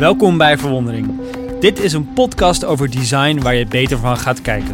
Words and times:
Welkom 0.00 0.38
bij 0.38 0.58
Verwondering. 0.58 1.20
Dit 1.60 1.80
is 1.80 1.92
een 1.92 2.12
podcast 2.12 2.64
over 2.64 2.90
design 2.90 3.40
waar 3.40 3.54
je 3.54 3.66
beter 3.66 3.98
van 3.98 4.16
gaat 4.16 4.40
kijken. 4.40 4.72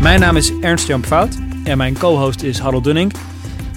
Mijn 0.00 0.20
naam 0.20 0.36
is 0.36 0.52
Ernst 0.60 0.86
Jan 0.86 1.04
Fout 1.04 1.38
en 1.64 1.78
mijn 1.78 1.98
co-host 1.98 2.42
is 2.42 2.58
Harold 2.58 2.84
Dunning. 2.84 3.12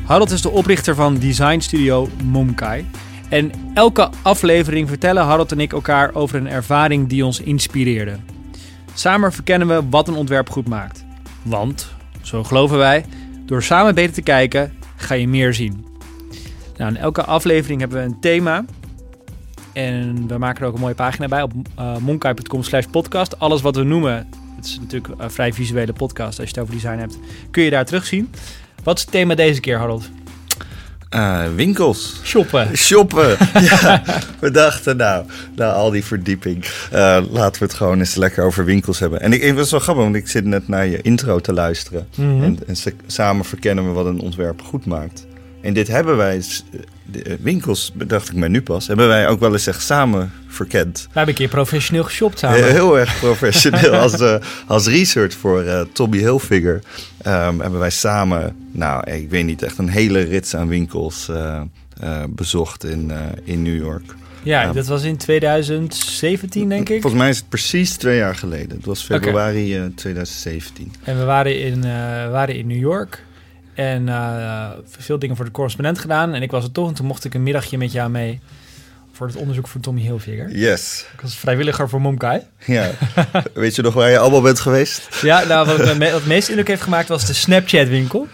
Harold 0.06 0.32
is 0.32 0.42
de 0.42 0.50
oprichter 0.50 0.96
van 0.96 1.18
design 1.18 1.60
studio 1.60 2.08
Momkai. 2.24 2.86
En 3.30 3.52
elke 3.74 4.10
aflevering 4.22 4.88
vertellen 4.88 5.24
Harold 5.24 5.52
en 5.52 5.60
ik 5.60 5.74
elkaar 5.74 6.14
over 6.14 6.36
een 6.36 6.50
ervaring 6.50 7.08
die 7.08 7.26
ons 7.26 7.40
inspireerde. 7.40 8.18
Samen 8.94 9.34
verkennen 9.34 9.68
we 9.68 9.90
wat 9.90 10.08
een 10.08 10.16
ontwerp 10.16 10.50
goed 10.50 10.68
maakt. 10.68 11.06
Want, 11.42 11.95
zo 12.26 12.44
geloven 12.44 12.78
wij, 12.78 13.06
door 13.46 13.64
samen 13.64 13.96
beter 13.96 14.14
te 14.14 14.22
kijken 14.22 14.74
ga 14.96 15.14
je 15.14 15.28
meer 15.28 15.54
zien. 15.54 15.86
Nou, 16.78 16.92
in 16.92 16.98
elke 16.98 17.24
aflevering 17.24 17.80
hebben 17.80 17.98
we 17.98 18.06
een 18.06 18.20
thema. 18.20 18.66
En 19.74 20.28
we 20.28 20.38
maken 20.38 20.62
er 20.62 20.68
ook 20.68 20.74
een 20.74 20.80
mooie 20.80 20.96
pagina 20.96 21.28
bij 21.28 21.42
op 21.42 21.52
uh, 21.80 21.98
monkai.com 21.98 22.64
slash 22.64 22.86
podcast. 22.92 23.40
Alles 23.40 23.62
wat 23.62 23.76
we 23.76 23.84
noemen, 23.84 24.30
het 24.56 24.66
is 24.66 24.80
natuurlijk 24.80 25.14
een 25.18 25.32
vrij 25.32 25.54
visuele 25.54 25.94
podcast 25.94 26.40
als 26.40 26.50
je 26.50 26.54
het 26.56 26.60
over 26.60 26.74
design 26.74 26.98
hebt, 26.98 27.20
kun 27.52 27.64
je 27.64 27.70
daar 27.70 27.86
terugzien. 27.86 28.32
Wat 28.84 28.96
is 28.98 29.02
het 29.02 29.12
thema 29.12 29.36
deze 29.36 29.60
keer, 29.60 29.78
Harold? 29.78 30.10
Uh, 31.16 31.44
winkels. 31.56 32.20
Shoppen. 32.24 32.78
Shoppen. 32.78 33.38
ja, 33.70 34.04
we 34.40 34.52
dachten 34.52 34.98
nou, 34.98 35.26
na 35.56 35.72
al 35.72 35.92
die 35.92 36.04
verdieping, 36.04 36.66
uh, 36.66 37.24
laten 37.30 37.60
we 37.60 37.66
het 37.66 37.74
gewoon 37.74 38.00
eens 38.00 38.16
lekker 38.16 38.44
over 38.44 38.66
winkels 38.66 39.00
hebben. 39.00 39.22
En 39.22 39.34
ik, 39.34 39.42
het 39.42 39.56
was 39.56 39.72
wel 39.72 39.80
grappig, 39.80 40.04
want 40.04 40.16
ik 40.16 40.28
zit 40.28 40.46
net 40.46 40.68
naar 40.68 40.86
je 40.86 41.02
intro 41.02 41.40
te 41.40 41.54
luisteren. 41.54 42.08
Mm 42.16 42.30
-hmm. 42.30 42.44
En, 42.44 42.60
en 42.68 42.76
samen 43.08 43.46
verkennen 43.46 43.88
we 43.88 43.92
wat 43.92 44.06
een 44.06 44.20
ontwerp 44.20 44.62
goed 44.62 44.86
maakt. 44.86 45.26
En 45.62 45.74
dit 45.74 45.88
hebben 45.88 46.18
wij, 46.18 46.42
de 47.12 47.38
winkels, 47.42 47.92
bedacht 47.94 48.30
ik 48.30 48.36
me 48.36 48.50
nu 48.50 48.62
pas, 48.62 48.88
hebben 48.88 49.08
wij 49.08 49.28
ook 49.28 49.40
wel 49.40 49.52
eens 49.52 49.68
echt 49.68 49.82
samen 49.82 50.32
verkend. 50.48 51.02
We 51.02 51.10
hebben 51.14 51.34
een 51.34 51.40
keer 51.40 51.50
professioneel 51.50 52.04
geshopt 52.04 52.40
samen. 52.40 52.72
Heel 52.72 53.00
erg 53.00 53.20
professioneel. 53.20 53.94
als, 53.94 54.22
uh, 54.22 54.36
als 54.68 54.88
research 54.88 55.34
voor 55.34 55.64
uh, 55.64 55.82
Tommy 55.94 56.18
Hilfiger 56.18 56.74
um, 56.74 57.60
hebben 57.62 57.80
wij 57.80 57.90
samen, 57.90 58.56
nou, 58.72 59.12
ik 59.12 59.30
weet 59.30 59.46
niet, 59.46 59.62
echt 59.62 59.78
een 59.78 59.90
hele 59.90 60.20
rits 60.20 60.56
aan 60.56 60.68
winkels 60.68 61.30
uh, 61.30 61.62
bezocht 62.30 62.84
in, 62.84 63.12
in 63.44 63.62
New 63.62 63.76
York. 63.76 64.16
Ja, 64.44 64.68
um, 64.68 64.74
dat 64.74 64.88
was 64.88 65.04
in 65.04 65.18
2017, 65.18 66.70
denk 66.70 66.90
ik. 66.90 67.02
Volgens 67.02 67.22
mij 67.22 67.30
is 67.30 67.38
het 67.38 67.50
precies 67.50 67.96
twee 67.96 68.18
jaar 68.18 68.36
geleden. 68.36 68.78
Het 68.78 68.86
was 68.86 69.04
februari 69.04 69.76
okay. 69.76 69.92
2017. 69.96 70.94
En 71.04 71.18
we 71.18 71.24
waren 71.24 71.60
in, 71.60 71.82
we 71.82 72.28
waren 72.32 72.56
in 72.56 72.68
New 72.68 72.80
York. 72.80 73.25
En 73.76 74.08
uh, 74.08 74.70
veel 74.86 75.20
dingen 75.20 75.36
voor 75.36 75.46
de 75.46 75.52
correspondent 75.52 76.00
gedaan. 76.00 76.34
En 76.34 76.42
ik 76.42 76.52
was 76.52 76.64
er 76.64 76.72
toch. 76.72 76.88
En 76.88 76.94
toen 76.94 77.06
mocht 77.06 77.26
ik 77.26 77.34
een 77.34 77.44
middagje 77.44 77.78
met 77.78 77.92
jou 77.92 78.10
mee. 78.10 78.40
Voor 79.12 79.28
het 79.28 79.36
onderzoek 79.36 79.68
van 79.68 79.82
Tommy 79.82 80.02
Hilfiger. 80.02 80.58
Yes. 80.58 81.06
Ik 81.14 81.22
was 81.22 81.36
vrijwilliger 81.36 81.90
voor 81.90 82.02
Momkai. 82.02 82.42
Ja. 82.66 82.92
Weet 83.54 83.76
je 83.76 83.82
nog 83.82 83.94
waar 83.94 84.10
je 84.10 84.18
allemaal 84.18 84.42
bent 84.42 84.60
geweest? 84.60 85.08
ja, 85.22 85.44
nou, 85.44 85.68
wat, 85.68 85.78
me, 85.78 85.98
wat 85.98 86.12
het 86.12 86.26
meest 86.26 86.50
indruk 86.50 86.68
heeft 86.68 86.82
gemaakt 86.82 87.08
was 87.08 87.26
de 87.26 87.34
Snapchat 87.34 87.88
winkel. 87.88 88.28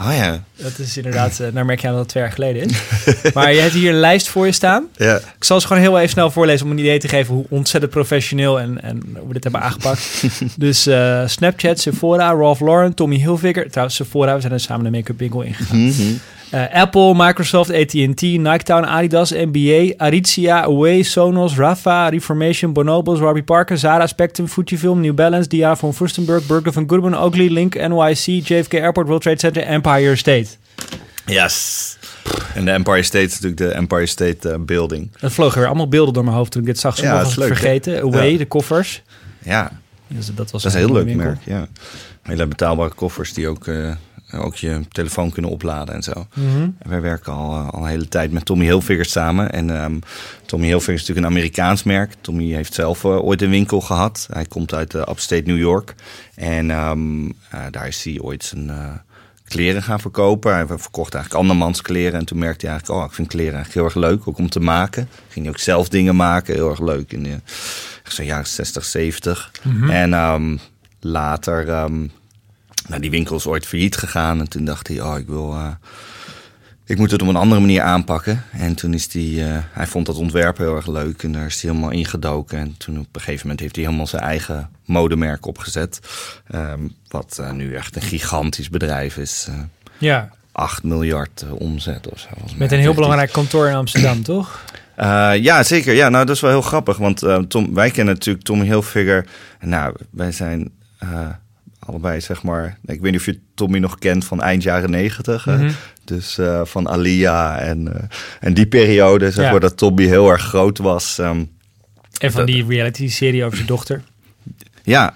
Oh 0.00 0.14
ja. 0.16 0.42
Dat 0.56 0.78
is 0.78 0.96
inderdaad, 0.96 1.38
uh, 1.40 1.48
nou 1.52 1.66
merk 1.66 1.80
je 1.80 1.86
aan 1.86 1.92
dat 1.92 2.02
het 2.02 2.10
twee 2.10 2.22
jaar 2.22 2.32
geleden 2.32 2.68
is. 2.68 2.76
maar 3.34 3.52
je 3.52 3.60
hebt 3.60 3.72
hier 3.72 3.90
een 3.90 4.00
lijst 4.00 4.28
voor 4.28 4.46
je 4.46 4.52
staan. 4.52 4.86
Ja. 4.96 5.16
Ik 5.16 5.44
zal 5.44 5.60
ze 5.60 5.66
gewoon 5.66 5.82
heel 5.82 5.98
even 5.98 6.10
snel 6.10 6.30
voorlezen 6.30 6.66
om 6.66 6.72
een 6.72 6.78
idee 6.78 6.98
te 6.98 7.08
geven 7.08 7.34
hoe 7.34 7.44
ontzettend 7.48 7.92
professioneel 7.92 8.60
en, 8.60 8.82
en 8.82 9.02
hoe 9.18 9.26
we 9.26 9.32
dit 9.32 9.42
hebben 9.42 9.62
aangepakt. 9.62 10.22
dus 10.56 10.86
uh, 10.86 11.22
Snapchat, 11.26 11.78
Sephora, 11.78 12.32
Ralph 12.32 12.60
Lauren, 12.60 12.94
Tommy 12.94 13.16
Hilfiger. 13.16 13.70
Trouwens, 13.70 13.96
Sephora, 13.96 14.34
we 14.34 14.40
zijn 14.40 14.52
er 14.52 14.60
samen 14.60 14.84
de 14.84 14.90
make-up 14.90 15.18
winkel 15.18 15.42
ingegaan. 15.42 15.78
Mm 15.78 15.90
-hmm. 15.90 16.20
Uh, 16.54 16.66
Apple, 16.72 17.14
Microsoft, 17.14 17.70
AT&T, 17.70 18.22
Niketown, 18.38 18.84
Adidas, 18.84 19.30
NBA, 19.32 19.94
Aritzia, 19.96 20.62
Away, 20.64 21.02
Sonos, 21.02 21.56
Rafa, 21.56 22.08
Reformation, 22.10 22.72
Bonobos, 22.72 23.18
Warby 23.20 23.42
Parker, 23.42 23.76
Zara, 23.78 24.06
Spectrum, 24.06 24.48
Fujifilm, 24.48 25.00
New 25.00 25.12
Balance, 25.14 25.48
Dia 25.48 25.76
von 25.76 25.92
Furstenberg, 25.94 26.46
Burger 26.46 26.72
van 26.72 26.84
Goodman, 26.88 27.14
Oakley, 27.14 27.48
Link, 27.48 27.74
NYC, 27.74 28.26
JFK 28.48 28.74
Airport, 28.74 29.06
World 29.06 29.22
Trade 29.22 29.38
Center, 29.38 29.62
Empire 29.62 30.16
State. 30.16 30.46
Yes. 31.26 31.96
En 32.54 32.64
de 32.64 32.70
Empire 32.70 33.02
State 33.02 33.24
is 33.24 33.32
natuurlijk 33.40 33.56
de 33.60 33.68
Empire 33.72 34.06
State 34.06 34.48
uh, 34.48 34.54
Building. 34.58 35.10
Er 35.20 35.30
vlogen 35.30 35.58
weer 35.58 35.66
allemaal 35.66 35.88
beelden 35.88 36.14
door 36.14 36.24
mijn 36.24 36.36
hoofd 36.36 36.50
toen 36.52 36.60
ik 36.60 36.66
dit 36.66 36.78
zag. 36.78 37.00
Ja, 37.00 37.18
dat 37.18 37.26
is 37.30 37.36
leuk, 37.36 37.46
vergeten. 37.46 38.00
Away, 38.02 38.30
Ja. 38.32 38.38
de 38.38 38.46
koffers. 38.46 39.02
Ja, 39.42 39.70
Dus 40.08 40.26
dat 40.34 40.50
was 40.50 40.62
dat 40.62 40.72
is 40.74 40.78
een 40.80 40.84
heel 40.86 40.94
leuk 40.96 41.04
winkel. 41.04 41.24
merk. 41.24 41.38
Ja. 41.44 41.66
Hele 42.22 42.46
betaalbare 42.46 42.90
koffers 42.94 43.32
die 43.32 43.48
ook, 43.48 43.66
eh, 43.66 43.90
ook 44.32 44.56
je 44.56 44.80
telefoon 44.88 45.32
kunnen 45.32 45.50
opladen 45.50 45.94
en 45.94 46.02
zo. 46.02 46.26
En 46.78 46.88
wij 46.88 47.00
werken 47.00 47.32
al, 47.32 47.54
eh, 47.54 47.68
al 47.68 47.82
een 47.82 47.88
hele 47.88 48.08
tijd 48.08 48.32
met 48.32 48.44
Tommy 48.44 48.64
Hilfiger 48.64 49.04
samen. 49.04 49.52
En 49.52 49.70
ehm, 49.70 49.98
Tommy 50.46 50.66
Hilfiger 50.66 50.94
is 50.94 51.00
natuurlijk 51.00 51.26
een 51.26 51.32
Amerikaans 51.32 51.82
merk. 51.82 52.12
Tommy 52.20 52.52
heeft 52.52 52.74
zelf 52.74 53.04
eh, 53.04 53.24
ooit 53.24 53.42
een 53.42 53.50
winkel 53.50 53.80
gehad. 53.80 54.28
Hij 54.32 54.44
komt 54.44 54.74
uit 54.74 54.94
uh, 54.94 55.00
upstate 55.00 55.42
New 55.44 55.58
York. 55.58 55.94
En 56.34 56.70
ehm, 56.70 57.26
eh, 57.26 57.60
daar 57.70 57.86
is 57.86 58.04
hij 58.04 58.20
ooit 58.20 58.44
zijn 58.44 58.70
kleren 59.44 59.82
gaan 59.82 60.00
verkopen. 60.00 60.54
Hij 60.54 60.66
verkocht 60.66 61.14
eigenlijk 61.14 61.44
andermans 61.44 61.82
kleren. 61.82 62.18
En 62.18 62.24
toen 62.24 62.38
merkte 62.38 62.66
hij 62.66 62.74
eigenlijk, 62.74 63.00
oh, 63.00 63.08
ik 63.08 63.14
vind 63.14 63.28
kleren 63.28 63.54
eigenlijk 63.54 63.74
heel 63.74 64.02
erg 64.02 64.10
leuk. 64.10 64.28
Ook 64.28 64.38
om 64.38 64.48
te 64.48 64.60
maken. 64.60 65.08
Ging 65.28 65.44
hij 65.44 65.54
ook 65.54 65.60
zelf 65.60 65.88
dingen 65.88 66.16
maken. 66.16 66.54
Heel 66.54 66.70
erg 66.70 66.80
leuk 66.80 67.12
in 67.12 67.22
de 67.22 68.24
jaren 68.24 68.46
60, 68.46 68.84
70. 68.84 69.50
Mhm. 69.62 69.90
En 69.90 70.14
ehm, 70.14 70.56
later... 71.00 71.88
nou, 72.88 73.00
die 73.00 73.10
winkel 73.10 73.36
is 73.36 73.46
ooit 73.46 73.66
failliet 73.66 73.96
gegaan. 73.96 74.40
En 74.40 74.48
toen 74.48 74.64
dacht 74.64 74.88
hij, 74.88 75.00
oh, 75.00 75.18
ik 75.18 75.26
wil... 75.26 75.52
eh, 75.54 75.70
ik 76.84 76.98
moet 76.98 77.10
het 77.10 77.22
op 77.22 77.28
een 77.28 77.36
andere 77.36 77.60
manier 77.60 77.82
aanpakken. 77.82 78.42
En 78.52 78.74
toen 78.74 78.94
is 78.94 79.12
hij... 79.12 79.22
eh, 79.52 79.58
hij 79.72 79.86
vond 79.86 80.06
dat 80.06 80.16
ontwerp 80.16 80.56
heel 80.58 80.76
erg 80.76 80.86
leuk. 80.86 81.22
En 81.22 81.32
daar 81.32 81.46
is 81.46 81.62
hij 81.62 81.70
helemaal 81.70 81.90
ingedoken. 81.92 82.58
En 82.58 82.74
toen 82.78 82.98
op 82.98 83.06
een 83.12 83.20
gegeven 83.20 83.42
moment 83.42 83.60
heeft 83.60 83.74
hij 83.76 83.84
helemaal 83.84 84.06
zijn 84.06 84.22
eigen 84.22 84.70
modemerk 84.84 85.46
opgezet. 85.46 86.00
Ehm, 86.50 86.80
wat 87.08 87.38
eh, 87.40 87.50
nu 87.52 87.74
echt 87.74 87.96
een 87.96 88.02
gigantisch 88.02 88.70
bedrijf 88.70 89.16
is. 89.16 89.48
Ja, 89.98 90.28
8 90.52 90.82
miljard 90.82 91.44
omzet 91.52 92.08
of 92.08 92.18
zo. 92.18 92.28
met 92.56 92.72
een 92.72 92.78
heel 92.78 92.94
belangrijk 92.94 93.32
kantoor 93.32 93.68
in 93.68 93.74
Amsterdam, 93.74 94.22
toch? 94.22 94.64
eh, 94.96 95.32
ja, 95.36 95.62
zeker. 95.62 95.94
Ja, 95.94 96.08
nou, 96.08 96.24
dat 96.26 96.34
is 96.36 96.42
wel 96.42 96.50
heel 96.50 96.62
grappig. 96.62 96.96
Want 96.96 97.22
Tom, 97.48 97.74
wij 97.74 97.90
kennen 97.90 98.14
natuurlijk 98.14 98.44
Tommy 98.44 98.64
Hilfiger. 98.64 99.26
Nou, 99.60 99.94
wij 100.10 100.32
zijn 100.32 100.70
allebei, 101.88 102.20
zeg 102.20 102.42
maar... 102.42 102.78
Ik 102.84 103.00
weet 103.00 103.10
niet 103.12 103.20
of 103.20 103.26
je 103.26 103.40
Tommy 103.54 103.78
nog 103.78 103.98
kent 103.98 104.24
van 104.24 104.42
eind 104.42 104.62
jaren 104.62 104.90
negentig. 104.90 105.44
hè. 105.44 105.56
Mhm. 105.56 105.70
Dus 106.04 106.38
eh, 106.38 106.60
van 106.64 106.88
Alia 106.88 107.58
en, 107.58 107.94
eh, 107.94 108.02
en 108.40 108.54
die 108.54 108.66
periode, 108.66 109.30
zeg 109.30 109.44
Ja. 109.44 109.50
maar, 109.50 109.60
dat 109.60 109.76
Tommy 109.76 110.04
heel 110.04 110.30
erg 110.30 110.42
groot 110.42 110.78
was. 110.78 111.18
Ehm, 111.18 111.44
En 112.18 112.30
van 112.32 112.40
Dat- 112.40 112.46
die 112.46 112.66
reality-serie 112.66 113.44
over 113.44 113.56
zijn 113.56 113.68
dochter. 113.68 114.02
ja, 114.82 115.14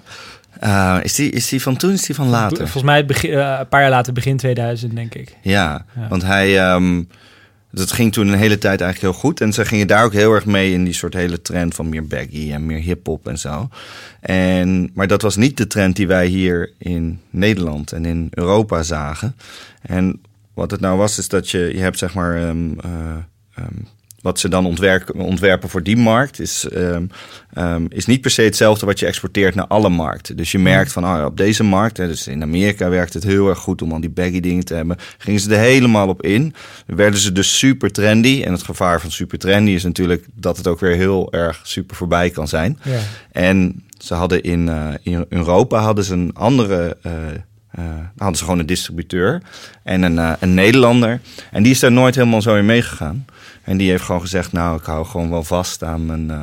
Eh, 0.61 0.99
is, 1.03 1.15
die, 1.15 1.31
is 1.31 1.49
die 1.49 1.63
van 1.63 1.77
toen, 1.77 1.93
is 1.93 2.03
die 2.03 2.15
van 2.15 2.29
later? 2.29 2.57
Volgens 2.57 2.83
mij 2.83 3.07
begin, 3.07 3.33
een 3.39 3.69
paar 3.69 3.81
jaar 3.81 3.91
later, 3.91 4.13
begin 4.13 4.37
2000, 4.37 4.95
denk 4.95 5.15
ik. 5.15 5.37
Ja, 5.43 5.85
Ja. 5.97 6.09
want 6.09 6.23
hij. 6.23 6.59
ehm, 6.61 7.03
dat 7.73 7.93
ging 7.93 8.13
toen 8.13 8.29
een 8.29 8.39
hele 8.39 8.59
tijd 8.59 8.81
eigenlijk 8.81 9.13
heel 9.13 9.23
goed. 9.23 9.41
En 9.41 9.53
ze 9.53 9.65
gingen 9.65 9.87
daar 9.87 10.05
ook 10.05 10.13
heel 10.13 10.33
erg 10.33 10.47
mee 10.47 10.73
in 10.73 10.85
die 10.85 10.95
soort 10.95 11.15
hele 11.15 11.43
trend 11.43 11.75
van 11.75 11.89
meer 11.89 12.07
baggy 12.07 12.53
en 12.53 12.67
meer 12.67 12.79
hip-hop 12.81 13.29
en 13.29 13.39
zo. 13.39 13.69
En, 14.21 14.91
maar 14.95 15.07
dat 15.07 15.23
was 15.23 15.37
niet 15.37 15.57
de 15.57 15.67
trend 15.67 15.97
die 15.97 16.07
wij 16.07 16.27
hier 16.27 16.73
in 16.79 17.21
Nederland 17.31 17.93
en 17.93 18.05
in 18.05 18.29
Europa 18.31 18.83
zagen. 18.83 19.37
En 19.83 20.21
wat 20.55 20.71
het 20.71 20.81
nou 20.81 20.99
was, 20.99 21.19
is 21.19 21.29
dat 21.29 21.51
je, 21.51 21.59
je 21.59 21.81
hebt 21.81 21.99
zeg 21.99 22.15
maar. 22.15 22.37
ehm, 22.37 22.79
eh, 22.79 23.17
ehm, 23.55 23.75
wat 24.23 24.39
ze 24.39 24.49
dan 24.49 24.67
ontwerpen, 24.67 25.15
ontwerpen 25.15 25.69
voor 25.69 25.83
die 25.83 25.97
markt 25.97 26.41
is, 26.41 26.69
ehm, 26.69 27.05
ehm, 27.53 27.87
is 27.89 28.07
niet 28.07 28.21
per 28.21 28.31
se 28.31 28.43
hetzelfde 28.43 28.87
wat 28.87 28.99
je 28.99 29.07
exporteert 29.07 29.55
naar 29.55 29.67
alle 29.67 29.89
markten. 29.89 30.37
Dus 30.37 30.53
je 30.53 30.59
merkt 30.59 30.93
van 30.93 31.05
oh, 31.05 31.11
ja, 31.11 31.27
op 31.27 31.37
deze 31.37 31.65
markt, 31.65 31.97
hè, 31.97 32.07
dus 32.07 32.27
in 32.27 32.43
Amerika 32.43 32.89
werkt 32.89 33.15
het 33.15 33.23
heel 33.23 33.49
erg 33.49 33.59
goed 33.59 33.83
om 33.83 33.93
al 33.93 34.01
die 34.01 34.11
baggy 34.11 34.41
dingen 34.41 34.65
te 34.65 34.75
hebben. 34.75 34.97
Gingen 35.19 35.41
ze 35.41 35.55
er 35.55 35.61
helemaal 35.61 36.09
op 36.09 36.23
in. 36.23 36.55
Werden 36.87 37.21
ze 37.21 37.33
dus 37.33 37.59
super 37.59 37.93
trendy. 37.93 38.43
En 38.45 38.53
het 38.53 38.63
gevaar 38.63 39.01
van 39.01 39.11
super 39.11 39.39
trendy 39.39 39.71
is 39.71 39.83
natuurlijk 39.83 40.27
dat 40.35 40.57
het 40.57 40.67
ook 40.67 40.81
weer 40.81 40.97
heel 40.97 41.33
erg 41.33 41.61
super 41.63 41.97
voorbij 41.97 42.31
kan 42.31 42.49
zijn. 42.49 42.79
Ja. 42.83 42.99
En 43.33 43.83
ze 43.99 44.15
hadden 44.15 44.43
in, 44.43 44.69
eh, 44.69 44.89
in 45.03 45.27
Europa 45.29 45.81
hadden 45.81 46.05
ze 46.05 46.13
een 46.13 46.35
andere. 46.35 46.97
eh, 47.03 47.13
eh, 47.71 47.85
hadden 48.17 48.37
ze 48.37 48.45
gewoon 48.45 48.59
een 48.59 48.67
distributeur 48.67 49.43
en 49.83 50.03
een, 50.03 50.37
een 50.41 50.55
Nederlander. 50.55 51.21
En 51.51 51.63
die 51.63 51.73
is 51.73 51.81
daar 51.81 51.93
nooit 51.93 52.15
helemaal 52.15 52.43
zo 52.43 52.57
in 52.57 52.67
meegegaan. 52.67 53.25
En 53.65 53.77
die 53.77 53.91
heeft 53.91 54.05
gewoon 54.05 54.21
gezegd: 54.21 54.53
Nou, 54.53 54.79
ik 54.79 54.85
hou 54.85 55.07
gewoon 55.07 55.31
wel 55.31 55.45
vast 55.45 55.83
aan 55.83 56.07
mijn. 56.07 56.31
eh, 56.31 56.37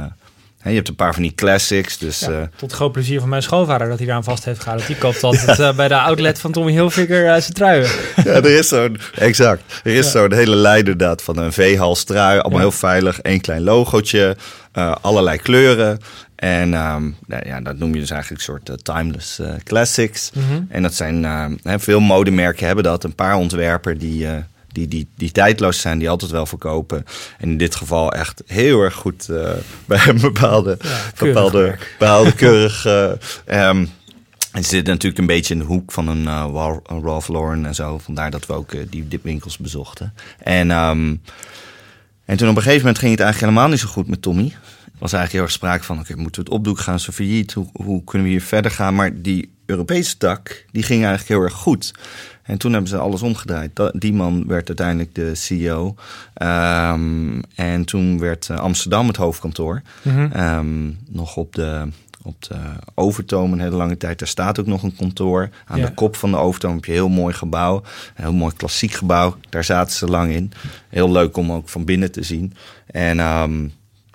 hè, 0.60 0.70
je 0.70 0.76
hebt 0.76 0.88
een 0.88 0.96
paar 0.96 1.14
van 1.14 1.22
die 1.24 1.36
classics. 1.36 1.98
Dus 1.98 2.20
Ja, 2.20 2.30
eh, 2.30 2.42
tot 2.56 2.72
groot 2.74 2.92
plezier 2.92 3.20
van 3.20 3.30
mijn 3.30 3.42
schoonvader 3.42 3.88
dat 3.90 3.98
hij 3.98 4.08
daar 4.08 4.16
aan 4.16 4.24
vast 4.24 4.46
heeft 4.46 4.60
gehouden. 4.60 4.88
Die 4.88 4.98
koopt 4.98 5.24
altijd 5.24 5.60
eh, 5.60 5.76
bij 5.76 5.88
de 5.88 5.96
outlet 6.00 6.40
van 6.40 6.52
Tommy 6.52 6.72
Hilfiger 6.72 7.42
zijn 7.42 7.54
truien. 7.54 7.90
ja, 8.16 8.24
er 8.24 8.46
is 8.58 8.68
zo'n. 8.68 8.98
Exact. 9.16 9.62
Er 9.84 9.92
is 9.96 10.06
Ja. 10.06 10.12
zo'n 10.12 10.34
hele 10.34 10.56
lijn 10.56 10.80
inderdaad 10.80 11.22
van 11.22 11.38
een 11.38 11.54
V-halstrui. 11.54 12.40
Allemaal 12.40 12.60
Ja. 12.60 12.66
heel 12.68 12.72
veilig. 12.78 13.20
één 13.22 13.42
klein 13.42 13.62
logootje. 13.64 14.38
allerlei 15.02 15.38
kleuren. 15.38 16.00
En 16.36 16.74
ehm, 16.74 17.10
nou 17.28 17.46
ja, 17.48 17.62
dat 17.62 17.78
noem 17.78 17.94
je 17.94 18.00
dus 18.00 18.10
eigenlijk 18.12 18.42
een 18.42 18.54
soort 18.66 18.84
timeless 18.86 19.40
classics. 19.64 20.32
Mhm. 20.34 20.62
En 20.70 20.82
dat 20.82 20.94
zijn, 20.94 21.26
veel 21.64 22.00
modemerken 22.00 22.66
hebben 22.66 22.84
dat. 22.84 23.04
Een 23.04 23.16
paar 23.16 23.36
ontwerper 23.36 23.98
die, 23.98 24.28
die, 24.72 24.88
die, 24.88 25.08
die 25.16 25.32
tijdloos 25.32 25.82
zijn, 25.82 26.00
die 26.00 26.10
altijd 26.10 26.32
wel 26.32 26.46
verkopen. 26.46 27.06
En 27.38 27.50
in 27.50 27.58
dit 27.58 27.76
geval 27.76 28.14
echt 28.14 28.44
heel 28.46 28.82
erg 28.82 28.94
goed 28.94 29.30
eh, 29.30 29.52
bij 29.86 30.08
een 30.08 30.22
bepaalde, 30.22 30.78
Ja, 30.82 31.12
bepaalde, 31.18 31.78
bepaalde 31.98 32.34
keurig... 32.46 32.86
en 33.46 33.90
ze 34.64 34.70
zitten 34.70 34.94
natuurlijk 34.94 35.22
een 35.22 35.26
beetje 35.26 35.54
in 35.54 35.60
de 35.60 35.66
hoek 35.66 35.92
van 35.92 36.08
een 36.08 36.28
eh, 36.28 36.76
een 36.86 37.02
Ralph 37.02 37.28
Lauren 37.28 37.66
en 37.66 37.76
zo. 37.76 37.98
Vandaar 37.98 38.32
dat 38.32 38.46
we 38.46 38.54
ook 38.54 38.72
eh, 38.72 38.82
die, 38.90 39.08
die 39.08 39.20
winkels 39.22 39.58
bezochten. 39.58 40.14
En, 40.44 40.72
ehm, 40.72 41.16
en 42.26 42.38
toen 42.38 42.50
op 42.50 42.56
een 42.56 42.62
gegeven 42.62 42.80
moment 42.80 42.98
ging 42.98 43.12
het 43.12 43.20
eigenlijk 43.22 43.40
helemaal 43.40 43.72
niet 43.72 43.80
zo 43.80 43.88
goed 43.88 44.08
met 44.08 44.22
Tommy. 44.22 44.54
Was 45.00 45.14
eigenlijk 45.14 45.32
heel 45.32 45.42
erg 45.42 45.52
sprake 45.52 45.84
van, 45.84 46.00
oké, 46.00 46.16
moeten 46.16 46.44
we 46.44 46.50
het 46.50 46.58
opdoen? 46.60 46.78
Gaan 46.78 47.00
ze 47.00 47.12
failliet? 47.12 47.54
Hoe, 47.54 47.68
hoe 47.72 48.04
kunnen 48.04 48.28
we 48.28 48.34
hier 48.34 48.42
verder 48.44 48.72
gaan? 48.72 48.96
Maar 48.96 49.22
die 49.22 49.52
Europese 49.66 50.18
tak, 50.18 50.66
die 50.72 50.84
ging 50.84 51.00
eigenlijk 51.00 51.30
heel 51.30 51.42
erg 51.42 51.54
goed. 51.54 51.94
En 52.44 52.58
toen 52.58 52.72
hebben 52.72 52.90
ze 52.90 52.98
alles 52.98 53.22
omgedraaid. 53.22 53.72
Die 53.94 54.14
man 54.14 54.48
werd 54.48 54.68
uiteindelijk 54.68 55.16
de 55.16 55.36
CEO. 55.36 55.96
Ehm, 56.34 57.40
en 57.56 57.86
toen 57.86 58.20
werd 58.20 58.50
eh, 58.50 58.58
Amsterdam 58.58 59.08
het 59.08 59.16
hoofdkantoor. 59.16 59.82
Mhm. 60.02 60.32
Ehm, 60.32 60.88
nog 61.10 61.36
op 61.38 61.56
de, 61.56 61.88
op 62.24 62.44
de 62.44 62.56
Overtoom 62.94 63.54
een 63.54 63.60
hele 63.60 63.76
lange 63.76 63.98
tijd. 63.98 64.20
Daar 64.20 64.28
staat 64.28 64.60
ook 64.60 64.66
nog 64.66 64.84
een 64.84 64.96
kantoor. 64.96 65.50
Aan 65.66 65.80
Ja. 65.80 65.86
de 65.86 65.94
kop 65.94 66.16
van 66.16 66.32
de 66.32 66.38
Overtoom 66.38 66.74
heb 66.76 66.86
je 66.86 66.92
een 66.92 66.98
heel 66.98 67.10
mooi 67.10 67.34
gebouw. 67.34 67.76
Een 68.16 68.24
heel 68.24 68.34
mooi 68.34 68.54
klassiek 68.56 68.92
gebouw. 68.92 69.36
Daar 69.50 69.64
zaten 69.64 69.96
ze 69.96 70.06
lang 70.08 70.32
in. 70.32 70.52
Heel 70.90 71.12
leuk 71.12 71.38
om 71.38 71.52
ook 71.52 71.70
van 71.70 71.86
binnen 71.86 72.12
te 72.12 72.24
zien. 72.24 72.54
En 72.86 73.20
ehm, 73.20 73.52
En 73.52 73.74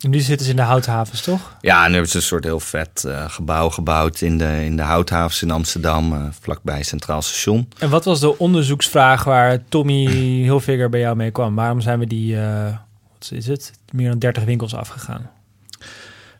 nu 0.09 0.21
zitten 0.21 0.45
ze 0.45 0.51
in 0.51 0.57
de 0.57 0.63
houthavens, 0.63 1.21
toch? 1.23 1.57
ja, 1.61 1.81
en 1.83 1.87
nu 1.87 1.93
hebben 1.93 2.11
ze 2.11 2.17
een 2.17 2.23
soort 2.23 2.45
heel 2.45 2.61
vet 2.61 3.05
eh, 3.05 3.25
gebouw 3.29 3.71
gebouwd 3.71 4.21
in 4.21 4.39
de, 4.39 4.65
in 4.65 4.77
de 4.77 4.83
Houthavens 4.83 5.43
in 5.43 5.51
Amsterdam. 5.51 6.13
eh, 6.13 6.23
vlakbij 6.41 6.83
Centraal 6.83 7.23
Station. 7.23 7.69
En 7.79 7.91
wat 7.91 8.05
was 8.05 8.21
de 8.21 8.39
onderzoeksvraag 8.39 9.25
waar 9.25 9.59
Tommy 9.69 10.07
Hilfiger 10.49 10.89
bij 10.89 11.01
jou 11.01 11.17
mee 11.17 11.31
kwam? 11.31 11.55
Waarom 11.55 11.81
zijn 11.81 11.99
we 11.99 12.07
die, 12.07 12.41
eh, 12.41 12.65
wat 13.13 13.31
is 13.33 13.47
het, 13.47 13.73
meer 13.93 14.09
dan 14.09 14.19
30 14.19 14.45
winkels 14.45 14.75
afgegaan? 14.75 15.31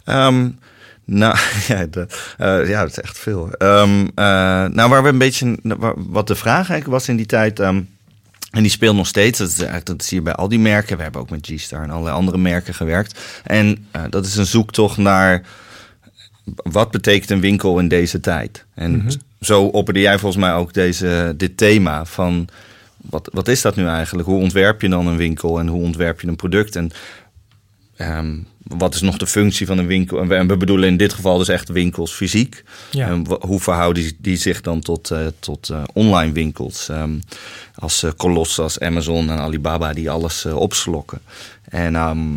Ehm, 0.05 0.49
nou, 1.05 1.37
ja, 1.69 1.87
de, 1.87 2.07
ja, 2.67 2.81
dat 2.81 2.91
is 2.91 3.01
echt 3.01 3.19
veel. 3.19 3.51
Ehm, 3.53 4.07
eh, 4.15 4.25
nou, 4.65 4.89
waar 4.91 5.03
we 5.03 5.09
een 5.09 5.19
beetje, 5.19 5.59
wat 5.97 6.27
de 6.27 6.35
vraag 6.35 6.55
eigenlijk 6.71 6.87
was 6.87 7.09
in 7.09 7.17
die 7.17 7.27
tijd, 7.27 7.61
ehm, 7.61 7.83
en 8.55 8.63
die 8.63 8.71
speelt 8.71 8.97
nog 8.97 9.07
steeds, 9.07 9.39
dat, 9.39 9.49
is 9.49 9.57
dat 9.85 10.05
zie 10.05 10.17
je 10.19 10.23
bij 10.23 10.35
al 10.35 10.49
die 10.49 10.59
merken. 10.59 10.97
We 10.97 11.03
hebben 11.03 11.21
ook 11.21 11.31
met 11.31 11.47
G-Star 11.47 11.83
en 11.83 11.91
allerlei 11.91 12.17
andere 12.17 12.39
merken 12.39 12.75
gewerkt. 12.75 13.21
En 13.45 13.87
eh, 13.91 14.03
dat 14.11 14.27
is 14.27 14.37
een 14.37 14.47
zoektocht 14.47 14.97
naar 14.97 15.43
wat 16.55 16.91
betekent 16.91 17.31
een 17.31 17.41
winkel 17.41 17.79
in 17.79 17.89
deze 17.89 18.21
tijd. 18.21 18.65
En 18.75 18.97
Mhm. 18.97 19.11
zo 19.41 19.65
opperde 19.65 20.01
jij 20.01 20.19
volgens 20.19 20.43
mij 20.45 20.55
ook 20.55 20.73
deze, 20.73 21.35
dit 21.37 21.57
thema 21.57 22.05
van 22.05 22.49
wat, 22.97 23.29
wat 23.33 23.49
is 23.49 23.63
dat 23.63 23.77
nu 23.77 23.87
eigenlijk? 23.87 24.29
Hoe 24.29 24.41
ontwerp 24.41 24.81
je 24.81 24.89
dan 24.89 25.07
een 25.07 25.17
winkel 25.17 25.59
en 25.59 25.67
hoe 25.67 25.83
ontwerp 25.83 26.21
je 26.21 26.29
een 26.29 26.37
product? 26.37 26.77
En 26.77 26.91
ehm, 27.97 28.37
wat 28.65 28.95
is 28.95 29.01
nog 29.01 29.17
de 29.17 29.27
functie 29.27 29.67
van 29.67 29.79
een 29.79 29.87
winkel? 29.87 30.21
En 30.21 30.29
we, 30.29 30.35
en 30.35 30.47
we 30.47 30.57
bedoelen 30.57 30.89
in 30.89 30.97
dit 30.97 31.13
geval 31.13 31.39
dus 31.39 31.49
echt 31.49 31.69
winkels 31.69 32.13
fysiek. 32.13 32.65
Ja. 32.91 33.09
En 33.09 33.27
hoe 33.41 33.61
verhouden 33.61 34.03
die, 34.03 34.17
die 34.19 34.37
zich 34.37 34.61
dan 34.61 34.81
tot, 34.81 35.11
eh, 35.11 35.27
tot 35.39 35.69
eh, 35.69 35.83
online 35.93 36.33
winkels? 36.33 36.89
ehm, 36.89 37.19
als 37.75 38.03
eh 38.03 38.11
Colossus, 38.17 38.81
Amazon 38.81 39.31
en 39.31 39.39
Alibaba 39.39 39.93
die 39.93 40.11
alles 40.11 40.47
opslokken. 40.47 41.21
En, 41.69 41.95
ehm, 41.95 42.33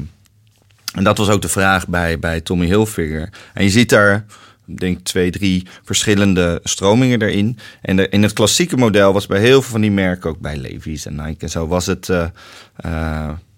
en 0.93 1.03
dat 1.03 1.17
was 1.17 1.29
ook 1.29 1.41
de 1.41 1.49
vraag 1.49 1.87
bij, 1.87 2.19
bij 2.19 2.41
Tommy 2.41 2.65
Hilfiger. 2.65 3.29
En 3.53 3.63
je 3.63 3.69
ziet 3.69 3.89
daar, 3.89 4.25
ik 4.65 4.79
denk 4.79 4.99
twee, 4.99 5.31
drie 5.31 5.67
verschillende 5.83 6.59
stromingen 6.63 7.21
erin. 7.21 7.59
En 7.81 7.95
de, 7.95 8.09
in 8.09 8.23
het 8.23 8.33
klassieke 8.33 8.77
model 8.77 9.13
was 9.13 9.27
bij 9.27 9.39
heel 9.39 9.61
veel 9.61 9.71
van 9.71 9.81
die 9.81 9.91
merken, 9.91 10.29
ook 10.29 10.39
bij 10.39 10.57
Levi's 10.57 11.05
en 11.05 11.15
Nike 11.15 11.39
en 11.39 11.49
zo, 11.49 11.67
was 11.67 11.85
het, 11.85 12.09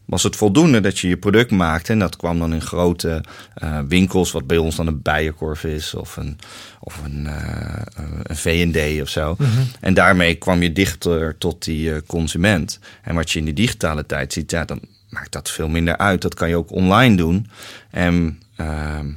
was 0.09 0.23
het 0.23 0.35
voldoende 0.35 0.81
dat 0.81 0.99
je 0.99 1.07
je 1.07 1.17
product 1.17 1.51
maakte. 1.51 1.91
En 1.91 1.99
dat 1.99 2.15
kwam 2.15 2.39
dan 2.39 2.53
in 2.53 2.61
grote 2.61 3.23
eh, 3.53 3.79
winkels, 3.87 4.31
wat 4.31 4.47
bij 4.47 4.57
ons 4.57 4.75
dan 4.75 4.87
een 4.87 5.01
Bijenkorf 5.01 5.63
is 5.63 5.93
of 5.93 6.17
een, 6.17 6.37
of 6.79 7.01
een, 7.03 7.27
eh, 7.27 8.03
een 8.23 8.35
V&D 8.35 9.01
of 9.01 9.09
zo. 9.09 9.35
Mhm. 9.37 9.49
En 9.79 9.93
daarmee 9.93 10.35
kwam 10.35 10.61
je 10.61 10.71
dichter 10.71 11.37
tot 11.37 11.63
die 11.63 11.93
eh, 11.93 12.01
consument. 12.07 12.79
En 13.03 13.15
wat 13.15 13.31
je 13.31 13.39
in 13.39 13.45
de 13.45 13.53
digitale 13.53 14.05
tijd 14.05 14.33
ziet, 14.33 14.51
ja, 14.51 14.65
dan 14.65 14.79
maakt 15.09 15.31
dat 15.31 15.49
veel 15.49 15.67
minder 15.67 15.97
uit. 15.97 16.21
Dat 16.21 16.33
kan 16.33 16.49
je 16.49 16.55
ook 16.55 16.71
online 16.71 17.15
doen. 17.15 17.47
En 17.91 18.41
ehm, 18.55 19.07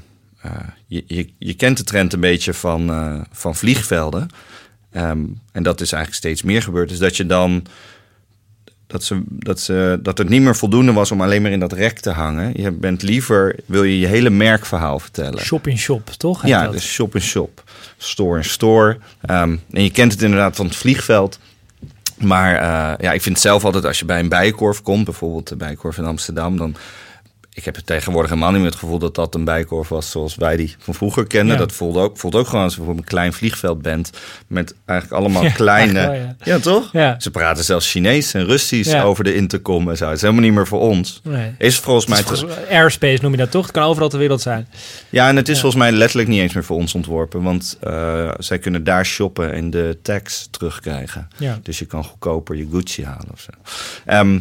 eh, 0.42 0.50
je, 0.86 1.04
je, 1.06 1.28
je 1.38 1.54
kent 1.54 1.76
de 1.76 1.84
trend 1.84 2.12
een 2.12 2.20
beetje 2.20 2.54
van, 2.54 2.90
eh, 2.90 3.20
van 3.30 3.54
vliegvelden. 3.54 4.28
Ehm, 4.90 5.24
en 5.52 5.62
dat 5.62 5.80
is 5.80 5.92
eigenlijk 5.92 6.22
steeds 6.22 6.42
meer 6.42 6.62
gebeurd. 6.62 6.88
Dus 6.88 6.98
dat 6.98 7.16
je 7.16 7.26
dan. 7.26 7.66
Dat, 8.92 9.04
ze, 9.04 9.22
dat, 9.28 9.60
ze, 9.60 9.98
dat 10.02 10.18
het 10.18 10.28
niet 10.28 10.42
meer 10.42 10.56
voldoende 10.56 10.92
was 10.92 11.10
om 11.10 11.20
alleen 11.20 11.42
maar 11.42 11.50
in 11.50 11.60
dat 11.60 11.72
rek 11.72 11.98
te 11.98 12.10
hangen. 12.10 12.52
Je 12.62 12.70
bent 12.70 13.02
liever, 13.02 13.56
wil 13.66 13.82
je 13.82 13.98
je 13.98 14.06
hele 14.06 14.30
merkverhaal 14.30 14.98
vertellen. 14.98 15.40
Shop 15.40 15.66
in 15.66 15.78
shop, 15.78 16.08
toch? 16.08 16.46
Ja, 16.46 16.64
dat? 16.64 16.72
dus 16.72 16.92
shop 16.92 17.14
in 17.14 17.20
shop, 17.20 17.62
store 17.96 18.36
in 18.36 18.44
store. 18.44 18.98
Ehm, 19.20 19.56
en 19.70 19.82
je 19.82 19.90
kent 19.90 20.12
het 20.12 20.22
inderdaad 20.22 20.56
van 20.56 20.66
het 20.66 20.76
vliegveld. 20.76 21.38
Maar 22.18 22.54
eh, 22.54 23.04
ja, 23.04 23.12
ik 23.12 23.22
vind 23.22 23.40
zelf 23.40 23.64
altijd 23.64 23.84
als 23.84 23.98
je 23.98 24.04
bij 24.04 24.18
een 24.18 24.28
bijenkorf 24.28 24.82
komt, 24.82 25.04
bijvoorbeeld 25.04 25.48
de 25.48 25.56
bijenkorf 25.56 25.98
in 25.98 26.04
Amsterdam, 26.04 26.56
dan. 26.56 26.76
Ik 27.54 27.64
heb 27.64 27.76
het 27.76 27.86
tegenwoordig 27.86 28.30
helemaal 28.30 28.52
niet 28.52 28.60
meer 28.62 28.70
het 28.70 28.78
gevoel 28.78 28.98
dat 28.98 29.14
dat 29.14 29.34
een 29.34 29.44
bijenkorf 29.44 29.88
was 29.88 30.10
zoals 30.10 30.34
wij 30.34 30.56
die 30.56 30.74
van 30.78 30.94
vroeger 30.94 31.26
kenden. 31.26 31.52
Ja. 31.54 31.58
Dat 31.60 31.72
voelde 31.72 31.98
ook, 32.00 32.18
voelt 32.18 32.34
ook 32.34 32.46
gewoon 32.46 32.62
als 32.62 32.72
je 32.72 32.78
bijvoorbeeld 32.78 33.08
een 33.08 33.14
klein 33.16 33.32
vliegveld 33.32 33.82
bent. 33.82 34.10
Met 34.46 34.74
eigenlijk 34.84 35.20
allemaal 35.20 35.42
Ja, 35.42 35.50
kleine. 35.50 35.98
eigenlijk 35.98 36.44
wel, 36.44 36.54
ja. 36.54 36.60
toch? 36.60 36.88
Ja. 36.92 37.14
Ze 37.20 37.30
praten 37.30 37.64
zelfs 37.64 37.90
Chinees 37.90 38.34
en 38.34 38.44
Russisch 38.44 39.02
over 39.02 39.24
de 39.24 39.34
intercom 39.34 39.90
en 39.90 39.96
zo. 39.96 40.04
Het 40.06 40.14
is 40.14 40.20
helemaal 40.20 40.42
niet 40.42 40.52
meer 40.52 40.66
voor 40.66 40.80
ons. 40.80 41.20
Nee. 41.24 41.54
Is 41.58 41.78
volgens 41.78 42.06
mij. 42.06 42.18
Het 42.18 42.30
is 42.30 42.38
volgens- 42.40 42.68
airspace 42.70 43.18
noem 43.22 43.30
je 43.32 43.36
dat 43.38 43.50
toch? 43.50 43.62
Het 43.62 43.72
kan 43.74 43.82
overal 43.84 44.08
ter 44.08 44.18
wereld 44.18 44.40
zijn. 44.40 44.68
Ja, 45.10 45.28
en 45.28 45.36
het 45.36 45.48
is 45.48 45.60
volgens 45.60 45.82
mij 45.82 45.92
letterlijk 45.92 46.28
niet 46.28 46.40
eens 46.40 46.54
meer 46.54 46.64
voor 46.64 46.76
ons 46.76 46.94
ontworpen. 46.94 47.42
Want 47.42 47.78
eh, 47.80 48.30
zij 48.38 48.58
kunnen 48.58 48.84
daar 48.84 49.06
shoppen 49.06 49.52
en 49.52 49.70
de 49.70 49.98
tax 50.02 50.48
terugkrijgen. 50.50 51.28
Ja. 51.38 51.58
Dus 51.62 51.78
je 51.78 51.84
kan 51.84 52.04
goedkoper 52.04 52.56
je 52.56 52.68
Gucci 52.72 53.04
halen 53.04 53.28
of 53.32 53.40
zo. 53.40 53.50
Ehm, 54.06 54.38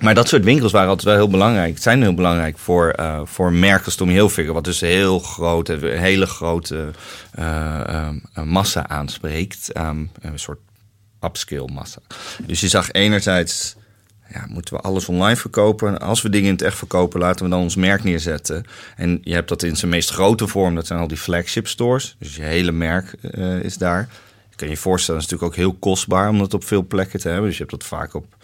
maar 0.00 0.14
dat 0.14 0.28
soort 0.28 0.44
winkels 0.44 0.72
waren 0.72 0.88
altijd 0.88 1.06
wel 1.06 1.16
heel 1.16 1.30
belangrijk. 1.30 1.78
Zijn 1.78 2.02
heel 2.02 2.14
belangrijk 2.14 2.58
voor, 2.58 2.90
eh 2.90 3.20
voor 3.24 3.52
merken 3.52 3.96
Tommy 3.96 4.12
Hilfiger. 4.12 4.52
Wat 4.52 4.64
dus 4.64 4.80
heel 4.80 5.18
groot, 5.18 5.68
een 5.68 5.98
hele 5.98 6.26
grote 6.26 6.90
eh, 7.30 7.80
ehm, 7.88 8.18
massa 8.44 8.88
aanspreekt. 8.88 9.72
Ehm, 9.72 10.04
een 10.20 10.38
soort 10.38 10.60
upscale 11.20 11.72
massa. 11.72 12.00
Dus 12.46 12.60
je 12.60 12.68
zag 12.68 12.92
enerzijds 12.92 13.76
ja, 14.32 14.46
moeten 14.48 14.74
we 14.74 14.80
alles 14.80 15.08
online 15.08 15.36
verkopen? 15.36 16.00
Als 16.00 16.22
we 16.22 16.28
dingen 16.28 16.46
in 16.46 16.52
het 16.52 16.62
echt 16.62 16.78
verkopen, 16.78 17.20
laten 17.20 17.44
we 17.44 17.50
dan 17.50 17.60
ons 17.60 17.76
merk 17.76 18.04
neerzetten. 18.04 18.64
En 18.96 19.18
je 19.22 19.34
hebt 19.34 19.48
dat 19.48 19.62
in 19.62 19.76
zijn 19.76 19.90
meest 19.90 20.10
grote 20.10 20.46
vorm, 20.46 20.74
dat 20.74 20.86
zijn 20.86 21.00
al 21.00 21.08
die 21.08 21.16
flagship 21.16 21.68
stores. 21.68 22.16
Dus 22.18 22.36
je 22.36 22.42
hele 22.42 22.72
merk 22.72 23.12
eh, 23.12 23.62
is 23.62 23.76
daar. 23.76 24.08
Je 24.50 24.56
kan 24.56 24.68
je 24.68 24.76
voorstellen, 24.76 25.20
het 25.20 25.30
is 25.30 25.36
natuurlijk 25.38 25.58
ook 25.58 25.70
heel 25.70 25.78
kostbaar 25.80 26.28
om 26.28 26.38
dat 26.38 26.54
op 26.54 26.64
veel 26.64 26.86
plekken 26.86 27.20
te 27.20 27.28
hebben. 27.28 27.46
Dus 27.46 27.58
je 27.58 27.64
hebt 27.64 27.78
dat 27.78 27.88
vaak 27.88 28.14
op 28.14 28.36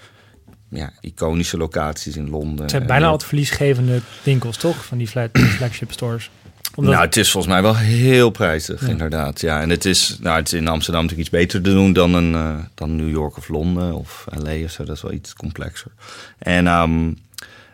ja, 0.76 0.90
iconische 1.00 1.56
locaties 1.56 2.16
in 2.16 2.30
Londen. 2.30 2.60
Het 2.60 2.70
zijn 2.70 2.86
bijna 2.86 3.06
altijd 3.06 3.28
verliesgevende 3.28 4.00
winkels, 4.22 4.56
toch? 4.56 4.84
Van 4.84 4.98
die 4.98 5.08
flagship 5.56 5.92
stores. 5.92 6.30
Omdat, 6.74 6.92
Nou, 6.94 7.04
het 7.06 7.16
is 7.16 7.30
volgens 7.30 7.52
mij 7.52 7.62
wel 7.62 7.76
heel 7.76 8.30
prijzig, 8.30 8.80
Ja. 8.80 8.88
inderdaad. 8.88 9.40
Ja, 9.40 9.60
en 9.60 9.70
het 9.70 9.84
is, 9.84 10.18
nou, 10.20 10.36
het 10.36 10.46
is 10.46 10.52
in 10.52 10.68
Amsterdam 10.68 11.02
natuurlijk 11.02 11.28
iets 11.28 11.38
beter 11.38 11.62
te 11.62 11.70
doen 11.70 11.92
dan, 11.92 12.14
een, 12.14 12.34
eh, 12.34 12.54
dan 12.74 12.96
New 12.96 13.10
York 13.10 13.36
of 13.36 13.48
Londen 13.48 13.94
of 13.94 14.24
LA 14.42 14.64
of 14.64 14.70
zo. 14.70 14.84
Dat 14.84 14.96
is 14.96 15.02
wel 15.02 15.12
iets 15.12 15.34
complexer. 15.34 15.90
En, 16.38 16.66
ehm, 16.66 17.12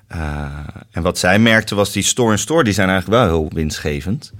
eh, 0.07 0.47
en 0.91 1.03
wat 1.03 1.19
zij 1.19 1.39
merkte 1.39 1.75
was 1.75 1.93
die 1.93 2.03
store-in-store, 2.03 2.65
die 2.65 2.73
zijn 2.73 2.89
eigenlijk 2.89 3.21
wel 3.21 3.29
heel 3.31 3.51
winstgevend. 3.55 4.33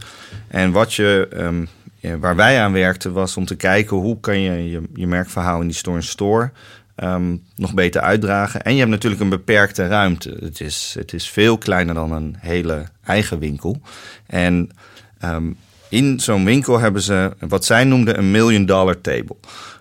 En 0.49 0.71
wat 0.71 0.95
je, 0.95 1.29
ehm, 1.33 1.65
ja, 1.99 2.19
waar 2.19 2.37
wij 2.37 2.61
aan 2.61 2.73
werkten 2.73 3.13
was 3.13 3.37
om 3.37 3.45
te 3.47 3.55
kijken 3.57 3.97
hoe 3.97 4.21
kan 4.21 4.41
je 4.41 4.71
je, 4.71 4.83
je 4.95 5.07
merkverhaal 5.07 5.61
in 5.61 5.67
die 5.67 5.77
store-in-store 5.77 6.51
ehm, 6.95 7.37
nog 7.57 7.75
beter 7.75 8.01
uitdragen. 8.01 8.63
En 8.63 8.73
je 8.73 8.79
hebt 8.79 8.91
natuurlijk 8.91 9.23
een 9.23 9.29
beperkte 9.29 9.87
ruimte. 9.87 10.37
Het 10.41 10.61
is, 10.61 10.95
het 10.99 11.13
is 11.13 11.29
veel 11.29 11.59
kleiner 11.59 11.95
dan 11.95 12.13
een 12.13 12.37
hele 12.39 12.85
eigen 13.05 13.39
winkel. 13.39 13.81
En 14.27 14.71
ehm, 15.19 15.53
in 15.89 16.21
zo'n 16.21 16.45
winkel 16.45 16.79
hebben 16.79 17.03
ze 17.03 17.33
wat 17.39 17.65
zij 17.65 17.85
noemden 17.85 18.19
een 18.19 18.31
million 18.31 18.67
dollar 18.67 19.01
table. 19.01 19.37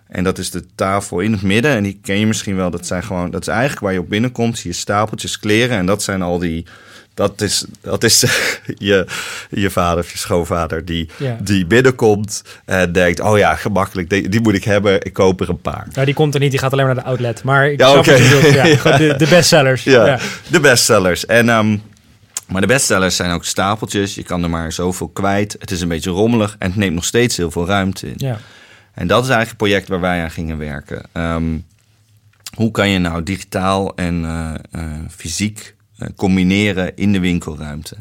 En 0.07 0.23
dat 0.23 0.37
is 0.37 0.51
de 0.51 0.65
tafel 0.75 1.19
in 1.19 1.31
het 1.31 1.41
midden. 1.41 1.71
En 1.71 1.83
die 1.83 1.99
ken 2.01 2.19
je 2.19 2.27
misschien 2.27 2.55
wel. 2.55 2.69
Dat, 2.69 2.87
zijn 2.87 3.03
gewoon, 3.03 3.31
dat 3.31 3.41
is 3.41 3.47
eigenlijk 3.47 3.79
waar 3.79 3.93
je 3.93 3.99
op 3.99 4.09
binnenkomt. 4.09 4.59
Je 4.59 4.73
stapeltjes 4.73 5.39
kleren. 5.39 5.77
En 5.77 5.85
dat 5.85 6.03
zijn 6.03 6.21
al 6.21 6.39
die. 6.39 6.65
Dat 7.13 7.41
is, 7.41 7.65
dat 7.81 8.03
is 8.03 8.19
je, 8.77 9.05
je 9.49 9.69
vader 9.69 10.03
of 10.03 10.11
je 10.11 10.17
schoonvader 10.17 10.85
die, 10.85 11.09
Ja. 11.17 11.37
die 11.41 11.65
binnenkomt 11.65 12.43
en 12.65 12.91
denkt: 12.91 13.19
Oh 13.19 13.37
ja, 13.37 13.55
gemakkelijk, 13.55 14.09
die, 14.09 14.29
die 14.29 14.41
moet 14.41 14.53
ik 14.53 14.63
hebben. 14.63 15.05
Ik 15.05 15.13
koop 15.13 15.41
er 15.41 15.49
een 15.49 15.61
paar. 15.61 15.87
Nou, 15.93 16.05
die 16.05 16.13
komt 16.15 16.33
er 16.33 16.39
niet, 16.39 16.51
die 16.51 16.59
gaat 16.59 16.71
alleen 16.71 16.85
maar 16.85 16.95
naar 16.95 17.03
de 17.03 17.09
outlet. 17.09 17.43
Maar 17.43 17.71
ik 17.71 17.79
Ja, 17.79 17.87
je 17.95 18.01
bedoelt. 18.03 18.53
Ja, 18.83 18.97
de, 18.97 19.15
de 19.17 19.27
bestsellers. 19.27 19.83
Ja, 19.83 20.19
de 20.47 20.59
bestsellers. 20.59 21.25
En, 21.25 21.49
ehm, 21.49 21.77
Maar 22.47 22.61
de 22.61 22.67
bestsellers 22.67 23.15
zijn 23.15 23.31
ook 23.31 23.45
stapeltjes. 23.45 24.15
Je 24.15 24.23
kan 24.23 24.43
er 24.43 24.49
maar 24.49 24.71
zoveel 24.71 25.07
kwijt. 25.09 25.55
Het 25.59 25.71
is 25.71 25.81
een 25.81 25.87
beetje 25.87 26.09
rommelig 26.09 26.55
en 26.59 26.67
het 26.67 26.77
neemt 26.77 26.95
nog 26.95 27.05
steeds 27.05 27.37
heel 27.37 27.51
veel 27.51 27.65
ruimte 27.67 28.07
in. 28.07 28.13
Ja. 28.17 28.37
En 28.93 29.07
dat 29.07 29.23
is 29.23 29.29
eigenlijk 29.29 29.49
het 29.49 29.57
project 29.57 29.87
waar 29.87 29.99
wij 29.99 30.21
aan 30.23 30.31
gingen 30.31 30.57
werken. 30.57 31.01
Ehm, 31.11 31.57
hoe 32.55 32.71
kan 32.71 32.89
je 32.89 32.99
nou 32.99 33.23
digitaal 33.23 33.95
en 33.95 34.25
eh, 34.25 34.53
eh, 34.81 34.89
fysiek 35.09 35.75
combineren 36.15 36.95
in 36.95 37.11
de 37.11 37.19
winkelruimte? 37.19 37.95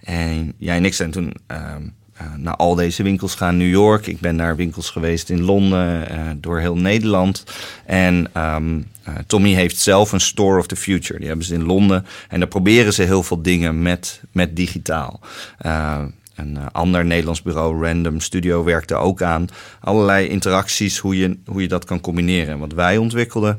En 0.00 0.52
jij 0.58 0.76
en 0.76 0.84
ik 0.84 0.94
zijn 0.94 1.10
toen 1.10 1.34
ehm, 1.46 1.82
eh, 2.12 2.26
naar 2.36 2.56
al 2.56 2.74
deze 2.74 3.02
winkels 3.02 3.34
gaan. 3.34 3.56
New 3.56 3.70
York, 3.70 4.06
ik 4.06 4.20
ben 4.20 4.36
naar 4.36 4.56
winkels 4.56 4.90
geweest 4.90 5.30
in 5.30 5.40
Londen, 5.40 6.08
eh, 6.08 6.20
door 6.36 6.58
heel 6.60 6.76
Nederland. 6.76 7.44
En 7.86 8.28
ehm, 8.32 8.80
eh, 9.02 9.14
Tommy 9.26 9.52
heeft 9.52 9.78
zelf 9.78 10.12
een 10.12 10.20
Store 10.20 10.58
of 10.58 10.66
the 10.66 10.76
Future. 10.76 11.18
Die 11.18 11.28
hebben 11.28 11.46
ze 11.46 11.54
in 11.54 11.64
Londen. 11.64 12.06
En 12.28 12.38
daar 12.38 12.48
proberen 12.48 12.92
ze 12.92 13.02
heel 13.02 13.22
veel 13.22 13.42
dingen 13.42 13.82
met, 13.82 14.20
met 14.32 14.56
digitaal. 14.56 15.20
Eh, 15.58 16.02
een 16.34 16.56
eh, 16.56 16.66
ander 16.72 17.04
Nederlands 17.04 17.42
bureau, 17.42 17.86
Random 17.86 18.20
Studio, 18.20 18.64
werkte 18.64 18.94
ook 18.94 19.22
aan 19.22 19.48
allerlei 19.80 20.28
interacties, 20.28 20.98
hoe 20.98 21.16
je, 21.16 21.38
hoe 21.46 21.62
je 21.62 21.68
dat 21.68 21.84
kan 21.84 22.00
combineren. 22.00 22.52
En 22.52 22.58
wat 22.58 22.72
wij 22.72 22.96
ontwikkelden. 22.96 23.56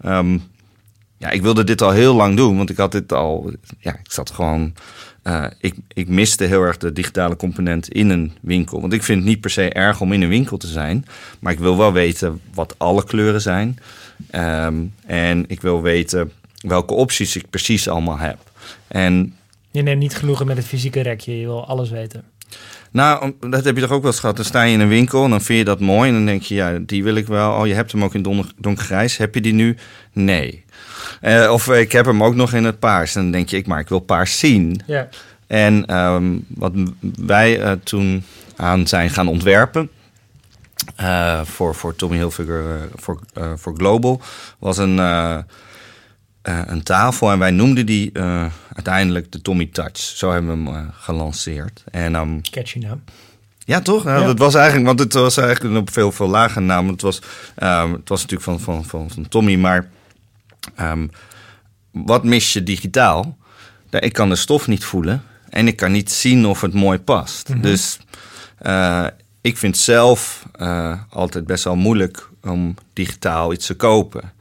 ehm, 0.00 0.38
ja, 1.22 1.30
ik 1.30 1.42
wilde 1.42 1.64
dit 1.64 1.82
al 1.82 1.90
heel 1.90 2.14
lang 2.14 2.36
doen, 2.36 2.56
want 2.56 2.70
ik 2.70 2.76
had 2.76 2.92
dit 2.92 3.12
al. 3.12 3.52
Ja, 3.78 3.92
ik 3.92 4.12
zat 4.12 4.30
gewoon. 4.30 4.72
eh, 5.22 5.44
ik, 5.60 5.74
ik 5.94 6.08
miste 6.08 6.44
heel 6.44 6.62
erg 6.62 6.76
de 6.76 6.92
digitale 6.92 7.36
component 7.36 7.88
in 7.88 8.10
een 8.10 8.32
winkel. 8.40 8.80
Want 8.80 8.92
ik 8.92 9.02
vind 9.02 9.18
het 9.18 9.28
niet 9.28 9.40
per 9.40 9.50
se 9.50 9.68
erg 9.72 10.00
om 10.00 10.12
in 10.12 10.22
een 10.22 10.28
winkel 10.28 10.56
te 10.56 10.66
zijn. 10.66 11.04
Maar 11.40 11.52
ik 11.52 11.58
wil 11.58 11.76
wel 11.76 11.92
weten 11.92 12.40
wat 12.54 12.74
alle 12.78 13.04
kleuren 13.04 13.40
zijn. 13.40 13.78
Ehm, 14.30 14.74
en 15.06 15.44
ik 15.48 15.60
wil 15.60 15.82
weten 15.82 16.32
welke 16.60 16.94
opties 16.94 17.36
ik 17.36 17.50
precies 17.50 17.88
allemaal 17.88 18.18
heb. 18.18 18.38
En 18.88 19.34
Je 19.70 19.82
neemt 19.82 19.98
niet 20.00 20.14
genoegen 20.16 20.46
met 20.46 20.56
het 20.56 20.66
fysieke 20.66 21.00
rekje. 21.00 21.38
Je 21.38 21.46
wil 21.46 21.66
alles 21.66 21.90
weten. 21.90 22.22
nou, 22.90 23.32
dat 23.40 23.64
heb 23.64 23.74
je 23.74 23.82
toch 23.82 23.90
ook 23.90 24.02
wel 24.02 24.10
eens 24.10 24.20
gehad. 24.20 24.36
Dan 24.36 24.44
sta 24.44 24.62
je 24.62 24.72
in 24.72 24.80
een 24.80 24.88
winkel 24.88 25.24
en 25.24 25.30
dan 25.30 25.40
vind 25.42 25.58
je 25.58 25.64
dat 25.64 25.80
mooi. 25.80 26.08
En 26.08 26.14
dan 26.14 26.26
denk 26.26 26.42
je, 26.42 26.54
ja, 26.54 26.78
die 26.78 27.02
wil 27.04 27.14
ik 27.14 27.26
wel. 27.26 27.52
Oh, 27.52 27.66
je 27.66 27.74
hebt 27.74 27.92
hem 27.92 28.04
ook 28.04 28.14
in 28.14 28.22
donker- 28.22 28.52
donkergrijs. 28.58 29.16
Heb 29.16 29.34
je 29.34 29.40
die 29.40 29.52
nu? 29.52 29.76
Nee. 30.12 30.64
Eh, 31.22 31.50
of 31.52 31.68
ik 31.68 31.92
heb 31.92 32.04
hem 32.04 32.22
ook 32.22 32.34
nog 32.34 32.52
in 32.52 32.64
het 32.64 32.78
paars. 32.78 33.14
En 33.14 33.22
dan 33.22 33.30
denk 33.30 33.48
je, 33.48 33.56
ik, 33.56 33.66
maar 33.66 33.80
ik 33.80 33.88
wil 33.88 34.00
paars 34.00 34.38
zien. 34.38 34.82
Ja. 34.86 35.08
En 35.46 35.86
ehm, 35.86 36.38
wat 36.48 36.72
wij 37.16 37.60
eh, 37.60 37.72
toen 37.84 38.24
aan 38.56 38.86
zijn 38.86 39.10
gaan 39.10 39.28
ontwerpen... 39.28 39.90
eh, 40.96 41.40
voor, 41.44 41.74
voor 41.74 41.96
Tommy 41.96 42.16
Hilfiger, 42.16 42.88
voor, 42.94 43.20
voor 43.56 43.74
Global... 43.76 44.20
was 44.58 44.78
een, 44.78 44.98
een 46.42 46.82
tafel 46.82 47.30
en 47.30 47.38
wij 47.38 47.50
noemden 47.50 47.86
die 47.86 48.12
uiteindelijk 48.74 49.32
de 49.32 49.42
Tommy 49.42 49.68
Touch. 49.72 49.96
Zo 49.96 50.32
hebben 50.32 50.64
we 50.64 50.70
hem 50.70 50.90
gelanceerd. 50.92 51.84
En 51.90 52.14
ehm, 52.14 52.40
Catchy 52.50 52.78
naam. 52.78 53.02
ja, 53.64 53.80
toch? 53.80 54.04
Ja. 54.04 54.24
Dat 54.24 54.38
was 54.38 54.54
eigenlijk, 54.54 54.86
want 54.86 54.98
het 54.98 55.12
was 55.12 55.36
eigenlijk 55.36 55.74
een 55.74 55.80
op 55.80 55.92
veel, 55.92 56.12
veel 56.12 56.28
lager 56.28 56.62
naam. 56.62 56.88
Het 56.88 57.02
was, 57.02 57.22
ehm, 57.54 57.92
het 57.92 58.08
was 58.08 58.20
natuurlijk 58.22 58.50
van, 58.50 58.60
van, 58.60 58.84
van, 58.84 59.10
van 59.10 59.28
Tommy, 59.28 59.56
maar 59.56 59.90
ehm, 60.74 61.06
wat 61.90 62.24
mis 62.24 62.52
je 62.52 62.62
digitaal? 62.62 63.36
Ik 63.90 64.12
kan 64.12 64.28
de 64.28 64.36
stof 64.36 64.66
niet 64.66 64.84
voelen 64.84 65.22
en 65.48 65.66
ik 65.66 65.76
kan 65.76 65.92
niet 65.92 66.10
zien 66.10 66.46
of 66.46 66.60
het 66.60 66.74
mooi 66.74 66.98
past. 66.98 67.62
Dus 67.62 67.98
eh, 68.58 69.06
ik 69.40 69.56
vind 69.56 69.76
zelf 69.76 70.46
eh, 70.52 71.00
altijd 71.10 71.46
best 71.46 71.64
wel 71.64 71.76
moeilijk 71.76 72.28
om 72.42 72.74
digitaal 72.92 73.52
iets 73.52 73.66
te 73.66 73.74
kopen. 73.74 74.32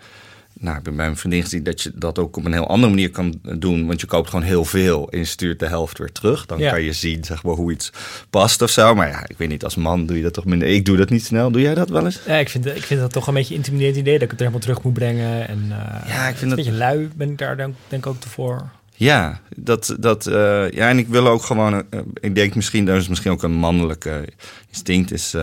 Nou, 0.62 0.78
ik 0.78 0.84
ben 0.84 0.96
bij 0.96 1.06
mijn 1.06 1.18
vriendin 1.18 1.42
gezien 1.42 1.64
dat 1.64 1.82
je 1.82 1.92
dat 1.96 2.20
ook 2.20 2.38
op 2.38 2.46
een 2.46 2.54
heel 2.54 2.68
andere 2.68 2.90
manier 2.94 3.10
kan 3.12 3.40
doen. 3.58 3.88
Want 3.88 4.02
je 4.02 4.08
koopt 4.08 4.30
gewoon 4.30 4.46
heel 4.46 4.66
veel 4.66 5.10
en 5.10 5.18
je 5.20 5.26
stuurt 5.26 5.60
de 5.60 5.68
helft 5.68 5.98
weer 5.98 6.12
terug. 6.12 6.46
Dan 6.46 6.60
Ja. 6.60 6.72
kan 6.72 6.82
je 6.82 6.94
zien 6.94 7.24
zeg 7.24 7.44
maar, 7.44 7.54
hoe 7.54 7.72
iets 7.72 7.92
past 8.30 8.62
of 8.62 8.70
zo. 8.70 8.96
Maar 8.96 9.08
ja, 9.08 9.24
ik 9.28 9.38
weet 9.38 9.50
niet, 9.50 9.64
als 9.64 9.76
man 9.76 10.06
doe 10.06 10.18
je 10.18 10.24
dat 10.24 10.34
toch 10.34 10.46
minder. 10.46 10.68
Ik 10.68 10.86
doe 10.86 10.98
dat 10.98 11.10
niet 11.10 11.26
snel. 11.26 11.52
Doe 11.52 11.62
jij 11.62 11.74
dat 11.74 11.90
wel 11.90 12.06
eens? 12.06 12.20
Ja, 12.28 12.36
ik 12.38 12.50
vind, 12.50 12.66
ik 12.66 12.84
vind 12.84 13.00
dat 13.00 13.12
toch 13.12 13.28
een 13.28 13.34
beetje 13.34 13.52
een 13.54 13.60
intimiderend 13.60 13.98
idee 13.98 14.14
dat 14.14 14.22
ik 14.24 14.32
het 14.32 14.40
er 14.40 14.46
helemaal 14.46 14.66
terug 14.68 14.84
moet 14.84 14.94
brengen. 14.94 15.48
En, 15.48 15.66
eh, 15.70 16.08
Ja, 16.10 16.28
ik 16.28 16.36
vind 16.38 16.42
een 16.42 16.48
dat- 16.48 16.58
beetje 16.66 16.72
lui 16.74 17.10
ben 17.16 17.30
ik 17.30 17.38
daar 17.38 17.58
denk, 17.58 17.76
denk 17.88 18.06
ik 18.06 18.12
ook 18.12 18.24
voor. 18.24 18.70
Ja, 18.96 19.40
dat, 19.56 19.96
dat, 20.00 20.26
eh, 20.28 20.70
ja, 20.72 20.90
en 20.90 20.98
ik 20.98 21.08
wil 21.08 21.28
ook 21.28 21.44
gewoon. 21.44 21.74
eh, 21.90 22.00
ik 22.20 22.36
denk 22.36 22.56
misschien, 22.56 22.86
dat 22.86 22.98
is 23.02 23.08
misschien 23.08 23.32
ook 23.32 23.44
een 23.44 23.52
mannelijke 23.54 24.28
instinct. 24.70 25.12
Is. 25.12 25.36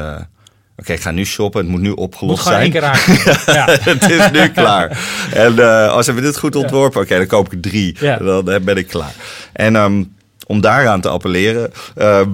Oké, 0.78 0.92
ik 0.92 1.00
ga 1.00 1.10
nu 1.10 1.24
shoppen. 1.24 1.60
Het 1.60 1.70
moet 1.70 1.80
nu 1.80 1.88
Moet 1.88 1.98
opgelost 1.98 2.46
één 2.46 2.72
zijn. 2.72 2.72
ja. 3.58 3.66
het 3.80 4.10
is 4.10 4.30
nu 4.30 4.48
klaar. 4.62 4.98
En 5.32 5.58
eh, 5.58 5.88
als 5.88 6.06
we 6.06 6.20
dit 6.20 6.38
goed 6.38 6.56
ontworpen, 6.56 7.00
oké, 7.00 7.16
dan 7.16 7.26
koop 7.26 7.52
ik 7.52 7.62
drie. 7.62 7.96
Ja. 8.00 8.16
Dan 8.16 8.50
eh, 8.50 8.60
ben 8.60 8.76
ik 8.76 8.86
klaar. 8.86 9.14
En 9.52 9.76
ehm, 9.76 10.04
om 10.46 10.60
daaraan 10.60 11.00
te 11.00 11.08
appelleren, 11.08 11.72
ehm, 11.94 12.30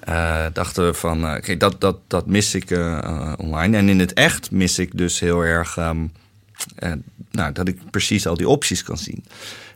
eh, 0.00 0.46
dachten 0.52 0.86
we 0.86 0.94
van, 0.94 1.34
oké, 1.36 1.56
dat, 1.56 1.80
dat, 1.80 1.96
dat 2.06 2.26
mis 2.26 2.54
ik 2.54 2.70
online. 3.36 3.76
En 3.76 3.88
in 3.88 3.98
het 3.98 4.12
echt 4.12 4.50
mis 4.50 4.78
ik 4.78 4.90
dus 4.96 5.20
heel 5.20 5.40
erg 5.40 5.76
ehm, 5.76 5.98
eh, 6.76 6.92
nou, 7.30 7.52
dat 7.52 7.68
ik 7.68 7.90
precies 7.90 8.26
al 8.26 8.36
die 8.36 8.48
opties 8.48 8.82
kan 8.82 8.98
zien. 8.98 9.24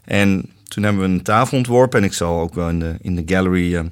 En 0.05 0.51
toen 0.69 0.83
hebben 0.83 1.03
we 1.03 1.09
een 1.09 1.23
tafel 1.23 1.57
ontworpen 1.57 1.99
en 1.99 2.05
ik 2.05 2.13
zal 2.13 2.41
ook 2.41 2.55
wel 2.55 2.69
in 2.69 2.79
de, 2.79 2.95
in 3.01 3.15
de 3.15 3.35
gallery 3.35 3.91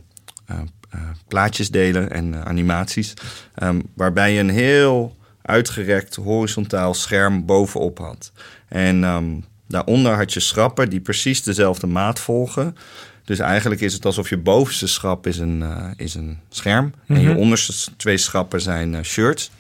plaatjes 1.29 1.71
delen 1.71 2.11
en 2.11 2.35
eh, 2.35 2.41
animaties. 2.41 3.15
ehm, 3.55 3.81
waarbij 3.95 4.33
je 4.33 4.41
een 4.41 4.51
heel 4.51 5.17
uitgerekt 5.43 6.15
horizontaal 6.15 6.95
scherm 6.95 7.45
bovenop 7.47 7.99
had. 7.99 8.33
En 8.69 9.05
ehm, 9.05 9.27
daaronder 9.69 10.13
had 10.13 10.33
je 10.33 10.41
schrappen 10.41 10.91
die 10.91 11.01
precies 11.01 11.43
dezelfde 11.43 11.87
maat 11.87 12.21
volgen. 12.21 12.77
Dus 13.25 13.39
eigenlijk 13.39 13.81
is 13.81 13.93
het 13.93 14.05
alsof 14.05 14.29
je 14.29 14.37
bovenste 14.37 14.87
schap 14.87 15.27
is 15.27 15.39
een, 15.39 15.63
eh, 15.63 15.87
is 15.97 16.15
een 16.15 16.39
scherm. 16.49 16.95
En 17.07 17.21
je 17.21 17.29
Mhm. 17.29 17.37
onderste 17.39 17.97
twee 17.97 18.17
schappen 18.17 18.61
zijn 18.61 18.95
eh, 18.95 19.03
shirts. 19.03 19.51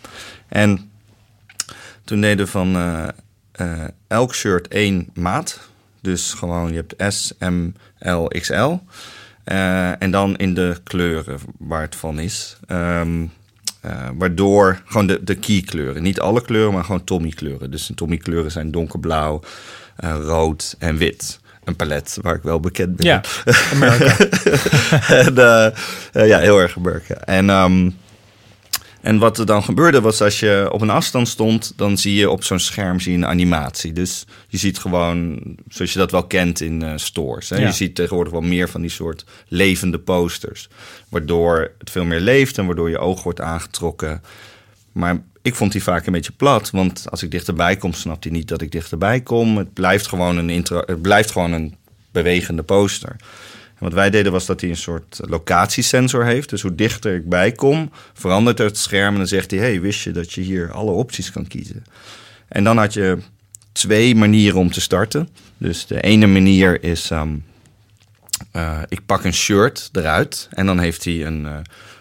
En 0.49 0.91
toen 2.05 2.21
deden 2.21 2.45
we 2.45 2.51
van 2.51 2.77
eh, 2.77 3.09
eh, 3.53 3.89
elk 4.09 4.35
shirt 4.35 4.69
één 4.69 5.09
maat. 5.15 5.61
Dus 6.01 6.33
gewoon, 6.33 6.73
je 6.73 6.85
hebt 6.87 7.15
S, 7.15 7.33
M, 7.39 7.71
L, 7.99 8.25
XL. 8.27 8.75
Eh, 9.45 10.03
en 10.03 10.11
dan 10.11 10.37
in 10.37 10.55
de 10.55 10.77
kleuren 10.85 11.39
waar 11.59 11.81
het 11.81 11.97
van 11.97 12.19
is. 12.19 12.57
Ehm, 12.67 13.27
eh, 13.81 14.09
waardoor 14.15 14.83
gewoon 14.85 15.07
de, 15.07 15.25
de 15.25 15.35
key 15.35 15.63
kleuren. 15.67 16.03
Niet 16.03 16.21
alle 16.21 16.43
kleuren, 16.43 16.73
maar 16.73 16.85
gewoon 16.85 17.05
Tommy 17.05 17.31
kleuren. 17.31 17.71
Dus 17.71 17.87
de 17.87 17.95
Tommy 17.95 18.17
kleuren 18.17 18.51
zijn 18.51 18.71
donkerblauw, 18.71 19.41
eh, 19.97 20.17
rood 20.23 20.77
en 20.79 20.97
wit. 20.97 21.41
Een 21.65 21.77
palet 21.77 22.19
waar 22.23 22.35
ik 22.35 22.43
wel 22.43 22.61
bekend 22.61 22.97
ben. 22.97 23.07
ja, 23.07 23.23
Amerika. 23.75 24.17
en, 26.13 26.27
ja, 26.27 26.39
heel 26.39 26.59
erg 26.59 26.77
Amerika. 26.77 27.15
En, 27.15 27.51
ehm, 27.51 27.91
en 29.01 29.19
wat 29.19 29.39
er 29.39 29.47
dan 29.47 29.63
gebeurde 29.63 30.01
was 30.01 30.23
als 30.23 30.41
je 30.41 30.69
op 30.73 30.81
een 30.81 30.91
afstand 30.91 31.29
stond, 31.29 31.73
dan 31.77 31.99
zie 31.99 32.15
je 32.15 32.31
op 32.31 32.45
zo'n 32.45 32.59
scherm 32.59 33.01
zie 33.01 33.13
je 33.13 33.19
een 33.19 33.27
animatie. 33.27 33.93
Dus 33.93 34.25
je 34.49 34.59
ziet 34.59 34.79
gewoon, 34.79 35.41
zoals 35.69 35.93
je 35.93 35.99
dat 35.99 36.11
wel 36.11 36.27
kent 36.27 36.61
in 36.61 36.83
eh, 36.83 36.93
stores. 36.97 37.49
Hè? 37.49 37.57
Ja. 37.57 37.67
Je 37.67 37.73
ziet 37.73 37.95
tegenwoordig 37.95 38.33
wel 38.33 38.43
meer 38.43 38.69
van 38.69 38.81
die 38.81 38.91
soort 38.91 39.25
levende 39.49 39.99
posters. 39.99 40.69
Waardoor 41.09 41.73
het 41.79 41.91
veel 41.91 42.05
meer 42.05 42.21
leeft 42.21 42.59
en 42.59 42.67
waardoor 42.67 42.91
je 42.91 42.99
oog 42.99 43.23
wordt 43.23 43.41
aangetrokken. 43.41 44.23
Maar 44.93 45.23
ik 45.43 45.55
vond 45.55 45.73
die 45.73 45.83
vaak 45.83 46.07
een 46.07 46.13
beetje 46.13 46.33
plat. 46.33 46.71
Want 46.71 47.05
als 47.11 47.23
ik 47.23 47.31
dichterbij 47.31 47.77
kom, 47.77 47.93
snapt 47.93 48.25
hij 48.25 48.33
niet 48.33 48.49
dat 48.49 48.61
ik 48.61 48.73
dichterbij 48.73 49.21
kom. 49.21 49.57
Het 49.57 49.73
blijft 49.73 50.07
gewoon 50.07 50.37
een, 50.37 50.51
intro, 50.51 50.83
het 50.87 51.03
blijft 51.03 51.31
gewoon 51.31 51.53
een 51.53 51.77
bewegende 52.13 52.63
poster. 52.63 53.17
Wat 53.81 53.93
wij 53.93 54.11
deden 54.11 54.33
was 54.33 54.47
dat 54.47 54.61
hij 54.61 54.71
een 54.71 54.77
soort 54.77 55.21
locatiesensor 55.23 56.25
heeft. 56.25 56.51
Dus 56.51 56.63
hoe 56.63 56.75
dichter 56.75 57.15
ik 57.15 57.29
bij 57.29 57.53
kom, 57.53 57.91
verandert 58.13 58.59
het 58.59 58.79
scherm. 58.79 59.13
En 59.13 59.19
dan 59.19 59.27
zegt 59.27 59.51
hij, 59.51 59.61
hey, 59.61 59.81
wist 59.81 60.03
je 60.03 60.11
dat 60.11 60.33
je 60.33 60.41
hier 60.41 60.73
alle 60.73 60.91
opties 60.91 61.31
kan 61.31 61.47
kiezen? 61.47 61.85
En 62.49 62.65
dan 62.65 62.77
had 62.79 62.93
je 62.93 63.19
twee 63.73 64.15
manieren 64.15 64.59
om 64.59 64.71
te 64.71 64.81
starten. 64.81 65.29
Dus 65.59 65.87
de 65.87 66.01
ene 66.01 66.27
manier 66.27 66.83
is... 66.83 67.11
ehm, 67.11 67.37
eh, 68.53 68.79
ik 68.89 69.07
pak 69.07 69.25
een 69.25 69.35
shirt 69.35 69.89
eruit 69.93 70.49
en 70.51 70.67
dan 70.67 70.79
heeft 70.79 71.05
hij 71.05 71.27
een, 71.27 71.47
eh, 71.47 71.57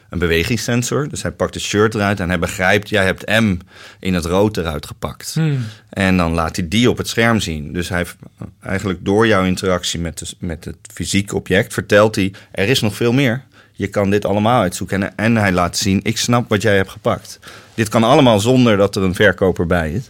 een 0.09 0.19
bewegingssensor. 0.19 1.09
Dus 1.09 1.21
hij 1.21 1.31
pakt 1.31 1.53
het 1.53 1.63
shirt 1.63 1.95
eruit 1.95 2.19
en 2.19 2.27
hij 2.27 2.39
begrijpt, 2.39 2.89
jij 2.89 3.05
hebt 3.05 3.29
M 3.39 3.57
in 3.99 4.13
het 4.13 4.25
rood 4.25 4.57
eruit 4.57 4.85
gepakt. 4.85 5.33
Hmm. 5.33 5.65
En 5.89 6.17
dan 6.17 6.33
laat 6.33 6.55
hij 6.55 6.67
die 6.67 6.89
op 6.89 6.97
het 6.97 7.07
scherm 7.07 7.39
zien. 7.39 7.73
Dus 7.73 7.89
hij 7.89 7.97
heeft 7.97 8.15
eigenlijk 8.61 9.05
door 9.05 9.27
jouw 9.27 9.43
interactie 9.43 9.99
met, 9.99 10.17
de, 10.17 10.25
met 10.39 10.65
het 10.65 10.77
fysieke 10.93 11.35
object 11.35 11.73
vertelt 11.73 12.15
hij, 12.15 12.33
er 12.51 12.69
is 12.69 12.81
nog 12.81 12.95
veel 12.95 13.13
meer. 13.13 13.43
Je 13.71 13.87
kan 13.87 14.09
dit 14.09 14.25
allemaal 14.25 14.61
uitzoeken. 14.61 15.03
En, 15.03 15.15
en 15.15 15.35
hij 15.35 15.51
laat 15.51 15.77
zien, 15.77 15.99
ik 16.03 16.17
snap 16.17 16.49
wat 16.49 16.61
jij 16.61 16.75
hebt 16.75 16.89
gepakt. 16.89 17.39
Dit 17.73 17.89
kan 17.89 18.03
allemaal 18.03 18.39
zonder 18.39 18.77
dat 18.77 18.95
er 18.95 19.03
een 19.03 19.15
verkoper 19.15 19.65
bij 19.65 19.91
is. 19.91 20.09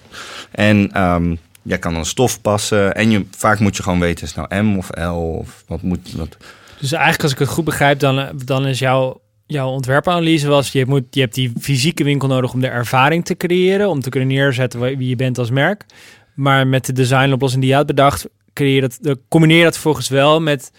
En 0.52 0.92
ehm, 0.92 1.36
jij 1.62 1.78
kan 1.78 1.94
dan 1.94 2.06
stof 2.06 2.42
passen. 2.42 2.96
En 2.96 3.12
je, 3.12 3.26
vaak 3.38 3.60
moet 3.60 3.78
je 3.78 3.84
gewoon 3.84 4.00
weten, 4.00 4.26
is 4.26 4.34
het 4.36 4.50
nou 4.50 4.64
M 4.64 4.78
of 4.78 4.90
L? 4.98 5.38
Of 5.40 5.64
wat 5.68 5.82
moet... 5.82 6.12
Wat, 6.12 6.38
Dus 6.80 6.92
eigenlijk 6.92 7.24
als 7.24 7.32
ik 7.32 7.40
het 7.40 7.48
goed 7.48 7.66
begrijp, 7.66 8.00
dan, 8.00 8.30
dan 8.46 8.68
is 8.68 8.80
jouw, 8.80 9.22
jouw 9.50 9.70
ontwerpanalyse 9.70 10.48
was... 10.48 10.72
Je, 10.72 10.86
moet, 10.86 11.04
je 11.10 11.20
hebt 11.20 11.34
die 11.36 11.52
fysieke 11.60 12.04
winkel 12.04 12.28
nodig 12.28 12.54
om 12.54 12.62
de 12.62 12.68
ervaring 12.68 13.26
te 13.26 13.38
creëren... 13.38 13.90
om 13.90 14.02
te 14.02 14.10
kunnen 14.10 14.30
neerzetten 14.30 14.80
wie 14.80 15.10
je 15.10 15.16
bent 15.16 15.38
als 15.38 15.50
merk. 15.50 15.86
Maar 16.34 16.68
met 16.68 16.86
de 16.86 16.94
designoplossing 16.94 17.62
die 17.62 17.72
je 17.72 17.78
had 17.78 17.86
bedacht... 17.86 18.28
Creëer 18.54 18.82
dat, 19.02 19.18
combineer 19.28 19.64
dat 19.64 19.78
volgens 19.78 20.10
wel 20.10 20.42
met 20.42 20.72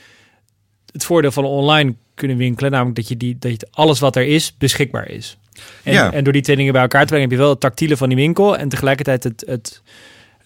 het 0.92 1.04
voordeel 1.04 1.30
van 1.30 1.44
online 1.44 1.94
kunnen 2.14 2.36
winkelen, 2.36 2.70
namelijk 2.70 2.96
dat 2.96 3.08
je 3.08 3.16
die 3.16 3.36
dat 3.38 3.50
je 3.50 3.68
alles 3.70 3.98
wat 4.00 4.16
er 4.16 4.26
is 4.26 4.56
beschikbaar 4.58 5.08
is. 5.08 5.38
En, 5.82 5.92
Ja. 5.92 6.12
en 6.12 6.24
door 6.24 6.32
die 6.32 6.42
twee 6.42 6.56
dingen 6.56 6.72
bij 6.72 6.82
elkaar 6.82 7.00
te 7.00 7.06
brengen, 7.06 7.28
heb 7.28 7.36
je 7.38 7.42
wel 7.42 7.50
het 7.50 7.60
tactiele 7.60 7.96
van 7.96 8.08
die 8.08 8.16
winkel 8.18 8.56
en 8.56 8.68
tegelijkertijd 8.68 9.24
het, 9.24 9.42
het 9.46 9.82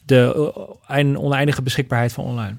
de 0.05 0.53
uh, 0.57 0.97
ein- 0.97 1.19
oneindige 1.19 1.63
beschikbaarheid 1.63 2.13
van 2.13 2.25
online. 2.25 2.57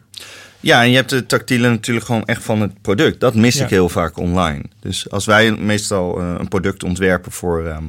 Ja, 0.65 0.81
en 0.83 0.89
je 0.89 0.95
hebt 0.95 1.09
de 1.09 1.25
tactiele 1.25 1.69
natuurlijk 1.69 2.05
gewoon 2.05 2.25
echt 2.25 2.43
van 2.43 2.61
het 2.61 2.81
product. 2.81 3.19
Dat 3.19 3.35
mis 3.35 3.57
Ja. 3.57 3.63
ik 3.63 3.69
heel 3.69 3.89
vaak 3.89 4.17
online. 4.17 4.61
Dus 4.79 5.09
als 5.09 5.25
wij 5.25 5.51
meestal 5.51 6.19
eh, 6.19 6.35
een 6.37 6.47
product 6.47 6.83
ontwerpen 6.83 7.31
voor 7.31 7.65
ehm, 7.65 7.83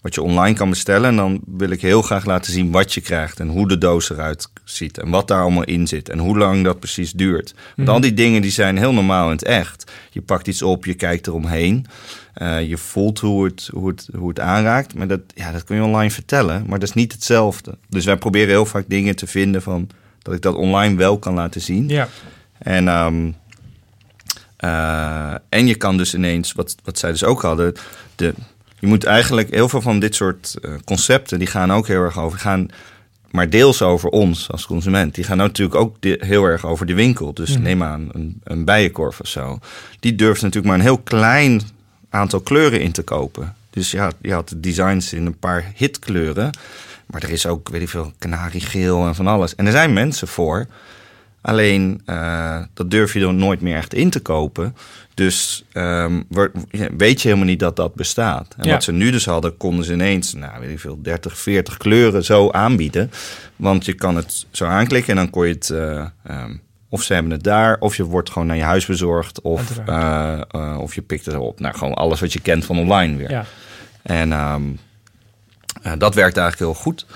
wat 0.00 0.14
je 0.14 0.22
online 0.22 0.56
kan 0.56 0.68
bestellen, 0.70 1.16
dan 1.16 1.40
wil 1.46 1.70
ik 1.70 1.80
heel 1.82 2.02
graag 2.02 2.24
laten 2.24 2.52
zien 2.52 2.70
wat 2.70 2.92
je 2.94 3.00
krijgt 3.00 3.40
en 3.40 3.48
hoe 3.48 3.68
de 3.68 3.78
doos 3.78 4.10
eruit 4.10 4.48
ziet 4.64 4.98
en 4.98 5.10
wat 5.10 5.28
daar 5.28 5.40
allemaal 5.40 5.64
in 5.64 5.86
zit 5.86 6.08
en 6.08 6.18
hoe 6.18 6.38
lang 6.38 6.64
dat 6.64 6.78
precies 6.78 7.12
duurt. 7.12 7.54
Want 7.54 7.76
Mhm. 7.76 7.88
al 7.96 8.00
die 8.00 8.14
dingen 8.14 8.42
die 8.42 8.50
zijn 8.50 8.78
heel 8.78 8.92
normaal 8.92 9.24
in 9.26 9.32
het 9.36 9.44
echt. 9.44 9.90
Je 10.10 10.20
pakt 10.22 10.46
iets 10.48 10.62
op, 10.62 10.84
je 10.84 10.94
kijkt 10.94 11.26
eromheen, 11.26 11.86
eh, 12.34 12.68
je 12.68 12.76
voelt 12.76 13.18
hoe 13.18 13.44
het, 13.44 13.68
hoe, 13.72 13.88
het, 13.88 14.08
hoe 14.16 14.28
het 14.28 14.40
aanraakt, 14.40 14.94
maar 14.94 15.06
dat, 15.08 15.20
ja, 15.34 15.52
dat 15.52 15.64
kun 15.64 15.76
je 15.76 15.82
online 15.82 16.10
vertellen, 16.10 16.64
maar 16.68 16.78
dat 16.78 16.88
is 16.88 16.94
niet 16.94 17.12
hetzelfde. 17.12 17.78
Dus 17.88 18.04
wij 18.04 18.16
proberen 18.16 18.48
heel 18.48 18.66
vaak 18.66 18.84
dingen 18.88 19.16
te 19.16 19.26
vinden 19.26 19.62
van 19.62 19.88
dat 20.24 20.34
ik 20.34 20.42
dat 20.42 20.54
online 20.54 20.96
wel 20.96 21.18
kan 21.18 21.34
laten 21.34 21.60
zien. 21.60 21.88
Ja. 21.88 22.08
En, 22.58 22.88
ehm, 22.88 23.30
eh, 24.56 25.34
en 25.48 25.66
je 25.66 25.74
kan 25.74 25.96
dus 25.96 26.14
ineens, 26.14 26.52
wat, 26.52 26.74
wat 26.84 26.98
zij 26.98 27.10
dus 27.10 27.24
ook 27.24 27.42
hadden, 27.42 27.74
de, 28.16 28.34
je 28.78 28.86
moet 28.86 29.04
eigenlijk 29.04 29.50
heel 29.50 29.68
veel 29.68 29.80
van 29.82 29.98
dit 29.98 30.14
soort 30.14 30.54
eh, 30.62 30.70
concepten, 30.84 31.38
die 31.38 31.48
gaan 31.48 31.72
ook 31.72 31.86
heel 31.86 32.00
erg 32.00 32.18
over, 32.18 32.38
gaan 32.38 32.68
maar 33.30 33.50
deels 33.50 33.82
over 33.82 34.08
ons 34.10 34.50
als 34.50 34.66
consument. 34.66 35.14
Die 35.14 35.24
gaan 35.24 35.36
natuurlijk 35.36 35.76
ook 35.76 35.96
de- 36.00 36.20
heel 36.20 36.44
erg 36.44 36.66
over 36.66 36.86
de 36.86 36.94
winkel. 36.94 37.32
Dus 37.34 37.50
Mhm. 37.52 37.62
neem 37.62 37.82
aan 37.82 38.08
een, 38.12 38.40
een 38.44 38.64
bijenkorf 38.64 39.20
of 39.20 39.26
zo. 39.26 39.58
Die 40.00 40.14
durft 40.14 40.42
natuurlijk 40.42 40.66
maar 40.68 40.76
een 40.78 40.84
heel 40.90 40.98
klein 40.98 41.60
aantal 42.10 42.40
kleuren 42.40 42.80
in 42.80 42.92
te 42.92 43.02
kopen. 43.02 43.54
Dus 43.70 43.90
ja, 43.90 44.10
je 44.22 44.32
had 44.32 44.48
de 44.48 44.60
designs 44.60 45.12
in 45.12 45.26
een 45.26 45.38
paar 45.38 45.72
hitkleuren. 45.74 46.50
Maar 47.06 47.22
er 47.22 47.30
is 47.30 47.46
ook, 47.46 47.68
weet 47.68 47.82
ik 47.82 47.88
veel, 47.88 48.12
kanariegeel 48.18 49.06
en 49.06 49.14
van 49.14 49.26
alles. 49.26 49.54
En 49.54 49.66
er 49.66 49.72
zijn 49.72 49.92
mensen 49.92 50.28
voor. 50.28 50.66
Alleen, 51.40 52.02
eh, 52.04 52.60
dat 52.74 52.90
durf 52.90 53.12
je 53.14 53.20
dan 53.20 53.36
nooit 53.36 53.60
meer 53.60 53.76
echt 53.76 53.94
in 53.94 54.10
te 54.10 54.20
kopen. 54.20 54.76
Dus 55.14 55.64
ehm, 55.72 56.22
weet 56.96 57.22
je 57.22 57.28
helemaal 57.28 57.48
niet 57.48 57.58
dat 57.60 57.76
dat 57.76 57.94
bestaat. 57.94 58.54
En 58.56 58.66
Ja. 58.66 58.72
wat 58.72 58.82
ze 58.84 58.92
nu 58.92 59.10
dus 59.10 59.24
hadden, 59.24 59.56
konden 59.56 59.84
ze 59.84 59.92
ineens, 59.92 60.32
nou 60.34 60.60
weet 60.60 60.70
ik 60.70 60.80
veel, 60.80 61.02
30, 61.02 61.38
40 61.38 61.76
kleuren 61.76 62.24
zo 62.24 62.50
aanbieden. 62.50 63.10
Want 63.56 63.84
je 63.84 63.92
kan 63.94 64.16
het 64.16 64.46
zo 64.50 64.64
aanklikken 64.64 65.10
en 65.10 65.16
dan 65.16 65.30
kon 65.30 65.46
je 65.46 65.52
het... 65.54 65.70
eh, 65.70 66.04
ehm, 66.24 66.56
of 66.88 67.02
ze 67.02 67.12
hebben 67.14 67.32
het 67.32 67.42
daar, 67.42 67.76
of 67.80 67.96
je 67.96 68.04
wordt 68.04 68.30
gewoon 68.30 68.46
naar 68.48 68.56
je 68.56 68.62
huis 68.62 68.86
bezorgd. 68.86 69.40
Of, 69.40 69.78
eh, 69.86 70.40
of 70.78 70.94
je 70.94 71.02
pikt 71.02 71.26
het 71.26 71.36
op. 71.36 71.60
Nou, 71.60 71.74
gewoon 71.76 71.94
alles 71.94 72.20
wat 72.20 72.32
je 72.32 72.40
kent 72.40 72.64
van 72.64 72.78
online 72.78 73.16
weer. 73.16 73.30
ja. 73.30 73.44
En 74.02 74.32
ehm, 74.32 74.62
eh, 74.62 74.78
dat 75.98 76.14
werkt 76.14 76.36
eigenlijk 76.36 76.58
heel 76.72 76.82
goed. 76.82 77.06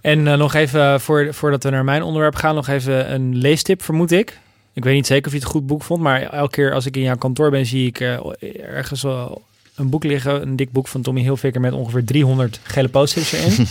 En 0.00 0.26
eh, 0.28 0.38
nog 0.38 0.54
even, 0.54 1.00
voor, 1.00 1.28
voordat 1.34 1.62
we 1.62 1.70
naar 1.70 1.84
mijn 1.84 2.02
onderwerp 2.02 2.34
gaan, 2.34 2.54
nog 2.54 2.68
even 2.68 3.12
een 3.12 3.36
leestip, 3.36 3.82
vermoed 3.82 4.12
ik. 4.12 4.38
Ik 4.72 4.84
weet 4.84 4.94
niet 4.94 5.06
zeker 5.06 5.26
of 5.26 5.32
je 5.32 5.38
het 5.38 5.46
een 5.46 5.52
goed 5.54 5.66
boek 5.66 5.82
vond, 5.82 6.02
maar 6.02 6.22
elke 6.22 6.50
keer 6.50 6.72
als 6.72 6.86
ik 6.86 6.96
in 6.96 7.02
jouw 7.02 7.16
kantoor 7.16 7.50
ben, 7.50 7.66
zie 7.66 7.86
ik 7.86 8.00
eh, 8.00 8.18
ergens 8.74 9.02
wel 9.02 9.42
een 9.74 9.88
boek 9.90 10.04
liggen, 10.04 10.42
een 10.42 10.56
dik 10.56 10.72
boek 10.72 10.88
van 10.88 11.02
Tommy 11.02 11.20
Hilfiger 11.20 11.60
met 11.60 11.72
ongeveer 11.72 12.04
300 12.04 12.60
gele 12.62 12.88
post-its 12.88 13.32
erin. 13.32 13.66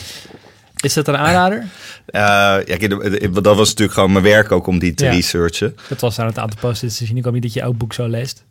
Is 0.81 0.93
dat 0.93 1.07
een 1.07 1.17
aanrader? 1.17 1.57
Eh, 2.05 2.21
ja, 2.21 2.61
kijk, 2.77 3.33
dat 3.43 3.55
was 3.55 3.67
natuurlijk 3.69 3.93
gewoon 3.93 4.11
mijn 4.11 4.23
werk 4.23 4.51
ook 4.51 4.67
om 4.67 4.79
die 4.79 4.93
te 4.93 5.03
Ja. 5.05 5.11
researchen. 5.11 5.75
Dat 5.89 5.99
was 6.01 6.19
aan 6.19 6.25
het 6.25 6.37
aantal 6.37 6.59
post-its, 6.59 6.97
dus 6.97 7.11
ik 7.11 7.23
hoop 7.23 7.33
niet 7.33 7.43
dat 7.43 7.53
je 7.53 7.61
elk 7.61 7.77
boek 7.77 7.93
zo 7.93 8.07
leest. 8.07 8.43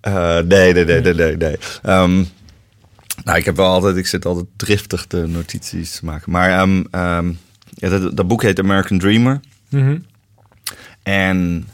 Eh, 0.00 0.38
nee, 0.38 0.72
nee, 0.72 0.84
nee, 0.84 1.00
nee, 1.00 1.14
nee. 1.14 1.36
nee. 1.36 1.56
Ehm, 1.82 2.24
nou, 3.24 3.38
ik 3.38 3.44
heb 3.44 3.56
wel 3.56 3.66
altijd, 3.66 3.96
ik 3.96 4.06
zit 4.06 4.24
altijd 4.24 4.46
driftig 4.56 5.06
de 5.06 5.26
notities 5.26 5.96
te 5.96 6.04
maken. 6.04 6.32
Maar 6.32 6.50
ehm, 6.50 6.84
ehm, 6.90 7.32
ja, 7.74 7.88
dat, 7.88 8.16
dat 8.16 8.28
boek 8.28 8.42
heet 8.42 8.58
American 8.58 8.98
Dreamer. 8.98 9.40
Mhm. 9.68 9.98
En 11.02 11.68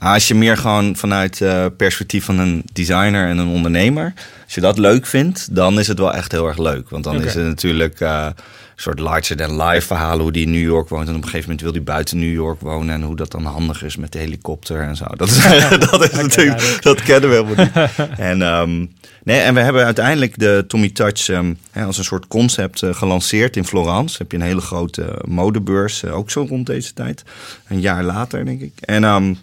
ja, 0.00 0.14
als 0.14 0.28
je 0.28 0.34
meer 0.34 0.56
gewoon 0.56 0.96
vanuit 0.96 1.40
eh 1.40 1.66
perspectief 1.76 2.24
van 2.24 2.38
een 2.38 2.62
designer 2.72 3.28
en 3.28 3.38
een 3.38 3.48
ondernemer, 3.48 4.12
als 4.44 4.54
je 4.54 4.60
dat 4.60 4.78
leuk 4.78 5.06
vindt, 5.06 5.54
dan 5.54 5.78
is 5.78 5.86
het 5.86 5.98
wel 5.98 6.14
echt 6.14 6.32
heel 6.32 6.46
erg 6.46 6.58
leuk. 6.58 6.90
Want 6.90 7.04
dan 7.04 7.22
is 7.22 7.34
het 7.34 7.44
natuurlijk 7.44 8.00
eh, 8.00 8.26
een 8.26 8.82
soort 8.82 8.98
larger 8.98 9.36
than 9.36 9.62
life 9.62 9.86
verhalen 9.86 10.22
hoe 10.22 10.32
die 10.32 10.44
in 10.44 10.50
New 10.50 10.62
York 10.62 10.88
woont. 10.88 11.08
En 11.08 11.14
op 11.14 11.22
een 11.22 11.28
gegeven 11.28 11.44
moment 11.44 11.60
wil 11.60 11.72
hij 11.72 11.82
buiten 11.82 12.18
New 12.18 12.32
York 12.32 12.60
wonen 12.60 12.94
en 12.94 13.02
hoe 13.02 13.16
dat 13.16 13.30
dan 13.30 13.44
handig 13.44 13.82
is 13.82 13.96
met 13.96 14.12
de 14.12 14.18
helikopter 14.18 14.80
en 14.80 14.96
zo. 14.96 15.04
Dat 15.16 15.28
is, 15.28 15.42
dat 15.90 16.04
is 16.04 16.10
natuurlijk, 16.10 16.82
dat 16.82 17.02
kennen 17.02 17.30
we 17.30 17.36
helemaal 17.36 17.64
niet. 17.64 18.08
En, 18.18 18.42
ehm, 18.42 18.86
nee, 19.24 19.40
en 19.40 19.54
we 19.54 19.60
hebben 19.60 19.84
uiteindelijk 19.84 20.38
de 20.38 20.64
Tommy 20.68 20.90
Touch 20.90 21.28
ehm, 21.28 21.54
hè, 21.70 21.84
als 21.84 21.98
een 21.98 22.04
soort 22.04 22.26
concept 22.26 22.82
eh, 22.82 22.94
gelanceerd 22.94 23.56
in 23.56 23.64
Florence. 23.64 24.18
Heb 24.18 24.30
je 24.30 24.36
een 24.36 24.44
hele 24.44 24.60
grote 24.60 25.22
modebeurs, 25.24 26.04
ook 26.04 26.30
zo 26.30 26.46
rond 26.48 26.66
deze 26.66 26.92
tijd. 26.92 27.22
Een 27.68 27.80
jaar 27.80 28.04
later, 28.04 28.44
denk 28.44 28.60
ik. 28.60 28.72
En, 28.80 29.04
ehm, 29.04 29.34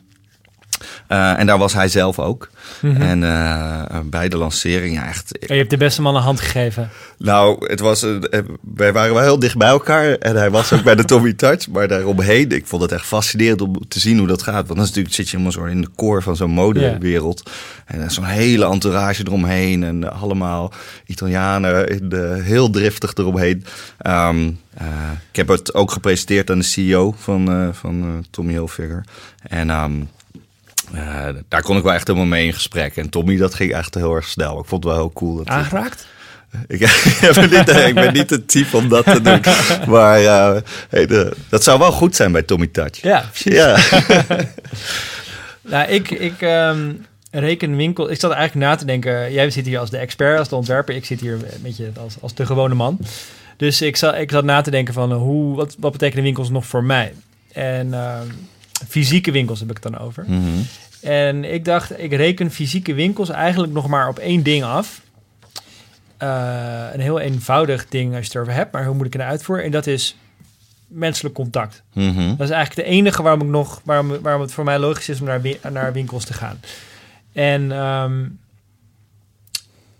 eh, 1.07 1.39
en 1.39 1.45
daar 1.47 1.57
was 1.57 1.73
hij 1.73 1.87
zelf 1.87 2.19
ook. 2.19 2.49
Mhm. 2.81 3.01
En 3.01 3.23
eh, 3.23 3.99
bij 4.05 4.29
de 4.29 4.37
lancering, 4.37 4.95
ja, 4.95 5.07
echt. 5.07 5.37
En 5.37 5.53
je 5.55 5.59
hebt 5.59 5.69
de 5.69 5.77
beste 5.77 6.01
man 6.01 6.15
een 6.15 6.21
hand 6.21 6.39
gegeven. 6.39 6.89
Nou, 7.17 7.67
het 7.69 7.79
was, 7.79 8.01
een- 8.01 8.29
eh, 8.29 8.39
wij 8.75 8.93
waren 8.93 9.13
wel 9.13 9.23
heel 9.23 9.39
dicht 9.39 9.57
bij 9.57 9.67
elkaar. 9.67 10.11
En 10.13 10.35
hij 10.35 10.49
was 10.51 10.73
ook 10.73 10.83
bij 10.83 10.95
de 10.95 11.05
Tommy 11.11 11.33
Touch. 11.33 11.67
Maar 11.67 11.87
daaromheen, 11.87 12.51
ik 12.51 12.67
vond 12.67 12.81
het 12.81 12.91
echt 12.91 13.05
fascinerend 13.05 13.61
om 13.61 13.87
te 13.87 13.99
zien 13.99 14.17
hoe 14.17 14.27
dat 14.27 14.41
gaat. 14.43 14.53
Want 14.53 14.67
dan 14.67 14.77
is 14.79 14.85
natuurlijk, 14.87 15.15
zit 15.15 15.25
je 15.29 15.37
helemaal 15.37 15.51
zo 15.59 15.63
in 15.65 15.81
de 15.81 15.89
core 15.95 16.21
van 16.21 16.35
zo'n 16.35 16.49
modewereld. 16.51 17.49
En 17.85 17.99
dan 17.99 18.11
zo'n 18.11 18.23
hele 18.23 18.65
entourage 18.65 19.23
eromheen. 19.27 19.83
En 19.83 20.11
allemaal 20.13 20.73
Italianen 21.05 21.87
in 21.87 22.09
de, 22.09 22.39
heel 22.43 22.69
driftig 22.69 23.13
eromheen. 23.13 23.65
Ehm, 23.97 24.51
eh, 24.73 24.85
ik 25.29 25.35
heb 25.35 25.47
het 25.47 25.73
ook 25.73 25.91
gepresenteerd 25.91 26.49
aan 26.51 26.57
de 26.59 26.63
CEO 26.65 27.15
van, 27.17 27.69
van 27.73 28.25
Tommy 28.31 28.51
Hilfiger. 28.51 29.03
En 29.47 29.69
ehm, 29.69 29.91
eh, 30.93 31.27
daar 31.47 31.61
kon 31.61 31.77
ik 31.77 31.83
wel 31.83 31.93
echt 31.93 32.07
helemaal 32.07 32.27
mee 32.27 32.45
in 32.45 32.53
gesprek. 32.53 32.95
En 32.97 33.09
Tommy, 33.09 33.37
dat 33.37 33.53
ging 33.53 33.73
echt 33.73 33.95
heel 33.95 34.15
erg 34.15 34.27
snel. 34.27 34.59
Ik 34.59 34.65
vond 34.65 34.83
het 34.83 34.93
wel 34.93 35.01
heel 35.01 35.11
cool. 35.13 35.35
Dat 35.35 35.47
Aangeraakt? 35.47 36.05
ik, 36.67 36.79
ben 37.35 37.49
niet, 37.49 37.69
ik 37.69 37.93
ben 37.95 38.13
niet 38.13 38.29
het 38.29 38.47
type 38.47 38.77
om 38.77 38.89
dat 38.89 39.05
te 39.05 39.21
doen. 39.21 39.41
Maar 39.93 40.19
eh, 40.19 40.61
hey, 40.89 41.05
de- 41.05 41.35
dat 41.49 41.63
zou 41.63 41.79
wel 41.79 41.91
goed 41.91 42.15
zijn 42.15 42.31
bij 42.31 42.41
Tommy 42.43 42.67
Touch. 42.67 43.01
Ja, 43.01 43.29
precies. 43.31 43.53
Ja. 43.53 43.77
Nou, 45.67 45.89
ik, 45.89 46.09
ik 46.11 46.41
ehm, 46.41 46.91
reken 47.31 47.75
winkel. 47.75 48.11
Ik 48.11 48.19
zat 48.19 48.31
eigenlijk 48.31 48.67
na 48.67 48.75
te 48.75 48.85
denken. 48.85 49.31
Jij 49.33 49.49
zit 49.49 49.65
hier 49.65 49.79
als 49.79 49.89
de 49.89 49.97
expert, 49.97 50.39
als 50.39 50.49
de 50.49 50.55
ontwerper. 50.55 50.95
Ik 50.95 51.05
zit 51.05 51.19
hier 51.19 51.33
een 51.33 51.61
beetje 51.61 51.91
als, 51.99 52.15
als 52.21 52.33
de 52.33 52.45
gewone 52.45 52.75
man. 52.75 52.99
Dus 53.57 53.81
ik 53.81 53.95
zat, 53.95 54.15
ik 54.15 54.31
zat 54.31 54.43
na 54.43 54.61
te 54.61 54.71
denken 54.71 54.93
van 54.93 55.11
eh, 55.11 55.17
hoe, 55.17 55.55
wat, 55.55 55.75
wat 55.79 55.91
betekenen 55.91 56.23
winkels 56.23 56.49
nog 56.49 56.65
voor 56.65 56.83
mij? 56.83 57.13
En 57.51 57.93
ehm, 57.93 58.27
fysieke 58.87 59.31
winkels 59.31 59.59
heb 59.59 59.69
ik 59.69 59.83
het 59.83 59.91
dan 59.93 60.01
over. 60.01 60.23
Mhm. 60.27 60.61
En 61.01 61.53
ik 61.53 61.65
dacht, 61.65 61.99
ik 61.99 62.13
reken 62.13 62.51
fysieke 62.51 62.93
winkels 62.93 63.29
eigenlijk 63.29 63.73
nog 63.73 63.87
maar 63.87 64.07
op 64.07 64.19
één 64.19 64.43
ding 64.43 64.63
af. 64.63 65.01
Eh, 66.17 66.87
een 66.93 66.99
heel 66.99 67.19
eenvoudig 67.19 67.87
ding 67.89 68.09
als 68.09 68.19
je 68.19 68.25
het 68.25 68.35
erover 68.35 68.53
hebt, 68.53 68.71
maar 68.71 68.85
hoe 68.85 68.95
moet 68.95 69.05
ik 69.05 69.13
het 69.13 69.21
uitvoeren? 69.21 69.65
En 69.65 69.71
dat 69.71 69.87
is 69.87 70.17
menselijk 70.87 71.35
contact. 71.35 71.83
Mhm. 71.93 72.35
Dat 72.35 72.47
is 72.47 72.53
eigenlijk 72.53 72.87
de 72.87 72.93
enige 72.95 73.21
waarom, 73.21 73.41
ik 73.41 73.47
nog, 73.47 73.81
waarom, 73.83 74.21
waarom 74.21 74.41
het 74.41 74.51
voor 74.51 74.63
mij 74.63 74.79
logisch 74.79 75.09
is 75.09 75.19
om 75.19 75.25
naar, 75.25 75.41
naar 75.71 75.93
winkels 75.93 76.25
te 76.25 76.33
gaan. 76.33 76.59
En, 77.33 77.71
ehm, 77.71 78.23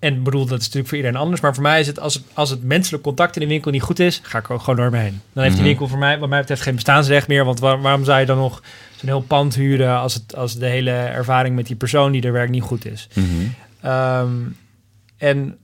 en 0.06 0.24
bedoel, 0.24 0.46
dat 0.46 0.58
is 0.60 0.64
natuurlijk 0.66 0.88
voor 0.88 0.98
iedereen 0.98 1.18
anders. 1.20 1.42
Maar 1.42 1.54
voor 1.54 1.64
mij 1.64 1.80
is 1.80 1.88
het 1.88 2.00
als, 2.00 2.14
het, 2.14 2.24
als 2.34 2.50
het 2.50 2.64
menselijk 2.64 3.04
contact 3.04 3.36
in 3.36 3.42
de 3.42 3.48
winkel 3.48 3.72
niet 3.72 3.82
goed 3.82 4.00
is, 4.00 4.20
ga 4.24 4.38
ik 4.38 4.48
er 4.48 4.54
ook 4.54 4.60
gewoon 4.60 4.76
door 4.76 4.90
me 4.92 4.98
heen. 4.98 5.22
Dan 5.34 5.44
heeft 5.44 5.56
die 5.56 5.62
Mhm. 5.64 5.64
winkel 5.70 5.88
voor 5.88 5.98
mij, 6.00 6.20
wat 6.20 6.30
mij 6.30 6.40
betreft, 6.40 6.62
geen 6.62 6.76
bestaansrecht 6.76 7.28
meer. 7.28 7.46
Want 7.46 7.60
waar- 7.60 7.82
waarom 7.82 8.04
zou 8.04 8.20
je 8.20 8.26
dan 8.26 8.38
nog 8.38 8.62
zo'n 8.96 9.10
heel 9.10 9.22
pand 9.22 9.56
huren 9.56 9.98
als, 9.98 10.14
het, 10.14 10.36
als 10.36 10.58
de 10.58 10.66
hele 10.66 10.92
ervaring 10.92 11.56
met 11.56 11.68
die 11.68 11.76
persoon 11.76 12.12
die 12.12 12.22
er 12.22 12.32
werkt 12.32 12.52
niet 12.52 12.62
goed 12.64 12.86
is? 12.86 13.08
Mhm. 13.14 13.26
Ehm, 13.82 14.30
en 15.18 15.58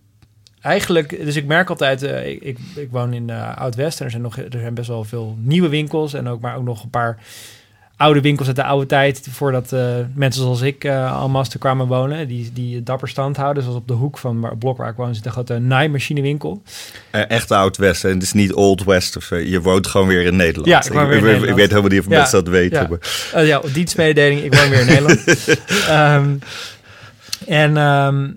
eigenlijk, 0.61 1.09
dus 1.25 1.35
ik 1.35 1.45
merk 1.45 1.69
altijd, 1.69 2.03
eh, 2.03 2.29
ik, 2.29 2.41
ik, 2.41 2.57
ik 2.75 2.87
woon 2.91 3.13
in 3.13 3.29
eh, 3.29 3.57
Oud-West 3.57 3.99
en 3.99 4.05
er 4.05 4.11
zijn, 4.11 4.23
nog, 4.23 4.37
er 4.37 4.47
zijn 4.59 4.73
best 4.73 4.87
wel 4.87 5.03
veel 5.03 5.35
nieuwe 5.39 5.69
winkels 5.69 6.13
en 6.13 6.27
ook 6.27 6.41
maar 6.41 6.55
ook 6.55 6.63
nog 6.63 6.83
een 6.83 6.89
paar 6.89 7.17
oude 8.01 8.21
winkels 8.21 8.47
uit 8.47 8.55
de 8.55 8.63
oude 8.63 8.85
tijd, 8.85 9.27
voordat 9.31 9.71
eh, 9.71 9.81
mensen 10.13 10.41
zoals 10.41 10.61
ik 10.61 10.83
uh, 10.83 11.41
te 11.43 11.57
kwamen 11.57 11.87
wonen, 11.87 12.27
die, 12.27 12.49
die 12.53 12.83
dapper 12.83 13.07
stand 13.09 13.37
houden. 13.37 13.63
Zoals 13.63 13.77
op 13.77 13.87
de 13.87 13.93
hoek 13.93 14.17
van 14.17 14.39
waar- 14.39 14.49
het 14.49 14.59
blok 14.59 14.77
waar 14.77 14.89
ik 14.89 14.95
woon 14.95 15.15
zit 15.15 15.25
een 15.25 15.31
grote 15.31 15.57
naaimachinewinkel. 15.59 16.61
Eh, 17.11 17.29
Echt 17.29 17.51
Oud-West. 17.51 18.03
En 18.03 18.09
het 18.13 18.23
is 18.23 18.33
niet 18.33 18.53
Old 18.53 18.83
West. 18.83 19.17
Of, 19.17 19.23
zo. 19.23 19.35
je 19.35 19.61
woont 19.61 19.87
gewoon 19.87 20.07
weer 20.07 20.21
in 20.25 20.35
Nederland. 20.35 20.67
Ja, 20.67 20.83
ik 20.85 20.91
woon 20.93 21.07
weer 21.07 21.11
in 21.11 21.17
ik, 21.17 21.23
Nederland. 21.23 21.49
ik 21.51 21.55
weet 21.55 21.69
helemaal 21.69 21.89
niet 21.89 21.99
of 21.99 22.09
Ja, 22.09 22.17
mensen 22.17 22.43
dat 22.43 22.53
weten. 22.53 22.81
ja. 22.81 22.87
maar- 22.89 23.41
Uh, 23.43 23.47
ja, 23.47 23.61
dienstmededeling, 23.73 24.41
ik 24.41 24.53
woon 24.55 24.69
weer 24.69 24.79
in 24.79 24.85
Nederland. 24.85 25.23
Ehm, 25.87 26.29
en 27.47 27.77
ehm, 27.77 28.29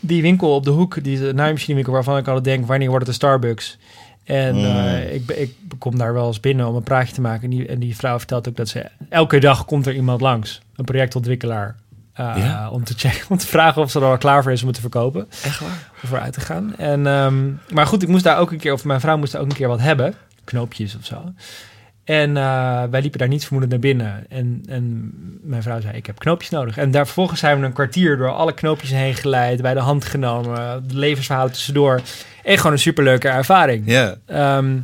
die 0.00 0.22
winkel 0.22 0.54
op 0.54 0.64
de 0.64 0.70
hoek, 0.70 1.04
die 1.04 1.18
naaimachinewinkel 1.32 1.92
waarvan 1.92 2.16
ik 2.18 2.26
altijd 2.26 2.44
denk, 2.44 2.66
wanneer 2.66 2.88
wordt 2.88 3.06
het 3.06 3.14
een 3.14 3.20
Starbucks? 3.28 3.78
En 4.24 4.54
Mm. 4.54 4.64
eh, 4.64 5.14
ik, 5.14 5.30
ik 5.30 5.54
kom 5.78 5.98
daar 5.98 6.12
wel 6.14 6.26
eens 6.26 6.40
binnen 6.40 6.66
om 6.68 6.74
een 6.76 6.82
praatje 6.82 7.14
te 7.14 7.20
maken. 7.20 7.42
En 7.42 7.50
die, 7.50 7.66
en 7.66 7.78
die 7.78 7.96
vrouw 7.96 8.18
vertelt 8.18 8.48
ook 8.48 8.56
dat 8.56 8.68
ze 8.68 8.86
elke 9.08 9.38
dag 9.40 9.64
komt 9.64 9.86
er 9.86 9.94
iemand 9.94 10.20
langs. 10.20 10.60
Een 10.76 10.84
projectontwikkelaar. 10.84 11.76
Uh, 12.20 12.34
Ja? 12.36 12.70
om, 12.70 12.84
te 12.84 12.94
checken, 12.96 13.24
om 13.30 13.36
te 13.36 13.46
vragen 13.46 13.82
of 13.82 13.90
ze 13.90 13.98
er 14.00 14.04
al 14.06 14.18
klaar 14.18 14.42
voor 14.42 14.52
is 14.52 14.60
om 14.60 14.66
het 14.66 14.74
te 14.74 14.80
verkopen. 14.82 15.26
Echt 15.44 15.60
waar? 15.60 15.90
Of 16.02 16.08
voor 16.08 16.20
uit 16.20 16.32
te 16.32 16.40
gaan. 16.40 16.76
En, 16.76 17.06
ehm, 17.06 17.50
maar 17.74 17.86
goed, 17.86 18.02
ik 18.02 18.08
moest 18.08 18.24
daar 18.24 18.38
ook 18.38 18.50
een 18.50 18.58
keer, 18.58 18.72
of 18.72 18.84
mijn 18.84 19.00
vrouw 19.00 19.16
moest 19.16 19.32
daar 19.32 19.40
ook 19.40 19.48
een 19.50 19.56
keer 19.56 19.68
wat 19.68 19.80
hebben. 19.80 20.14
Knoopjes 20.44 20.96
of 20.96 21.04
zo. 21.04 21.32
En 22.04 22.36
eh, 22.36 22.82
wij 22.90 23.00
liepen 23.00 23.18
daar 23.18 23.28
niet 23.28 23.42
vermoedend 23.42 23.72
naar 23.72 23.80
binnen. 23.80 24.24
En, 24.28 24.62
en 24.66 25.12
mijn 25.42 25.62
vrouw 25.62 25.80
zei, 25.80 25.96
ik 25.96 26.06
heb 26.06 26.18
knoopjes 26.18 26.50
nodig. 26.50 26.78
En 26.78 26.90
daar 26.90 27.04
vervolgens 27.04 27.40
zijn 27.40 27.60
we 27.60 27.66
een 27.66 27.72
kwartier 27.72 28.16
door 28.16 28.32
alle 28.32 28.54
knoopjes 28.54 28.90
heen 28.90 29.14
geleid. 29.14 29.62
Bij 29.62 29.74
de 29.74 29.80
hand 29.80 30.04
genomen. 30.04 30.88
De 30.88 30.96
levensverhalen 30.96 31.52
tussendoor. 31.52 32.00
En 32.42 32.56
gewoon 32.56 32.72
een 32.72 32.78
superleuke 32.78 33.28
ervaring. 33.28 33.82
Ja. 33.86 34.16
Ehm, 34.26 34.78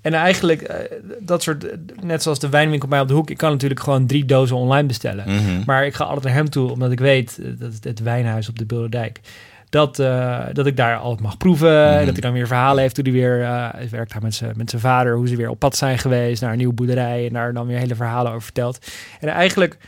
en 0.00 0.14
eigenlijk, 0.14 0.62
eh, 0.62 0.76
dat 1.20 1.42
soort, 1.42 1.66
net 2.02 2.22
zoals 2.22 2.38
de 2.38 2.48
wijnwinkel 2.48 2.88
bij 2.88 2.96
mij 2.96 3.06
op 3.06 3.12
de 3.12 3.18
hoek. 3.18 3.30
Ik 3.30 3.36
kan 3.36 3.50
natuurlijk 3.50 3.80
gewoon 3.80 4.06
drie 4.06 4.24
dozen 4.24 4.56
online 4.56 4.86
bestellen. 4.86 5.24
Mhm. 5.26 5.62
Maar 5.66 5.86
ik 5.86 5.94
ga 5.94 6.04
altijd 6.04 6.24
naar 6.24 6.34
hem 6.34 6.50
toe, 6.50 6.70
omdat 6.70 6.92
ik 6.92 7.00
weet, 7.00 7.38
eh, 7.38 7.50
dat 7.58 7.72
het, 7.72 7.84
het 7.84 8.00
wijnhuis 8.00 8.48
op 8.48 8.58
de 8.58 8.66
Bilderdijk, 8.66 9.20
dat, 9.70 9.98
eh, 9.98 10.44
dat 10.52 10.66
ik 10.66 10.76
daar 10.76 10.96
altijd 10.96 11.20
mag 11.20 11.36
proeven. 11.36 11.88
Mhm. 11.88 12.04
Dat 12.04 12.12
hij 12.12 12.20
dan 12.20 12.32
weer 12.32 12.46
verhalen 12.46 12.82
heeft 12.82 12.96
hoe 12.96 13.04
hij 13.04 13.14
weer, 13.14 13.46
hij 13.46 13.88
werkt 13.90 14.12
daar 14.12 14.22
met 14.22 14.34
zijn 14.34 14.52
met 14.56 14.70
zijn 14.70 14.82
vader, 14.82 15.16
hoe 15.16 15.28
ze 15.28 15.36
weer 15.36 15.50
op 15.50 15.58
pad 15.58 15.76
zijn 15.76 15.98
geweest 15.98 16.42
naar 16.42 16.50
een 16.50 16.58
nieuwe 16.58 16.74
boerderij 16.74 17.26
en 17.26 17.32
daar 17.32 17.52
dan 17.52 17.66
weer 17.66 17.78
hele 17.78 17.94
verhalen 17.94 18.30
over 18.30 18.42
vertelt. 18.42 18.86
En 19.20 19.28
eigenlijk, 19.28 19.78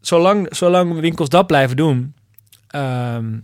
zolang, 0.00 0.46
zolang 0.50 1.00
winkels 1.00 1.28
dat 1.28 1.46
blijven 1.46 1.76
doen, 1.76 2.14
ehm, 2.66 3.38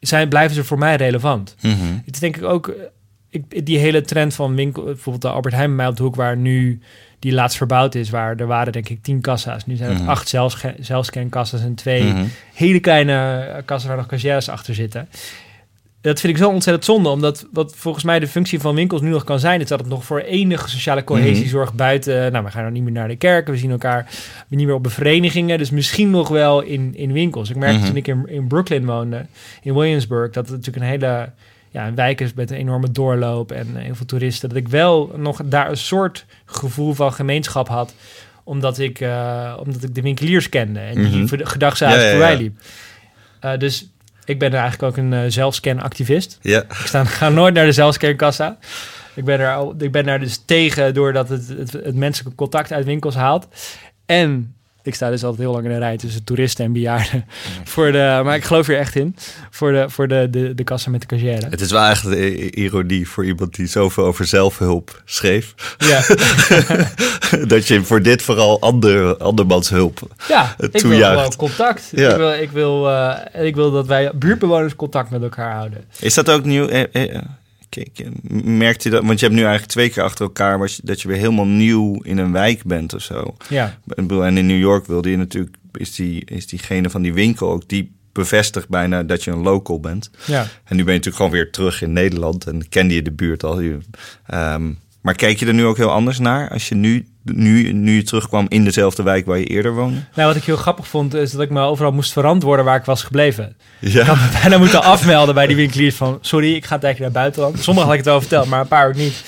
zijn, 0.00 0.28
blijven 0.28 0.54
ze 0.54 0.64
voor 0.64 0.78
mij 0.78 0.96
relevant. 0.96 1.56
Mhm. 1.60 1.94
Het 2.04 2.14
is 2.14 2.20
denk 2.20 2.36
ik 2.36 2.44
ook, 2.44 2.68
eh, 2.68 2.84
ik, 3.28 3.66
die 3.66 3.78
hele 3.78 4.00
trend 4.02 4.34
van 4.34 4.54
winkel, 4.54 4.84
bijvoorbeeld 4.84 5.22
de 5.22 5.28
Albert 5.28 5.54
Heijn 5.54 5.68
bij 5.68 5.76
mij 5.76 5.86
op 5.86 5.96
de 5.96 6.02
hoek, 6.02 6.14
waar 6.14 6.36
nu 6.36 6.80
die 7.20 7.32
laatst 7.32 7.56
verbouwd 7.56 7.94
is, 7.94 8.10
waar 8.10 8.36
er 8.36 8.46
waren 8.46 8.72
denk 8.72 8.88
ik 8.88 9.02
tien 9.02 9.20
kassa's. 9.20 9.66
Nu 9.66 9.76
zijn 9.76 9.90
het 9.90 10.00
Mhm. 10.00 10.08
acht 10.08 10.28
zelfscan- 10.28 10.74
zelfscankassa's 10.80 11.60
en 11.62 11.74
twee 11.74 12.02
Mhm. 12.02 12.24
hele 12.54 12.80
kleine 12.80 13.12
eh, 13.40 13.62
kassen 13.64 13.88
waar 13.88 13.98
nog 13.98 14.06
cashiers 14.06 14.48
achter 14.48 14.74
zitten. 14.74 15.08
Dat 16.02 16.20
vind 16.20 16.32
ik 16.32 16.38
zo 16.42 16.48
ontzettend 16.50 16.84
zonde, 16.84 17.08
omdat 17.08 17.46
wat 17.52 17.72
volgens 17.76 18.04
mij 18.04 18.18
de 18.18 18.26
functie 18.28 18.60
van 18.60 18.74
winkels 18.74 19.00
nu 19.00 19.08
nog 19.10 19.24
kan 19.24 19.38
zijn, 19.40 19.60
is 19.60 19.68
dat 19.68 19.78
het 19.80 19.88
nog 19.88 20.04
voor 20.04 20.18
enige 20.20 20.68
sociale 20.68 21.04
cohesie 21.04 21.40
Mhm. 21.42 21.48
zorgt 21.48 21.74
buiten. 21.74 22.32
Nou, 22.32 22.44
we 22.44 22.50
gaan 22.50 22.62
dan 22.62 22.72
niet 22.72 22.82
meer 22.82 22.92
naar 22.92 23.08
de 23.08 23.16
kerk, 23.16 23.46
we 23.46 23.56
zien 23.56 23.70
elkaar 23.70 24.06
niet 24.48 24.66
meer 24.66 24.74
op 24.74 24.84
de 24.84 24.90
verenigingen, 24.90 25.58
dus 25.58 25.70
misschien 25.70 26.10
nog 26.10 26.28
wel 26.28 26.60
in, 26.60 26.92
in 26.96 27.12
winkels. 27.12 27.50
Ik 27.50 27.56
merkte 27.56 27.86
toen 27.86 27.96
ik 27.96 28.06
in, 28.08 28.24
in 28.28 28.46
Brooklyn 28.46 28.86
woonde, 28.86 29.26
in 29.62 29.74
Williamsburg, 29.74 30.30
dat 30.32 30.48
het 30.48 30.56
natuurlijk 30.56 30.84
een 30.84 30.90
hele 30.90 31.30
ja, 31.70 31.86
een 31.86 31.94
wijk 31.94 32.20
is 32.20 32.34
met 32.34 32.50
een 32.50 32.56
enorme 32.56 32.90
doorloop 32.90 33.52
en 33.52 33.76
eh, 33.76 33.82
heel 33.82 33.94
veel 33.94 34.06
toeristen, 34.06 34.48
dat 34.48 34.58
ik 34.58 34.68
wel 34.68 35.12
nog 35.16 35.40
daar 35.44 35.70
een 35.70 35.76
soort 35.76 36.24
gevoel 36.44 36.94
van 36.94 37.12
gemeenschap 37.12 37.68
had 37.68 37.94
omdat 38.44 38.78
ik, 38.78 39.00
eh, 39.00 39.56
omdat 39.60 39.82
ik 39.82 39.94
de 39.94 40.02
winkeliers 40.02 40.48
kende 40.48 40.80
en 40.80 41.10
die 41.10 41.26
voor 41.26 41.38
de 41.38 41.46
gedagszaal 41.46 41.98
Ja, 41.98 42.10
voorbij 42.10 42.36
liep. 42.36 42.58
Eh, 43.40 43.58
dus 43.58 43.90
ik 44.24 44.38
ben 44.38 44.52
er 44.52 44.58
eigenlijk 44.60 44.98
ook 44.98 45.04
een 45.04 45.32
zelfscan-activist. 45.32 46.38
Ja. 46.42 46.62
Ik 46.62 46.72
sta, 46.84 47.04
ga 47.04 47.28
nooit 47.28 47.54
naar 47.54 47.64
de 47.64 47.72
zelfscankassa. 47.72 48.58
Ik 49.14 49.24
ben, 49.24 49.40
er, 49.40 49.54
al- 49.54 49.74
ik 49.78 49.92
ben 49.92 50.04
daar 50.04 50.20
dus 50.20 50.42
tegen 50.44 50.94
doordat 50.94 51.28
het, 51.28 51.48
het, 51.48 51.72
het 51.72 51.94
menselijke 51.94 52.36
contact 52.36 52.72
uit 52.72 52.84
winkels 52.84 53.14
haalt. 53.14 53.46
En 54.06 54.54
ik 54.90 54.96
sta 54.96 55.10
dus 55.10 55.24
altijd 55.24 55.42
heel 55.42 55.52
lang 55.52 55.64
in 55.64 55.70
een 55.70 55.78
rij 55.78 55.96
tussen 55.96 56.24
toeristen 56.24 56.64
en 56.64 56.72
bejaarden. 56.72 57.24
Voor 57.64 57.92
de, 57.92 58.20
maar 58.24 58.36
ik 58.36 58.44
geloof 58.44 58.66
hier 58.66 58.78
echt 58.78 58.94
in. 58.94 59.16
Voor 59.50 59.72
de, 59.72 59.84
voor 59.88 60.08
de, 60.08 60.28
de, 60.30 60.54
de 60.54 60.64
kassa 60.64 60.90
met 60.90 61.00
de 61.00 61.06
cashier. 61.06 61.46
Het 61.50 61.60
is 61.60 61.70
wel 61.70 61.84
echt 61.84 62.04
de 62.04 62.50
ironie 62.50 63.08
voor 63.08 63.24
iemand 63.24 63.54
die 63.54 63.66
zoveel 63.66 64.04
over 64.04 64.26
zelfhulp 64.26 65.02
schreef. 65.04 65.54
Ja, 65.78 66.00
dat 67.54 67.66
je 67.66 67.84
voor 67.84 68.02
dit 68.02 68.22
vooral 68.22 68.60
ander, 68.60 69.16
andermans 69.16 69.68
hulp. 69.68 70.00
ja 70.28 70.54
ik 70.58 70.82
wil 70.82 70.98
gewoon 70.98 71.36
contact. 71.36 71.88
Ja. 71.94 72.10
Ik, 72.10 72.16
wil, 72.16 72.32
ik, 72.32 72.50
wil, 72.50 72.90
eh, 72.90 73.46
ik 73.46 73.54
wil 73.54 73.70
dat 73.70 73.86
wij 73.86 74.10
buurtbewoners 74.14 74.76
contact 74.76 75.10
met 75.10 75.22
elkaar 75.22 75.54
houden. 75.54 75.84
Is 75.98 76.14
dat 76.14 76.30
ook 76.30 76.44
nieuw? 76.44 76.68
Eh, 76.68 76.84
eh, 76.92 77.22
kijk, 77.70 77.98
eh, 77.98 78.06
merkt 78.44 78.82
je 78.82 78.90
dat? 78.90 79.04
Want 79.04 79.18
je 79.20 79.24
hebt 79.26 79.36
nu 79.38 79.42
eigenlijk 79.44 79.72
twee 79.72 79.90
keer 79.90 80.02
achter 80.02 80.24
elkaar 80.24 80.58
je- 80.76 80.80
dat 80.84 81.00
je 81.02 81.08
weer 81.08 81.16
helemaal 81.16 81.46
nieuw 81.46 82.00
in 82.02 82.18
een 82.18 82.32
wijk 82.32 82.64
bent 82.64 82.94
of 82.94 83.02
zo. 83.02 83.36
Ja, 83.48 83.78
En 83.96 84.36
in 84.36 84.46
New 84.46 84.58
York 84.58 84.86
wilde 84.86 85.10
je 85.10 85.16
natuurlijk, 85.16 85.56
is, 85.72 85.94
die, 85.94 86.24
is 86.24 86.46
diegene 86.46 86.90
van 86.90 87.02
die 87.02 87.12
winkel 87.14 87.50
ook, 87.50 87.68
die 87.68 87.92
bevestigt 88.12 88.68
bijna 88.68 89.02
dat 89.02 89.24
je 89.24 89.30
een 89.30 89.42
local 89.42 89.80
bent. 89.80 90.10
ja. 90.26 90.40
En 90.40 90.76
nu 90.76 90.84
ben 90.84 90.92
je 90.92 90.98
natuurlijk 90.98 91.16
gewoon 91.16 91.30
weer 91.30 91.50
terug 91.50 91.82
in 91.82 91.92
Nederland 91.92 92.46
en 92.46 92.68
kende 92.68 92.94
je 92.94 93.02
de 93.02 93.12
buurt 93.12 93.44
al. 93.44 93.62
Ehm, 94.26 94.72
maar 95.00 95.14
kijk 95.14 95.38
je 95.38 95.46
er 95.46 95.54
nu 95.54 95.64
ook 95.64 95.76
heel 95.76 95.90
anders 95.90 96.18
naar 96.18 96.50
als 96.50 96.68
je 96.68 96.74
nu, 96.74 97.06
nu, 97.34 97.72
nu 97.72 97.94
je 97.94 98.02
terugkwam 98.02 98.46
in 98.48 98.64
dezelfde 98.64 99.02
wijk 99.02 99.26
waar 99.26 99.38
je 99.38 99.44
eerder 99.44 99.74
woonde? 99.74 100.00
Nou, 100.14 100.28
wat 100.28 100.36
ik 100.36 100.44
heel 100.44 100.56
grappig 100.56 100.88
vond, 100.88 101.14
is 101.14 101.30
dat 101.30 101.40
ik 101.40 101.50
me 101.50 101.60
overal 101.60 101.92
moest 101.92 102.12
verantwoorden 102.12 102.64
waar 102.64 102.76
ik 102.76 102.84
was 102.84 103.02
gebleven. 103.02 103.56
Ja. 103.78 104.00
Ik 104.00 104.06
had 104.06 104.16
me 104.16 104.28
bijna 104.40 104.58
moeten 104.58 104.82
afmelden 104.82 105.34
bij 105.34 105.46
die 105.46 105.56
winkeliers 105.56 105.96
van... 105.96 106.18
sorry, 106.20 106.54
ik 106.54 106.64
ga 106.64 106.74
een 106.74 106.80
tijdje 106.80 107.02
naar 107.02 107.12
buitenland. 107.12 107.58
Sommigen 107.58 107.88
had 107.88 107.98
ik 107.98 108.04
het 108.04 108.14
al 108.14 108.20
verteld, 108.20 108.46
maar 108.46 108.60
een 108.60 108.68
paar 108.68 108.88
ook 108.88 108.94
niet. 108.94 109.24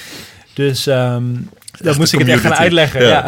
Dus 0.54 0.86
ehm 0.86 1.24
dat 1.80 1.98
moest 1.98 2.12
ik 2.12 2.18
het 2.18 2.28
echt 2.28 2.40
gaan 2.40 2.54
uitleggen. 2.54 3.02
Ja. 3.02 3.08
Ja. 3.08 3.26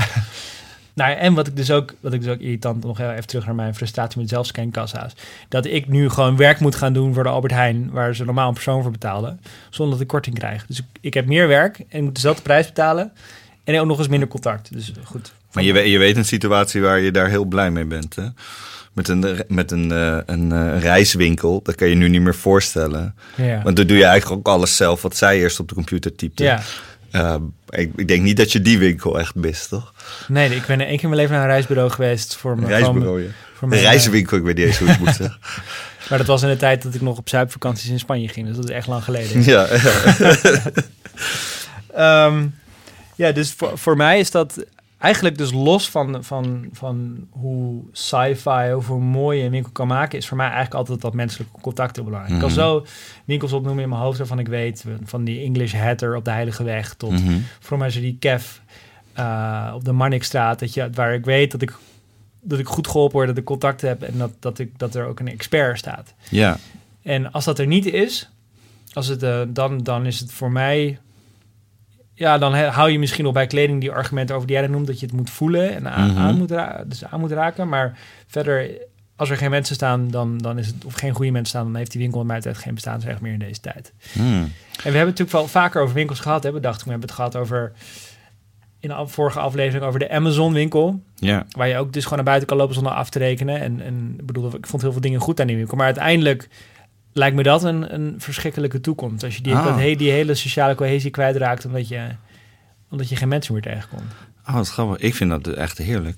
Nou, 0.95 1.17
en 1.17 1.35
wat 1.35 1.47
ik 1.47 1.57
dus 1.57 1.71
ook, 1.71 1.95
wat 2.01 2.13
ik 2.13 2.23
dus 2.23 2.31
ook 2.31 2.41
irritant, 2.41 2.85
nog 2.85 3.01
even 3.01 3.27
terug 3.27 3.47
naar 3.47 3.55
mijn 3.55 3.75
frustratie 3.75 4.21
met 4.21 4.29
zelfscankassa's. 4.29 5.13
Dat 5.49 5.65
ik 5.65 5.89
nu 5.89 6.09
gewoon 6.09 6.37
werk 6.37 6.61
moet 6.61 6.75
gaan 6.75 6.93
doen 6.93 7.15
voor 7.15 7.23
de 7.23 7.29
Albert 7.29 7.53
Heijn, 7.53 7.91
waar 7.91 8.15
ze 8.15 8.25
normaal 8.25 8.49
een 8.49 8.55
persoon 8.55 8.83
voor 8.83 8.91
betaalden, 8.91 9.41
zonder 9.71 9.95
dat 9.95 10.03
ik 10.03 10.09
korting 10.09 10.39
krijg. 10.39 10.67
Dus 10.67 10.79
ik, 10.79 10.85
ik 11.01 11.15
heb 11.15 11.27
meer 11.27 11.49
werk 11.49 11.81
en 11.89 12.05
moet 12.05 12.15
dezelfde 12.15 12.43
prijs 12.43 12.67
betalen 12.67 13.13
en 13.65 13.79
ook 13.81 13.87
nog 13.87 13.99
eens 13.99 14.09
minder 14.09 14.29
contact. 14.29 14.73
Dus 14.73 14.93
goed. 15.05 15.33
Maar 15.53 15.65
je, 15.65 15.73
weet- 15.73 15.91
je 15.91 15.99
weet 15.99 16.17
een 16.17 16.25
situatie 16.25 16.81
waar 16.81 17.01
je 17.01 17.11
daar 17.11 17.29
heel 17.29 17.45
blij 17.45 17.71
mee 17.71 17.85
bent. 17.85 18.17
Hè? 18.17 18.25
Met 18.93 19.09
een, 19.09 19.43
met 19.49 19.71
een, 19.71 19.93
eh, 19.93 20.19
een 20.27 20.53
eh, 20.53 20.81
reiswinkel, 20.81 21.61
dat 21.63 21.75
kan 21.75 21.89
je 21.89 21.95
nu 21.95 22.09
niet 22.09 22.21
meer 22.23 22.35
voorstellen. 22.35 23.15
Ja. 23.37 23.63
Want 23.63 23.77
dan 23.77 23.87
doe 23.87 23.97
je 23.97 24.05
eigenlijk 24.05 24.41
ook 24.49 24.55
alles 24.55 24.77
zelf 24.77 25.03
wat 25.03 25.17
zij 25.17 25.39
eerst 25.39 25.61
op 25.61 25.69
de 25.69 25.75
computer 25.75 26.15
typte. 26.15 26.45
ja. 26.45 26.63
Eh, 27.11 27.35
ik, 27.69 27.93
ik 27.97 28.09
denk 28.09 28.23
niet 28.23 28.37
dat 28.37 28.53
je 28.53 28.61
die 28.63 28.79
winkel 28.79 29.19
echt 29.19 29.35
mist, 29.35 29.69
toch? 29.69 29.95
Nee, 30.29 30.55
ik 30.57 30.67
ben 30.67 30.81
één 30.81 30.89
keer 30.89 31.03
in 31.03 31.09
mijn 31.09 31.21
leven 31.21 31.35
naar 31.35 31.45
een 31.45 31.51
reisbureau 31.51 31.91
geweest 31.91 32.37
voor 32.37 32.57
mijn 32.57 32.69
reisbureau, 32.69 33.23
ja. 33.23 33.29
Voor 33.55 33.69
mijn, 33.69 33.81
eh, 33.81 33.87
reiswinkel, 33.87 34.37
ik 34.37 34.43
weet 34.43 34.57
niet 34.57 34.67
eens 34.67 34.79
hoe 34.79 34.89
ik 34.89 34.95
het 34.95 35.05
moet 35.05 35.15
zeggen. 35.15 35.39
Maar 36.09 36.19
dat 36.19 36.27
was 36.27 36.43
in 36.43 36.49
de 36.49 36.57
tijd 36.57 36.83
dat 36.83 36.95
ik 36.95 37.01
nog 37.01 37.19
op 37.19 37.29
zuipvakanties 37.29 37.91
in 37.91 37.99
Spanje 37.99 38.29
ging. 38.29 38.47
Dus 38.47 38.57
dat 38.57 38.65
is 38.65 38.71
echt 38.75 38.87
lang 38.87 39.05
geleden. 39.05 39.43
Ja, 39.45 39.67
ja. 40.19 40.31
Ehm, 41.95 42.47
ja, 43.17 43.33
dus 43.33 43.53
voor, 43.53 43.79
voor 43.79 43.97
mij 43.97 44.19
is 44.19 44.31
dat 44.31 44.65
eigenlijk 44.99 45.39
dus 45.39 45.53
los 45.53 45.91
van, 45.91 46.25
van, 46.25 46.67
van 46.73 47.27
hoe 47.31 47.83
sci-fi 47.93 48.73
of 48.77 48.87
hoe 48.87 49.01
mooi 49.01 49.45
een 49.45 49.51
winkel 49.51 49.73
kan 49.73 49.87
maken, 49.87 50.19
is 50.19 50.27
voor 50.29 50.37
mij 50.37 50.47
eigenlijk 50.47 50.75
altijd 50.77 51.01
dat 51.01 51.15
menselijke 51.15 51.61
contact 51.61 51.97
heel 51.97 52.05
belangrijk. 52.05 52.35
Ik 52.35 52.41
kan 52.41 52.51
Mhm. 52.51 52.59
zo 52.59 52.87
winkels 53.25 53.53
opnoemen 53.53 53.83
in 53.83 53.89
mijn 53.89 54.01
hoofd 54.01 54.19
waarvan 54.19 54.39
ik 54.39 54.49
weet, 54.49 54.85
van 55.05 55.25
die 55.25 55.41
English 55.45 55.75
Hatter 55.75 56.17
op 56.17 56.25
de 56.25 56.31
Heilige 56.31 56.65
Weg 56.65 56.95
tot 56.95 57.11
Mhm. 57.11 57.39
voor 57.61 57.79
mij 57.79 57.91
zo 57.91 58.01
die 58.01 58.17
Kev 58.19 58.45
eh, 59.13 59.73
op 59.75 59.85
de 59.85 59.93
Marnixstraat, 59.93 60.59
dat 60.59 60.75
je, 60.75 60.91
waar 60.93 61.15
ik 61.15 61.25
weet 61.25 61.51
dat 61.51 61.63
ik, 61.63 61.77
dat 62.41 62.59
ik 62.59 62.67
goed 62.67 62.87
geholpen 62.87 63.17
word, 63.17 63.29
dat 63.29 63.37
ik 63.39 63.45
contact 63.45 63.81
heb 63.81 64.03
en 64.03 64.19
dat, 64.19 64.31
dat, 64.41 64.59
ik, 64.59 64.79
dat 64.79 64.95
er 64.95 65.07
ook 65.07 65.21
een 65.21 65.29
expert 65.29 65.79
staat. 65.79 66.15
ja. 66.31 66.57
En 67.03 67.33
als 67.33 67.45
dat 67.45 67.59
er 67.59 67.67
niet 67.67 67.87
is, 67.87 68.31
als 68.93 69.07
het, 69.07 69.23
eh, 69.23 69.41
dan, 69.49 69.79
dan 69.83 70.07
is 70.07 70.21
het 70.21 70.33
voor 70.33 70.51
mij. 70.53 70.99
Ja, 72.15 72.39
dan 72.39 72.55
hou 72.55 72.91
je 72.91 72.99
misschien 72.99 73.25
nog 73.25 73.33
bij 73.33 73.47
kleding 73.47 73.81
die 73.81 73.91
argumenten 73.93 74.35
over 74.35 74.49
die 74.49 74.57
jij 74.57 74.67
noemt, 74.67 74.87
dat 74.87 75.01
je 75.01 75.07
het 75.07 75.15
moet 75.15 75.31
voelen 75.31 75.75
en 75.75 75.91
aan, 75.91 76.09
Mhm. 76.11 76.19
aan 76.19 76.37
moet 76.39 76.49
dus 76.87 77.05
aan 77.05 77.21
moet 77.21 77.33
raken. 77.33 77.69
Maar 77.69 77.99
verder, 78.27 78.71
als 79.17 79.31
er 79.31 79.37
geen 79.37 79.51
mensen 79.51 79.75
staan, 79.75 80.11
dan, 80.11 80.39
dan 80.39 80.59
is 80.59 80.67
het, 80.67 80.85
of 80.85 80.95
geen 80.95 81.13
goede 81.15 81.31
mensen 81.31 81.49
staan, 81.49 81.65
dan 81.65 81.75
heeft 81.75 81.91
die 81.91 82.01
winkel 82.01 82.21
in 82.21 82.27
mijn 82.27 82.41
tijd 82.41 82.59
geen 82.59 82.75
bestaansrecht 82.75 83.21
meer 83.21 83.33
in 83.33 83.39
deze 83.39 83.61
tijd. 83.61 83.93
Hmm. 84.13 84.25
En 84.25 84.43
we 84.43 84.83
hebben 84.83 84.99
het 85.01 85.07
natuurlijk 85.19 85.31
wel 85.31 85.47
vaker 85.47 85.83
over 85.83 85.95
winkels 85.95 86.21
gehad, 86.21 86.43
hè, 86.43 86.53
bedacht. 86.53 86.79
ik. 86.79 86.85
We 86.85 86.91
hebben 86.91 87.09
het 87.09 87.17
gehad 87.17 87.37
over, 87.37 87.73
in 88.81 88.89
de 88.89 89.03
vorige 89.07 89.39
aflevering, 89.39 89.85
over 89.85 89.99
de 89.99 90.11
Amazon 90.11 90.53
winkel. 90.53 91.03
Ja. 91.15 91.47
Waar 91.57 91.69
je 91.69 91.77
ook 91.77 91.93
dus 91.93 92.03
gewoon 92.03 92.17
naar 92.17 92.27
buiten 92.27 92.49
kan 92.49 92.57
lopen 92.57 92.75
zonder 92.75 92.93
af 92.93 93.11
te 93.11 93.19
rekenen. 93.19 93.61
En, 93.61 93.81
en 93.81 94.15
ik 94.19 94.27
bedoel, 94.27 94.55
ik 94.57 94.67
vond 94.67 94.83
heel 94.83 94.93
veel 94.93 95.01
dingen 95.01 95.21
goed 95.21 95.41
aan 95.41 95.47
die 95.47 95.57
winkel. 95.57 95.77
Maar 95.77 95.87
uiteindelijk 95.87 96.49
lijkt 97.15 97.37
me 97.37 97.43
dat 97.43 97.65
een, 97.65 97.95
een 97.95 98.15
verschrikkelijke 98.19 98.81
toekomst. 98.81 99.25
Als 99.25 99.37
je 99.37 99.43
die, 99.43 99.55
Ah. 99.55 99.65
dat 99.65 99.99
die 99.99 100.11
hele 100.11 100.35
sociale 100.35 100.75
cohesie 100.75 101.11
kwijtraakt 101.11 101.65
omdat 101.65 101.89
je, 101.89 102.07
omdat 102.91 103.09
je 103.09 103.17
geen 103.17 103.29
mensen 103.29 103.53
meer 103.53 103.63
tegenkomt. 103.63 104.13
Oh, 104.49 104.55
wat 104.55 104.69
grappig. 104.69 104.99
Ik 104.99 105.15
vind 105.15 105.31
dat 105.31 105.47
echt 105.47 105.79
heerlijk. 105.79 106.17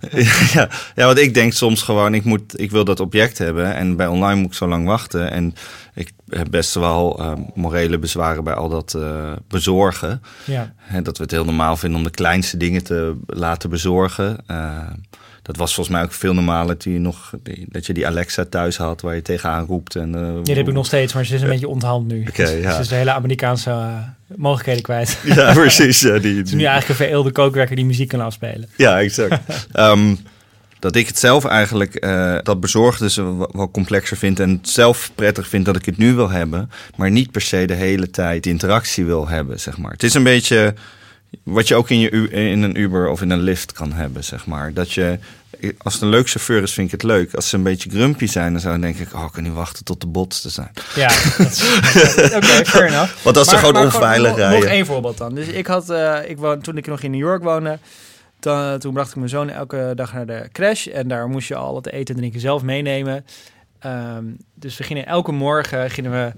ja, 0.54 0.68
ja, 0.94 1.06
want 1.06 1.18
ik 1.18 1.34
denk 1.34 1.52
soms 1.52 1.82
gewoon, 1.82 2.14
ik, 2.14 2.24
moet, 2.24 2.60
ik 2.60 2.70
wil 2.70 2.84
dat 2.84 3.00
object 3.00 3.38
hebben. 3.38 3.74
En 3.74 3.96
bij 3.96 4.06
online 4.06 4.40
moet 4.40 4.50
ik 4.50 4.54
zo 4.56 4.68
lang 4.68 4.86
wachten. 4.86 5.30
En 5.30 5.54
ik 5.94 6.12
heb 6.28 6.50
best 6.50 6.74
wel 6.74 7.18
eh, 7.18 7.32
morele 7.54 7.98
bezwaren 7.98 8.44
bij 8.44 8.54
al 8.54 8.68
dat 8.68 8.94
eh, 8.94 9.32
bezorgen. 9.48 10.22
Ja, 10.44 10.74
Hè, 10.76 11.02
dat 11.02 11.16
we 11.16 11.22
het 11.22 11.32
heel 11.32 11.44
normaal 11.44 11.76
vinden 11.76 11.98
om 11.98 12.04
de 12.04 12.10
kleinste 12.10 12.56
dingen 12.56 12.84
te 12.84 13.16
laten 13.26 13.70
bezorgen. 13.70 14.38
Eh, 14.46 14.78
dat 15.44 15.56
was 15.56 15.74
volgens 15.74 15.96
mij 15.96 16.04
ook 16.04 16.12
veel 16.12 16.34
normaler 16.34 16.78
die 16.78 16.92
je 16.92 16.98
nog, 16.98 17.32
die- 17.42 17.66
dat 17.68 17.86
je 17.86 17.92
die 17.92 18.06
Alexa 18.06 18.44
thuis 18.44 18.76
had 18.76 19.00
waar 19.00 19.14
je 19.14 19.22
tegenaan 19.22 19.66
roept. 19.66 19.96
En, 19.96 20.14
eh, 20.14 20.42
die 20.42 20.54
heb 20.54 20.68
ik 20.68 20.74
nog 20.74 20.86
steeds, 20.86 21.12
maar 21.12 21.24
ze 21.26 21.34
is 21.34 21.42
een 21.42 21.48
beetje 21.48 21.68
onthand 21.68 22.06
nu. 22.06 22.24
Oké, 22.28 22.46
Ze 22.46 22.56
ja. 22.60 22.78
is 22.78 22.88
de 22.88 22.94
hele 22.94 23.12
Amerikaanse 23.12 23.70
eh, 23.70 23.86
mogelijkheden 24.36 24.82
kwijt. 24.82 25.18
Ja, 25.34 25.52
precies. 25.52 26.00
Ja, 26.00 26.18
die, 26.18 26.36
Het 26.38 26.46
is 26.46 26.52
nu 26.52 26.58
eigenlijk 26.64 26.88
een 26.88 26.94
vereelde 27.06 27.32
kookwerker 27.32 27.76
die 27.76 27.84
muziek 27.84 28.08
kan 28.08 28.20
afspelen. 28.20 28.68
Ja, 28.76 29.00
exact. 29.00 29.40
Ehm, 29.72 30.14
dat 30.78 30.96
ik 30.96 31.06
het 31.06 31.18
zelf 31.18 31.44
eigenlijk, 31.44 31.94
eh, 31.94 32.36
dat 32.42 32.60
bezorgde 32.60 33.04
dus 33.04 33.16
wel 33.16 33.70
complexer 33.72 34.16
vind 34.16 34.40
en 34.40 34.58
zelf 34.62 35.10
prettig 35.14 35.48
vind 35.48 35.64
dat 35.64 35.76
ik 35.76 35.84
het 35.84 35.96
nu 35.98 36.14
wil 36.14 36.30
hebben, 36.30 36.70
maar 36.96 37.10
niet 37.10 37.30
per 37.30 37.40
se 37.40 37.64
de 37.66 37.74
hele 37.74 38.10
tijd 38.10 38.46
interactie 38.46 39.04
wil 39.04 39.28
hebben, 39.28 39.60
zeg 39.60 39.78
maar. 39.78 39.90
Het 39.92 40.02
is 40.02 40.14
een 40.14 40.22
beetje 40.22 40.74
wat 41.42 41.68
je 41.68 41.74
ook 41.74 41.90
in, 41.90 41.98
je, 41.98 42.10
in 42.30 42.62
een 42.62 42.80
Uber 42.80 43.08
of 43.08 43.22
in 43.22 43.30
een 43.30 43.40
lift 43.40 43.72
kan 43.72 43.92
hebben, 43.92 44.24
zeg 44.24 44.46
maar. 44.46 44.72
Dat 44.72 44.92
je, 44.92 45.18
als 45.78 45.94
het 45.94 46.02
een 46.02 46.08
leuk 46.08 46.28
chauffeur 46.28 46.62
is, 46.62 46.72
vind 46.72 46.86
ik 46.86 46.92
het 46.92 47.02
leuk. 47.02 47.34
Als 47.34 47.48
ze 47.48 47.56
een 47.56 47.62
beetje 47.62 47.90
grumpy 47.90 48.26
zijn, 48.26 48.52
dan 48.52 48.60
zou 48.60 48.80
denk 48.80 48.96
ik, 48.96 49.14
oh, 49.14 49.24
ik 49.24 49.32
kan 49.32 49.42
nu 49.42 49.50
wachten 49.50 49.84
tot 49.84 50.00
de 50.00 50.26
te 50.28 50.48
zijn. 50.50 50.70
Ja, 50.94 51.10
oké, 52.26 52.36
okay, 52.36 52.64
fair 52.64 52.86
enough. 52.92 53.22
Want 53.22 53.36
als 53.36 53.48
ze 53.48 53.56
gewoon 53.56 53.84
onveilig 53.84 54.36
rijden. 54.36 54.60
Nog 54.60 54.68
één 54.68 54.86
voorbeeld 54.86 55.18
dan. 55.18 55.34
Dus 55.34 55.46
ik 55.46 55.66
had, 55.66 55.90
uh, 55.90 56.18
ik 56.26 56.38
woon, 56.38 56.60
toen 56.60 56.76
ik 56.76 56.86
nog 56.86 57.02
in 57.02 57.10
New 57.10 57.20
York 57.20 57.42
woonde, 57.42 57.78
dan, 58.40 58.78
toen 58.78 58.92
bracht 58.92 59.10
ik 59.10 59.16
mijn 59.16 59.28
zoon 59.28 59.50
elke 59.50 59.92
dag 59.94 60.12
naar 60.12 60.26
de 60.26 60.48
crash. 60.52 60.86
En 60.86 61.08
daar 61.08 61.28
moest 61.28 61.48
je 61.48 61.54
al 61.54 61.76
het 61.76 61.86
eten 61.86 62.14
en 62.14 62.20
drinken 62.20 62.40
zelf 62.40 62.62
meenemen. 62.62 63.24
Um, 63.86 64.36
dus 64.54 64.76
we 64.76 64.84
gingen 64.84 65.06
elke 65.06 65.32
morgen 65.32 65.90
gingen 65.90 66.10
we 66.10 66.32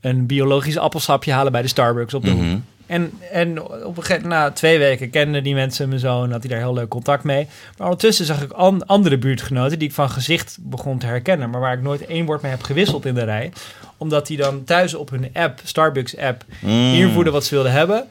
een 0.00 0.26
biologisch 0.26 0.78
appelsapje 0.78 1.32
halen 1.32 1.52
bij 1.52 1.62
de 1.62 1.68
Starbucks 1.68 2.14
op 2.14 2.24
de 2.24 2.30
mm 2.30 2.64
En, 2.86 3.12
en 3.32 3.62
op 3.62 3.96
een 3.96 4.02
gegeven 4.04 4.28
na 4.28 4.50
twee 4.50 4.78
weken 4.78 5.10
kenden 5.10 5.42
die 5.42 5.54
mensen 5.54 5.88
mijn 5.88 6.00
zoon, 6.00 6.30
had 6.32 6.42
hij 6.42 6.50
daar 6.50 6.60
heel 6.60 6.74
leuk 6.74 6.88
contact 6.88 7.24
mee. 7.24 7.46
Maar 7.76 7.86
ondertussen 7.86 8.26
zag 8.26 8.42
ik 8.42 8.52
andere 8.86 9.18
buurtgenoten 9.18 9.78
die 9.78 9.88
ik 9.88 9.94
van 9.94 10.10
gezicht 10.10 10.58
begon 10.60 10.98
te 10.98 11.06
herkennen, 11.06 11.50
maar 11.50 11.60
waar 11.60 11.76
ik 11.76 11.82
nooit 11.82 12.06
één 12.06 12.26
woord 12.26 12.42
mee 12.42 12.50
heb 12.50 12.62
gewisseld 12.62 13.06
in 13.06 13.14
de 13.14 13.24
rij. 13.24 13.52
Omdat 13.96 14.26
die 14.26 14.36
dan 14.36 14.64
thuis 14.64 14.94
op 14.94 15.10
hun 15.10 15.30
app, 15.32 15.60
Starbucks 15.64 16.16
app, 16.16 16.44
mm. 16.60 16.94
invoerden 16.94 17.32
wat 17.32 17.44
ze 17.44 17.54
wilden 17.54 17.72
hebben 17.72 18.08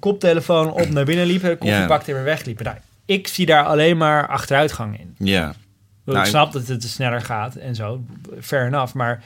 koptelefoon 0.00 0.72
op 0.72 0.88
naar 0.88 1.04
binnen 1.04 1.26
liepen, 1.26 1.58
koffie 1.58 1.86
pakte 1.86 2.10
en 2.10 2.16
weer 2.16 2.24
wegliepen. 2.24 2.64
Nou, 2.64 2.76
ik 3.04 3.28
zie 3.28 3.46
daar 3.46 3.64
alleen 3.64 3.96
maar 3.96 4.28
achteruitgang 4.28 4.98
in. 4.98 5.14
Ja. 5.18 5.48
ik 6.06 6.12
nou, 6.12 6.26
snap 6.26 6.52
dat 6.52 6.66
het 6.66 6.82
sneller 6.82 7.20
gaat 7.20 7.54
en 7.54 7.74
zo, 7.74 8.00
fair 8.40 8.66
enough. 8.66 8.94
Maar 8.94 9.22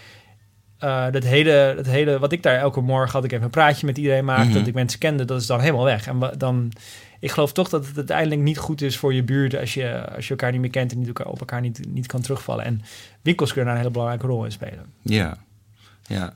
uh, 0.80 1.10
dat, 1.10 1.22
hele, 1.22 1.72
dat 1.76 1.86
hele, 1.86 2.18
wat 2.18 2.32
ik 2.32 2.42
daar 2.42 2.58
elke 2.58 2.80
morgen 2.80 3.12
had 3.12 3.24
ik 3.24 3.32
even 3.32 3.44
een 3.44 3.50
praatje 3.50 3.86
met 3.86 3.98
iedereen 3.98 4.24
maakte, 4.24 4.48
mhm. 4.48 4.58
dat 4.58 4.66
ik 4.66 4.74
mensen 4.74 4.98
kende, 4.98 5.24
dat 5.24 5.40
is 5.40 5.46
dan 5.46 5.60
helemaal 5.60 5.84
weg. 5.84 6.06
En 6.06 6.32
dan, 6.38 6.72
ik 7.20 7.30
geloof 7.30 7.52
toch 7.52 7.68
dat 7.68 7.86
het 7.86 7.96
uiteindelijk 7.96 8.40
niet 8.40 8.58
goed 8.58 8.82
is 8.82 8.96
voor 8.96 9.14
je 9.14 9.22
buurt 9.22 9.56
als 9.56 9.74
je, 9.74 10.08
als 10.14 10.24
je 10.24 10.30
elkaar 10.30 10.52
niet 10.52 10.60
meer 10.60 10.70
kent 10.70 10.92
en 10.92 10.98
niet 10.98 11.06
elkaar, 11.06 11.26
op 11.26 11.40
elkaar 11.40 11.60
niet, 11.60 11.80
niet 11.88 12.06
kan 12.06 12.20
terugvallen. 12.20 12.64
En 12.64 12.82
winkels 13.22 13.52
kunnen 13.52 13.66
daar 13.66 13.74
een 13.74 13.82
hele 13.82 13.98
belangrijke 13.98 14.26
rol 14.26 14.44
in 14.44 14.52
spelen. 14.52 14.84
Ja, 15.02 15.36
ja. 16.06 16.34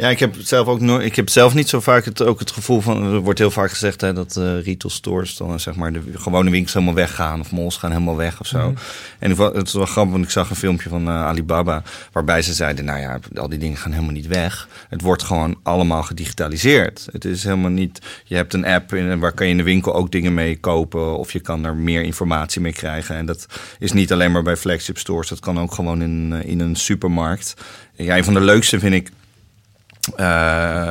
Ja, 0.00 0.08
ik 0.08 0.18
heb 0.18 0.34
zelf 0.38 0.66
ook 0.66 0.80
nooit. 0.80 1.04
Ik 1.04 1.16
heb 1.16 1.28
zelf 1.28 1.54
niet 1.54 1.68
zo 1.68 1.80
vaak 1.80 2.04
het, 2.04 2.22
ook 2.22 2.38
het 2.38 2.50
gevoel 2.50 2.80
van. 2.80 3.12
Er 3.12 3.18
wordt 3.18 3.38
heel 3.38 3.50
vaak 3.50 3.70
gezegd 3.70 4.00
hè, 4.00 4.12
dat 4.12 4.36
uh, 4.36 4.44
retail 4.44 4.90
stores 4.90 5.36
dan 5.36 5.60
zeg 5.60 5.74
maar 5.74 5.92
de 5.92 6.00
gewone 6.14 6.50
winkels 6.50 6.72
helemaal 6.72 6.94
weggaan 6.94 7.40
of 7.40 7.52
malls 7.52 7.76
gaan 7.76 7.90
helemaal 7.90 8.16
weg 8.16 8.40
of 8.40 8.46
zo. 8.46 8.68
Mm 8.68 8.74
En 9.18 9.38
het 9.38 9.66
is 9.66 9.72
wel 9.72 9.86
grappig, 9.86 10.12
want 10.12 10.24
ik 10.24 10.30
zag 10.30 10.50
een 10.50 10.56
filmpje 10.56 10.88
van 10.88 11.08
uh, 11.08 11.24
Alibaba 11.24 11.82
waarbij 12.12 12.42
ze 12.42 12.54
zeiden: 12.54 12.84
nou 12.84 13.00
ja, 13.00 13.18
al 13.34 13.48
die 13.48 13.58
dingen 13.58 13.76
gaan 13.76 13.92
helemaal 13.92 14.12
niet 14.12 14.26
weg. 14.26 14.68
Het 14.88 15.00
wordt 15.00 15.22
gewoon 15.22 15.58
allemaal 15.62 16.02
gedigitaliseerd. 16.02 17.08
Het 17.12 17.24
is 17.24 17.44
helemaal 17.44 17.70
niet. 17.70 17.98
Je 18.24 18.36
hebt 18.36 18.54
een 18.54 18.66
app 18.66 18.94
in, 18.94 19.18
waar 19.18 19.32
kan 19.32 19.46
je 19.46 19.52
in 19.52 19.58
de 19.58 19.64
winkel 19.64 19.94
ook 19.94 20.10
dingen 20.10 20.34
mee 20.34 20.56
kopen 20.56 21.18
of 21.18 21.32
je 21.32 21.40
kan 21.40 21.64
er 21.64 21.76
meer 21.76 22.02
informatie 22.02 22.60
mee 22.60 22.72
krijgen. 22.72 23.16
En 23.16 23.26
dat 23.26 23.46
is 23.78 23.92
niet 23.92 24.12
alleen 24.12 24.32
maar 24.32 24.42
bij 24.42 24.56
flagship 24.56 24.98
stores. 24.98 25.28
Dat 25.28 25.40
kan 25.40 25.60
ook 25.60 25.72
gewoon 25.72 26.02
in, 26.02 26.32
eh, 26.32 26.50
in 26.50 26.60
een 26.60 26.76
supermarkt. 26.76 27.54
Ja, 27.94 28.16
een 28.16 28.24
van 28.24 28.34
de 28.34 28.40
leukste 28.40 28.78
vind 28.78 28.94
ik 28.94 29.10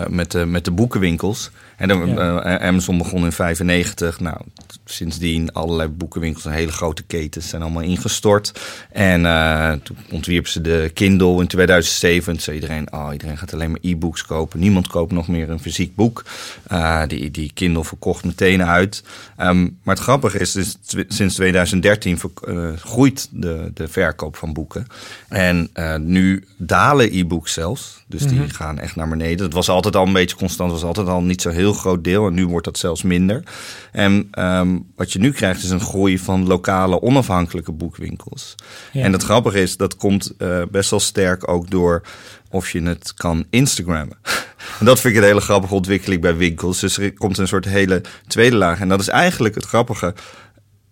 met, 0.09 0.31
de, 0.31 0.45
met 0.45 0.65
de 0.65 0.71
boekenwinkels. 0.71 1.51
En 1.79 1.87
dan, 1.87 2.07
ja. 2.07 2.45
uh, 2.45 2.67
Amazon 2.67 2.97
begon 2.97 3.25
in 3.25 3.31
95. 3.31 4.19
Nou, 4.19 4.37
sindsdien 4.85 5.53
allerlei 5.53 5.89
boekenwinkels, 5.89 6.45
een 6.45 6.51
hele 6.51 6.71
grote 6.71 7.03
ketens 7.03 7.49
zijn 7.49 7.61
allemaal 7.61 7.83
ingestort. 7.83 8.51
En 8.91 9.21
uh, 9.21 9.71
toen 9.71 9.97
ontwierpen 10.11 10.51
ze 10.51 10.61
de 10.61 10.91
Kindle 10.93 11.41
in 11.41 11.47
2007. 11.47 12.33
Toen 12.33 12.41
zei 12.41 12.55
iedereen, 12.55 12.93
oh, 12.93 13.09
iedereen 13.11 13.37
gaat 13.37 13.53
alleen 13.53 13.71
maar 13.71 13.79
e-books 13.81 14.25
kopen. 14.25 14.59
Niemand 14.59 14.87
koopt 14.87 15.11
nog 15.11 15.27
meer 15.27 15.49
een 15.49 15.59
fysiek 15.59 15.95
boek. 15.95 16.23
Uh, 16.71 17.01
die, 17.07 17.31
die 17.31 17.51
Kindle 17.53 17.83
verkocht 17.83 18.25
meteen 18.25 18.63
uit. 18.63 19.03
Um, 19.37 19.77
maar 19.83 19.95
het 19.95 20.03
grappige 20.03 20.39
is, 20.39 20.51
dus 20.51 20.77
sinds 21.07 21.35
2013 21.35 22.19
uh, 22.47 22.71
groeit 22.75 23.27
de, 23.31 23.71
de 23.73 23.87
verkoop 23.87 24.35
van 24.35 24.53
boeken. 24.53 24.87
En 25.27 25.69
nu 25.97 26.43
dalen 26.57 27.17
e-books 27.17 27.53
zelfs. 27.53 28.03
Dus 28.07 28.27
die 28.27 28.39
mhm. 28.39 28.49
gaan 28.49 28.79
echt 28.79 28.95
naar 28.95 29.09
beneden. 29.09 29.45
Het 29.45 29.53
was 29.53 29.69
altijd 29.69 29.95
al 29.95 30.05
een 30.05 30.13
beetje 30.13 30.35
constant, 30.35 30.71
was 30.71 30.83
altijd 30.83 31.07
al 31.07 31.21
niet 31.21 31.41
zo 31.41 31.49
heel 31.49 31.68
groot 31.73 32.03
deel. 32.03 32.27
En 32.27 32.33
nu 32.33 32.47
wordt 32.47 32.65
dat 32.65 32.77
zelfs 32.77 33.03
minder. 33.03 33.43
En 33.91 34.27
um, 34.39 34.91
wat 34.95 35.11
je 35.11 35.19
nu 35.19 35.31
krijgt 35.31 35.63
is 35.63 35.69
een 35.69 35.79
groei 35.79 36.19
van 36.19 36.47
lokale 36.47 37.01
onafhankelijke 37.01 37.71
boekwinkels. 37.71 38.55
En 38.93 39.11
het 39.11 39.23
grappige 39.23 39.61
is, 39.61 39.77
dat 39.77 39.95
komt 39.95 40.33
uh, 40.37 40.61
best 40.71 40.89
wel 40.89 40.99
sterk 40.99 41.47
ook 41.47 41.69
door 41.69 42.01
of 42.49 42.71
je 42.71 42.81
het 42.81 43.13
kan 43.13 43.45
Instagrammen. 43.49 44.17
en 44.79 44.85
dat 44.85 44.99
vind 44.99 45.13
ik 45.13 45.19
een 45.19 45.27
hele 45.27 45.41
grappige 45.41 45.73
ontwikkeling 45.73 46.21
bij 46.21 46.35
winkels. 46.35 46.79
Dus 46.79 46.97
er 46.97 47.13
komt 47.13 47.37
een 47.37 47.47
soort 47.47 47.65
hele 47.65 48.01
tweede 48.27 48.55
laag. 48.55 48.79
En 48.79 48.89
dat 48.89 48.99
is 48.99 49.07
eigenlijk 49.07 49.55
het 49.55 49.65
grappige, 49.65 50.13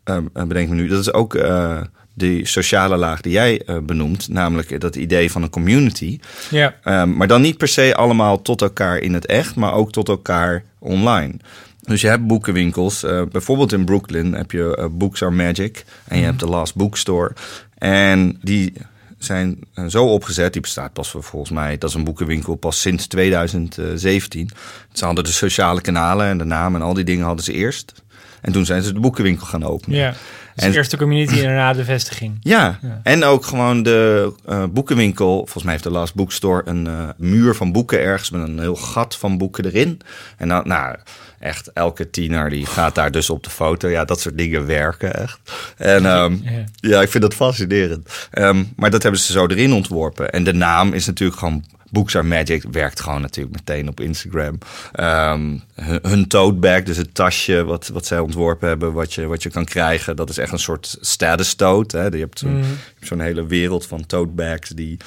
uh, 0.06 0.18
bedenk 0.34 0.70
me 0.70 0.76
nu, 0.76 0.88
dat 0.88 1.00
is 1.00 1.14
ook 1.14 1.34
uh, 1.34 1.82
die 2.18 2.48
sociale 2.48 2.98
laag 2.98 3.22
die 3.22 3.32
jij 3.32 3.62
uh, 3.66 3.78
benoemt, 3.78 4.30
namelijk 4.30 4.82
dat 4.82 4.96
idee 4.96 5.32
van 5.32 5.44
een 5.44 5.50
community. 5.50 6.20
Ja. 6.50 6.76
Um, 6.84 7.16
maar 7.16 7.28
dan 7.28 7.42
niet 7.42 7.58
per 7.58 7.68
se 7.68 7.96
allemaal 7.96 8.42
tot 8.42 8.62
elkaar 8.62 8.98
in 8.98 9.14
het 9.14 9.26
echt, 9.26 9.56
maar 9.56 9.74
ook 9.74 9.92
tot 9.92 10.10
elkaar 10.10 10.64
online. 10.80 11.34
Dus 11.82 12.02
je 12.02 12.08
hebt 12.08 12.28
boekenwinkels. 12.28 13.04
Uh, 13.04 13.22
bijvoorbeeld 13.32 13.74
in 13.74 13.86
Brooklyn 13.86 14.34
heb 14.34 14.52
je 14.52 14.78
uh, 14.80 14.86
Books 14.92 15.24
Are 15.24 15.32
Magic. 15.32 15.86
En 16.08 16.16
je 16.16 16.22
mhm. 16.22 16.26
hebt 16.26 16.40
de 16.40 16.48
Last 16.48 16.76
Bookstore. 16.76 17.34
En 17.78 18.40
die 18.42 18.74
zijn 19.18 19.60
zo 19.88 20.06
opgezet. 20.06 20.54
Die 20.54 20.62
bestaat 20.62 20.94
pas 20.94 21.10
voor, 21.10 21.24
volgens 21.24 21.52
mij, 21.52 21.78
dat 21.78 21.90
is 21.90 21.96
een 21.96 22.04
boekenwinkel 22.04 22.56
pas 22.56 22.82
sinds 22.82 23.08
2017. 23.08 24.50
Ze 24.92 25.06
hadden 25.06 25.24
de 25.24 25.32
sociale 25.32 25.82
kanalen 25.82 26.28
en 26.28 26.38
de 26.38 26.44
naam 26.44 26.76
en 26.76 26.82
al 26.82 26.94
die 26.94 27.04
dingen 27.04 27.26
hadden 27.26 27.44
ze 27.44 27.54
eerst. 27.54 27.94
En 28.42 28.52
toen 28.52 28.66
zijn 28.66 28.82
ze 28.82 28.94
de 28.94 29.00
boekenwinkel 29.00 29.46
gaan 29.46 29.64
openen. 29.64 29.98
Ja. 29.98 30.14
Dus 30.58 30.66
en, 30.66 30.74
eerst 30.74 30.92
de 30.92 30.98
community 30.98 31.36
en 31.36 31.44
daarna 31.44 31.74
de 31.74 31.84
vestiging. 31.84 32.38
Ja, 32.40 32.80
en 33.04 33.24
ook 33.24 33.46
gewoon 33.46 33.84
de 33.84 34.34
uh, 34.50 34.64
boekenwinkel. 34.70 35.36
Volgens 35.36 35.64
mij 35.64 35.72
heeft 35.72 35.84
de 35.84 35.92
Last 35.92 36.16
Bookstore 36.16 36.62
een 36.66 36.86
uh, 36.86 37.10
muur 37.18 37.56
van 37.56 37.72
boeken 37.72 38.00
ergens 38.00 38.30
met 38.30 38.48
een 38.48 38.60
heel 38.60 38.76
gat 38.76 39.18
van 39.18 39.38
boeken 39.38 39.66
erin. 39.66 40.02
En 40.38 40.48
dan, 40.48 40.68
nou, 40.68 40.96
echt 41.40 41.72
elke 41.74 42.10
tiener 42.10 42.50
die 42.50 42.66
gaat 42.66 42.96
daar 42.96 43.12
dus 43.12 43.30
op 43.30 43.44
de 43.44 43.50
foto. 43.50 43.88
Ja, 43.88 44.06
dat 44.06 44.20
soort 44.20 44.38
dingen 44.38 44.66
werken 44.66 45.14
echt. 45.14 45.40
En 45.78 46.06
um, 46.06 46.42
ja. 46.44 46.64
ja. 46.76 47.02
ik 47.02 47.10
vind 47.10 47.24
dat 47.24 47.34
fascinerend. 47.34 48.28
Um, 48.32 48.74
maar 48.76 48.90
dat 48.90 49.04
hebben 49.04 49.22
ze 49.22 49.32
zo 49.32 49.48
erin 49.48 49.74
ontworpen. 49.74 50.30
En 50.30 50.44
de 50.44 50.54
naam 50.54 50.94
is 50.94 51.06
natuurlijk 51.06 51.40
gewoon 51.40 51.64
Books 51.90 52.16
Are 52.16 52.28
Magic 52.28 52.64
werkt 52.72 53.02
gewoon 53.02 53.22
natuurlijk 53.22 53.56
meteen 53.56 53.88
op 53.88 54.00
Instagram. 54.00 54.58
Um, 55.00 55.64
hun, 56.02 56.28
tote 56.28 56.56
bag, 56.56 56.84
dus 56.84 56.98
het 56.98 57.14
tasje 57.14 57.64
wat, 57.64 57.88
wat 57.88 58.06
zij 58.06 58.20
ontworpen 58.20 58.68
hebben, 58.68 58.94
wat 58.94 59.14
je, 59.14 59.26
wat 59.26 59.44
je 59.44 59.50
kan 59.50 59.66
krijgen, 59.66 60.16
dat 60.16 60.30
is 60.30 60.38
echt 60.38 60.52
een 60.52 60.60
soort 60.60 60.98
status 61.02 61.54
tote. 61.54 61.98
Hè. 61.98 62.06
Je 62.06 62.18
hebt 62.18 62.40
zo'n 62.40 63.18
mm. 63.18 63.20
hele 63.20 63.46
wereld 63.46 63.86
van 63.86 64.06
tote 64.06 64.32
bags 64.32 64.70
die 64.70 64.98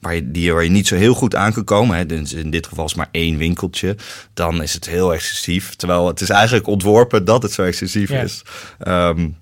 waar 0.00 0.14
je, 0.14 0.30
die, 0.30 0.52
waar 0.52 0.64
je 0.64 0.70
niet 0.70 0.86
zo 0.86 0.96
heel 0.96 1.14
goed 1.14 1.34
aan 1.34 1.52
kan 1.52 1.64
komen. 1.64 1.96
Hè. 1.96 2.06
Dus 2.06 2.32
in 2.32 2.50
dit 2.50 2.66
geval 2.66 2.84
is 2.84 2.94
maar 2.94 3.08
één 3.10 3.36
winkeltje. 3.36 3.96
Dan 4.34 4.62
is 4.62 4.74
het 4.74 4.86
heel 4.86 5.12
excessief. 5.12 5.74
Terwijl 5.74 6.06
het 6.06 6.20
is 6.20 6.30
eigenlijk 6.30 6.66
ontworpen 6.66 7.24
dat 7.24 7.42
het 7.42 7.52
zo 7.52 7.62
excessief 7.62 8.10
is. 8.10 8.42
Um, 8.88 9.36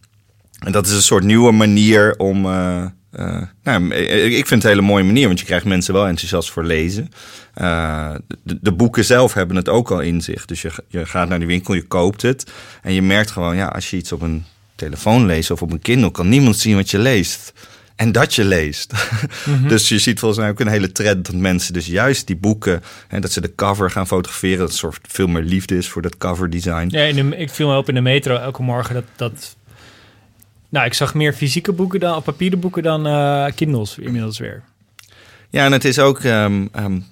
en 0.58 0.72
dat 0.72 0.86
is 0.86 0.92
een 0.92 1.02
soort 1.02 1.24
nieuwe 1.24 1.52
manier 1.52 2.16
om. 2.16 2.46
Uh, 2.46 2.84
uh, 3.12 3.42
nou, 3.62 3.94
ik 3.94 4.46
vind 4.46 4.62
het 4.62 4.64
een 4.64 4.78
hele 4.78 4.82
mooie 4.82 5.04
manier, 5.04 5.26
want 5.26 5.40
je 5.40 5.46
krijgt 5.46 5.64
mensen 5.64 5.94
wel 5.94 6.06
enthousiast 6.06 6.50
voor 6.50 6.64
lezen. 6.64 7.08
Uh, 7.60 8.14
de, 8.42 8.58
de, 8.60 8.72
boeken 8.72 9.04
zelf 9.04 9.34
hebben 9.34 9.56
het 9.56 9.68
ook 9.68 9.90
al 9.90 10.00
in 10.00 10.20
zich. 10.20 10.44
Dus 10.44 10.62
je, 10.62 10.70
je 10.88 11.06
gaat 11.06 11.28
naar 11.28 11.38
die 11.38 11.48
winkel, 11.48 11.74
je 11.74 11.86
koopt 11.86 12.22
het. 12.22 12.50
En 12.82 12.92
je 12.92 13.02
merkt 13.02 13.30
gewoon, 13.30 13.56
ja, 13.56 13.66
als 13.66 13.90
je 13.90 13.96
iets 13.96 14.12
op 14.12 14.20
een 14.20 14.44
telefoon 14.74 15.26
leest 15.26 15.50
of 15.50 15.62
op 15.62 15.72
een 15.72 15.80
Kindle, 15.80 16.10
kan 16.10 16.28
niemand 16.28 16.56
zien 16.56 16.76
wat 16.76 16.90
je 16.90 16.98
leest 16.98 17.52
en 17.98 18.12
dat 18.12 18.34
je 18.34 18.44
leest. 18.44 18.92
Mhm. 19.44 19.68
dus 19.68 19.88
je 19.88 19.98
ziet 19.98 20.18
volgens 20.18 20.40
mij 20.40 20.50
ook 20.50 20.60
een 20.60 20.68
hele 20.68 20.92
trend 20.92 21.26
dat 21.26 21.34
mensen 21.34 21.72
dus 21.72 21.86
juist 21.86 22.26
die 22.26 22.36
boeken... 22.36 22.82
en 23.08 23.20
dat 23.20 23.32
ze 23.32 23.40
de 23.40 23.54
cover 23.54 23.90
gaan 23.90 24.06
fotograferen... 24.06 24.58
dat 24.58 24.74
soort 24.74 24.98
veel 25.08 25.26
meer 25.26 25.42
liefde 25.42 25.76
is 25.76 25.88
voor 25.88 26.02
dat 26.02 26.16
cover 26.16 26.50
design. 26.50 26.86
Ja, 26.90 27.02
in 27.02 27.30
de, 27.30 27.36
ik 27.36 27.50
viel 27.50 27.68
me 27.68 27.76
op 27.76 27.88
in 27.88 27.94
de 27.94 28.00
metro 28.00 28.36
elke 28.36 28.62
morgen 28.62 28.94
dat... 28.94 29.04
dat 29.16 29.56
nou, 30.68 30.87
ik 30.87 30.94
zag 30.94 31.14
meer 31.14 31.33
fysieke 31.33 31.72
boeken 31.72 32.00
dan, 32.00 32.22
papieren 32.22 32.61
boeken 32.61 32.83
dan 32.83 33.07
uh, 33.07 33.46
Kindles 33.54 33.98
inmiddels 33.98 34.38
weer. 34.38 34.62
Ja, 35.50 35.64
en 35.64 35.72
het 35.72 35.85
is 35.85 35.98
ook... 35.98 36.24
Um, 36.24 36.68
um, 36.76 37.04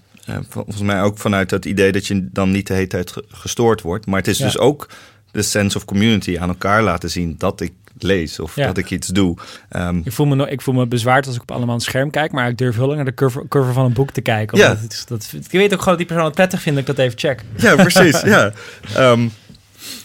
volgens 0.48 0.80
mij 0.80 1.02
ook 1.02 1.18
vanuit 1.18 1.50
het 1.50 1.64
idee 1.64 1.92
dat 1.92 2.06
je 2.06 2.28
dan 2.32 2.50
niet 2.50 2.66
de 2.66 2.74
hele 2.74 2.86
tijd 2.86 3.14
gestoord 3.28 3.80
wordt. 3.80 4.06
Maar 4.06 4.18
het 4.18 4.28
is 4.28 4.38
dus 4.38 4.58
ook 4.58 4.88
de 5.30 5.42
sense 5.42 5.76
of 5.76 5.84
community 5.84 6.38
aan 6.38 6.48
elkaar 6.48 6.82
laten 6.82 7.10
zien 7.10 7.34
dat 7.38 7.60
ik 7.60 7.72
lees 7.98 8.40
of 8.40 8.54
dat 8.54 8.78
ik 8.78 8.90
iets 8.90 9.08
doe. 9.08 9.36
Um, 9.70 10.00
ik, 10.04 10.12
voel 10.12 10.26
me, 10.26 10.50
ik 10.50 10.60
voel 10.60 10.74
me 10.74 10.86
bezwaard 10.86 11.26
als 11.26 11.34
ik 11.34 11.42
op 11.42 11.50
allemaal 11.50 11.74
een 11.74 11.80
scherm 11.80 12.10
kijk, 12.10 12.32
maar 12.32 12.48
ik 12.48 12.58
durf 12.58 12.74
heel 12.74 12.84
lang 12.84 12.96
naar 12.96 13.04
de 13.04 13.14
cover, 13.14 13.48
cover 13.48 13.72
van 13.72 13.84
een 13.84 13.92
boek 13.92 14.10
te 14.10 14.20
kijken. 14.20 14.58
Ja. 14.58 14.68
Dat, 14.68 15.04
dat, 15.08 15.32
ik 15.32 15.50
weet 15.50 15.72
ook 15.72 15.82
gewoon 15.82 15.88
dat 15.88 15.98
die 15.98 16.06
persoon 16.06 16.24
het 16.24 16.34
prettig 16.34 16.62
vindt 16.62 16.78
dat 16.78 16.88
ik 16.88 16.96
dat 16.96 17.06
even 17.06 17.18
check. 17.18 17.44
Ja, 17.56 17.74
precies. 17.74 18.20
ja. 18.34 18.52
Um, 18.96 19.32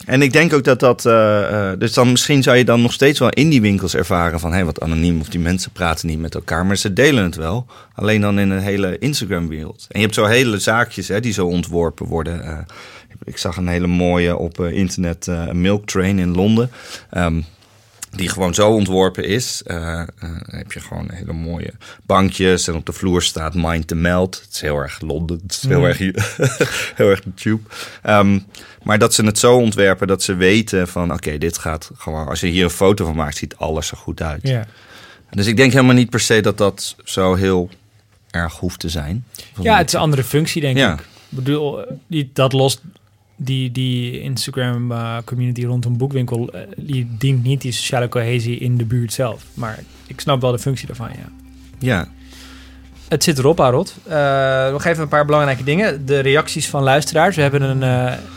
En 0.06 0.22
ik 0.22 0.34
denk 0.34 0.54
ook 0.54 0.64
dat 0.64 0.80
dat. 0.80 1.06
eh, 1.06 1.72
eh, 1.72 1.80
dus 1.80 1.94
dan 1.94 2.12
misschien 2.12 2.44
zou 2.44 2.58
je 2.58 2.66
dan 2.66 2.82
nog 2.82 2.94
steeds 2.94 3.20
wel 3.20 3.30
in 3.30 3.50
die 3.50 3.62
winkels 3.62 3.96
ervaren 3.96 4.40
van 4.40 4.50
hé, 4.50 4.56
hey, 4.56 4.66
wat 4.66 4.82
anoniem 4.82 5.20
of 5.20 5.30
die 5.30 5.40
mensen 5.40 5.72
praten 5.72 6.08
niet 6.08 6.20
met 6.20 6.36
elkaar, 6.36 6.66
maar 6.66 6.78
ze 6.78 6.94
delen 6.94 7.24
het 7.24 7.36
wel. 7.36 7.66
Alleen 7.96 8.22
dan 8.22 8.40
in 8.40 8.50
een 8.50 8.62
hele 8.62 8.98
Instagram-wereld. 8.98 9.86
En 9.90 10.00
je 10.00 10.06
hebt 10.06 10.16
zo 10.16 10.26
hele 10.26 10.60
zaakjes 10.60 11.08
hè, 11.08 11.20
die 11.20 11.34
zo 11.34 11.48
ontworpen 11.48 12.06
worden. 12.06 12.44
Eh, 12.44 12.58
ik 13.24 13.38
zag 13.38 13.58
een 13.58 13.68
hele 13.68 13.88
mooie 13.88 14.38
op 14.38 14.60
internet, 14.60 15.28
Milk 15.52 15.86
Train 15.86 16.20
in 16.20 16.36
Londen. 16.36 16.72
Ehm, 17.10 17.42
die 18.12 18.30
gewoon 18.30 18.54
zo 18.54 18.70
ontworpen 18.70 19.26
is. 19.26 19.62
Eh, 19.66 20.00
eh, 20.02 20.08
dan 20.20 20.44
heb 20.46 20.72
je 20.72 20.80
gewoon 20.80 21.10
hele 21.12 21.34
mooie 21.34 21.74
bankjes. 22.04 22.68
En 22.68 22.76
op 22.76 22.86
de 22.86 22.92
vloer 22.94 23.22
staat 23.22 23.54
Mind 23.56 23.88
to 23.88 23.96
Melt. 23.96 24.42
Het 24.46 24.54
is 24.54 24.62
heel 24.62 24.78
erg 24.78 25.02
Londen. 25.02 25.40
Het 25.44 25.52
is 25.52 25.68
heel, 25.68 25.80
Mm. 25.80 25.86
erg, 25.86 25.98
heel 26.96 27.10
erg 27.10 27.22
de 27.24 27.34
tube. 27.34 27.62
Ehm, 28.02 28.40
maar 28.84 29.00
dat 29.00 29.14
ze 29.14 29.26
het 29.26 29.40
zo 29.40 29.56
ontwerpen 29.56 30.08
dat 30.08 30.24
ze 30.24 30.34
weten 30.36 30.88
van... 30.88 31.14
oké, 31.14 31.38
dit 31.38 31.58
gaat 31.58 31.92
gewoon... 31.98 32.28
als 32.28 32.40
je 32.40 32.48
hier 32.48 32.64
een 32.64 32.70
foto 32.70 33.06
van 33.06 33.16
maakt, 33.16 33.38
ziet 33.38 33.56
alles 33.56 33.92
er 33.92 33.98
goed 33.98 34.22
uit. 34.22 34.54
Dus 35.30 35.48
ik 35.48 35.58
denk 35.58 35.72
helemaal 35.72 35.96
niet 35.96 36.10
per 36.10 36.20
se 36.20 36.42
dat 36.42 36.58
dat 36.58 36.96
zo 37.04 37.36
heel 37.36 37.70
erg 38.32 38.54
hoeft 38.58 38.80
te 38.80 38.90
zijn. 38.90 39.26
Ja, 39.62 39.78
het 39.78 39.88
is 39.88 39.94
een 39.94 40.00
andere 40.00 40.24
functie, 40.24 40.62
denk 40.62 40.78
Ja. 40.78 40.94
ik. 40.94 41.00
Ik 41.00 41.06
bedoel, 41.30 41.86
die, 42.08 42.30
dat 42.34 42.54
lost 42.54 42.82
die, 43.44 43.72
die 43.72 44.22
Instagram 44.22 44.92
eh, 44.92 45.18
community 45.26 45.66
rondom 45.66 45.98
boekwinkel, 45.98 46.50
eh, 46.50 46.62
die 46.78 47.08
dient 47.18 47.44
niet 47.44 47.62
die 47.62 47.72
sociale 47.72 48.10
cohesie 48.10 48.58
in 48.58 48.78
de 48.78 48.86
buurt 48.86 49.14
zelf. 49.14 49.44
Maar 49.54 49.80
ik 50.08 50.20
snap 50.20 50.42
wel 50.42 50.52
de 50.52 50.60
functie 50.60 50.88
daarvan, 50.88 51.10
ja. 51.10 51.30
Ja, 51.80 52.08
Het 53.08 53.24
zit 53.24 53.38
erop, 53.38 53.58
Harold. 53.58 53.96
Eh 54.08 54.72
nog 54.72 54.86
even 54.86 55.04
een 55.04 55.10
paar 55.10 55.26
belangrijke 55.26 55.64
dingen. 55.64 56.06
De 56.06 56.20
reacties 56.20 56.70
van 56.70 56.84
luisteraars. 56.84 57.36
We 57.36 57.42
hebben, 57.42 57.62
een, 57.62 57.80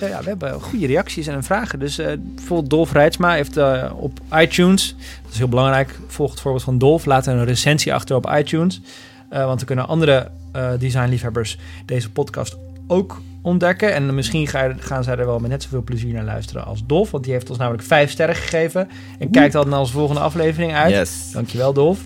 ja, 0.00 0.20
we 0.20 0.28
hebben 0.28 0.60
goede 0.60 0.86
reacties 0.86 1.26
en 1.26 1.44
vragen. 1.44 1.78
Dus 1.78 1.96
bijvoorbeeld 1.96 2.70
Dolf 2.70 2.92
Rijtsma 2.92 3.32
heeft 3.32 3.56
op 3.92 4.20
iTunes... 4.32 4.96
Dat 5.22 5.32
is 5.32 5.38
heel 5.38 5.48
belangrijk. 5.48 5.98
Volg 6.06 6.30
het 6.30 6.40
voorbeeld 6.40 6.64
van 6.64 6.78
Dolf. 6.78 7.04
Laat 7.04 7.26
een 7.26 7.44
recensie 7.44 7.94
achter 7.94 8.16
op 8.16 8.30
iTunes. 8.36 8.80
Want 9.28 9.58
dan 9.58 9.64
kunnen 9.64 9.88
andere 9.88 10.30
designliefhebbers 10.78 11.58
deze 11.86 12.10
podcast 12.10 12.56
ook 12.86 13.20
ontdekken. 13.44 13.94
En 13.94 14.14
misschien 14.14 14.46
ga- 14.48 14.74
gaan 14.78 15.04
zij 15.04 15.16
er 15.16 15.26
wel 15.26 15.38
met 15.38 15.50
net 15.50 15.62
zoveel 15.62 15.82
plezier 15.82 16.12
naar 16.14 16.24
luisteren 16.24 16.64
als 16.64 16.82
Dolf. 16.86 17.10
Want 17.10 17.24
die 17.24 17.32
heeft 17.32 17.48
ons 17.50 17.58
namelijk 17.58 17.82
vijf 17.82 18.10
sterren 18.10 18.34
gegeven. 18.36 18.88
En 19.18 19.30
kijkt 19.30 19.54
al 19.54 19.64
naar 19.64 19.78
onze 19.78 19.92
volgende 19.92 20.20
aflevering 20.20 20.74
uit. 20.74 20.94
yes. 20.94 21.30
Dankjewel, 21.32 21.72
Dolf. 21.72 22.00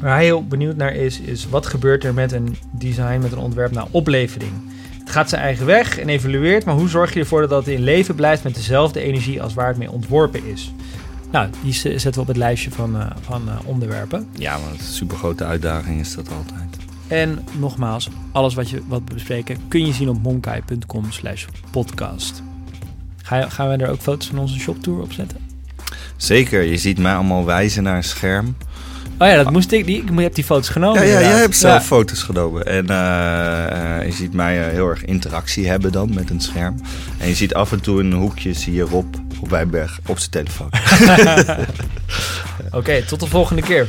Waar 0.00 0.14
hij 0.14 0.24
heel 0.24 0.46
benieuwd 0.46 0.76
naar 0.76 0.94
is, 0.94 1.20
is 1.20 1.48
wat 1.48 1.66
gebeurt 1.66 2.04
er 2.04 2.14
met 2.14 2.32
een 2.32 2.56
design, 2.70 3.18
met 3.22 3.32
een 3.32 3.38
ontwerp 3.38 3.72
na 3.72 3.86
oplevering? 3.90 4.52
Het 4.98 5.10
gaat 5.10 5.28
zijn 5.28 5.42
eigen 5.42 5.66
weg 5.66 5.98
en 5.98 6.08
evolueert, 6.08 6.64
maar 6.64 6.74
hoe 6.74 6.88
zorg 6.88 7.14
je 7.14 7.20
ervoor 7.20 7.40
dat 7.48 7.66
het 7.66 7.74
in 7.74 7.82
leven 7.82 8.14
blijft 8.14 8.42
met 8.44 8.54
dezelfde 8.54 9.00
energie 9.00 9.42
als 9.42 9.54
waar 9.54 9.68
het 9.68 9.76
mee 9.76 9.90
ontworpen 9.90 10.46
is? 10.46 10.72
Nou, 11.30 11.48
die 11.62 11.72
zetten 11.72 12.12
we 12.14 12.20
op 12.20 12.26
het 12.26 12.36
lijstje 12.36 12.70
van, 12.70 12.96
eh, 13.00 13.06
van 13.20 13.48
eh, 13.48 13.54
onderwerpen. 13.64 14.28
Ja, 14.38 14.58
maar 14.58 14.70
een 14.72 14.78
super 14.84 15.16
grote 15.16 15.44
uitdaging 15.44 16.00
is 16.00 16.14
dat 16.14 16.28
altijd. 16.28 16.71
En 17.12 17.44
nogmaals, 17.58 18.08
alles 18.32 18.54
wat, 18.54 18.70
je, 18.70 18.82
wat 18.88 19.02
we 19.04 19.14
bespreken 19.14 19.56
kun 19.68 19.86
je 19.86 19.92
zien 19.92 20.08
op 20.08 20.22
monkai.com 20.22 21.12
slash 21.12 21.44
podcast. 21.70 22.42
Ga 23.22 23.48
gaan 23.48 23.68
we 23.68 23.76
er 23.76 23.90
ook 23.90 24.00
foto's 24.00 24.26
van 24.26 24.38
onze 24.38 24.58
shoptour 24.58 25.00
op 25.00 25.12
zetten? 25.12 25.38
Zeker, 26.16 26.62
je 26.62 26.76
ziet 26.76 26.98
mij 26.98 27.14
allemaal 27.14 27.44
wijzen 27.44 27.82
naar 27.82 27.96
een 27.96 28.04
scherm. 28.04 28.56
Oh 29.18 29.28
ja, 29.28 29.36
dat 29.36 29.50
moest 29.50 29.72
ik. 29.72 29.86
Die, 29.86 30.02
ik 30.02 30.18
heb 30.18 30.34
die 30.34 30.44
foto's 30.44 30.68
genomen. 30.68 31.06
Ja, 31.06 31.12
ja 31.12 31.20
jij 31.20 31.38
hebt 31.38 31.56
zelf 31.56 31.80
Ja. 31.80 31.86
foto's 31.86 32.22
genomen. 32.22 32.66
En 32.66 32.88
eh, 32.88 33.98
eh, 33.98 34.06
je 34.06 34.12
ziet 34.12 34.32
mij 34.32 34.66
eh, 34.66 34.72
heel 34.72 34.88
erg 34.88 35.04
interactie 35.04 35.68
hebben 35.68 35.92
dan 35.92 36.14
met 36.14 36.30
een 36.30 36.40
scherm. 36.40 36.80
En 37.18 37.28
je 37.28 37.34
ziet 37.34 37.54
af 37.54 37.72
en 37.72 37.80
toe 37.80 38.00
in 38.00 38.06
een 38.06 38.18
hoekje, 38.18 38.52
zie 38.52 38.74
je 38.74 38.82
Rob 38.82 39.14
op 39.40 39.50
Wijnberg 39.50 40.00
op 40.06 40.18
zijn 40.18 40.30
telefoon. 40.30 40.70
Oké, 42.78 43.02
tot 43.02 43.20
de 43.20 43.26
volgende 43.26 43.62
keer. 43.62 43.88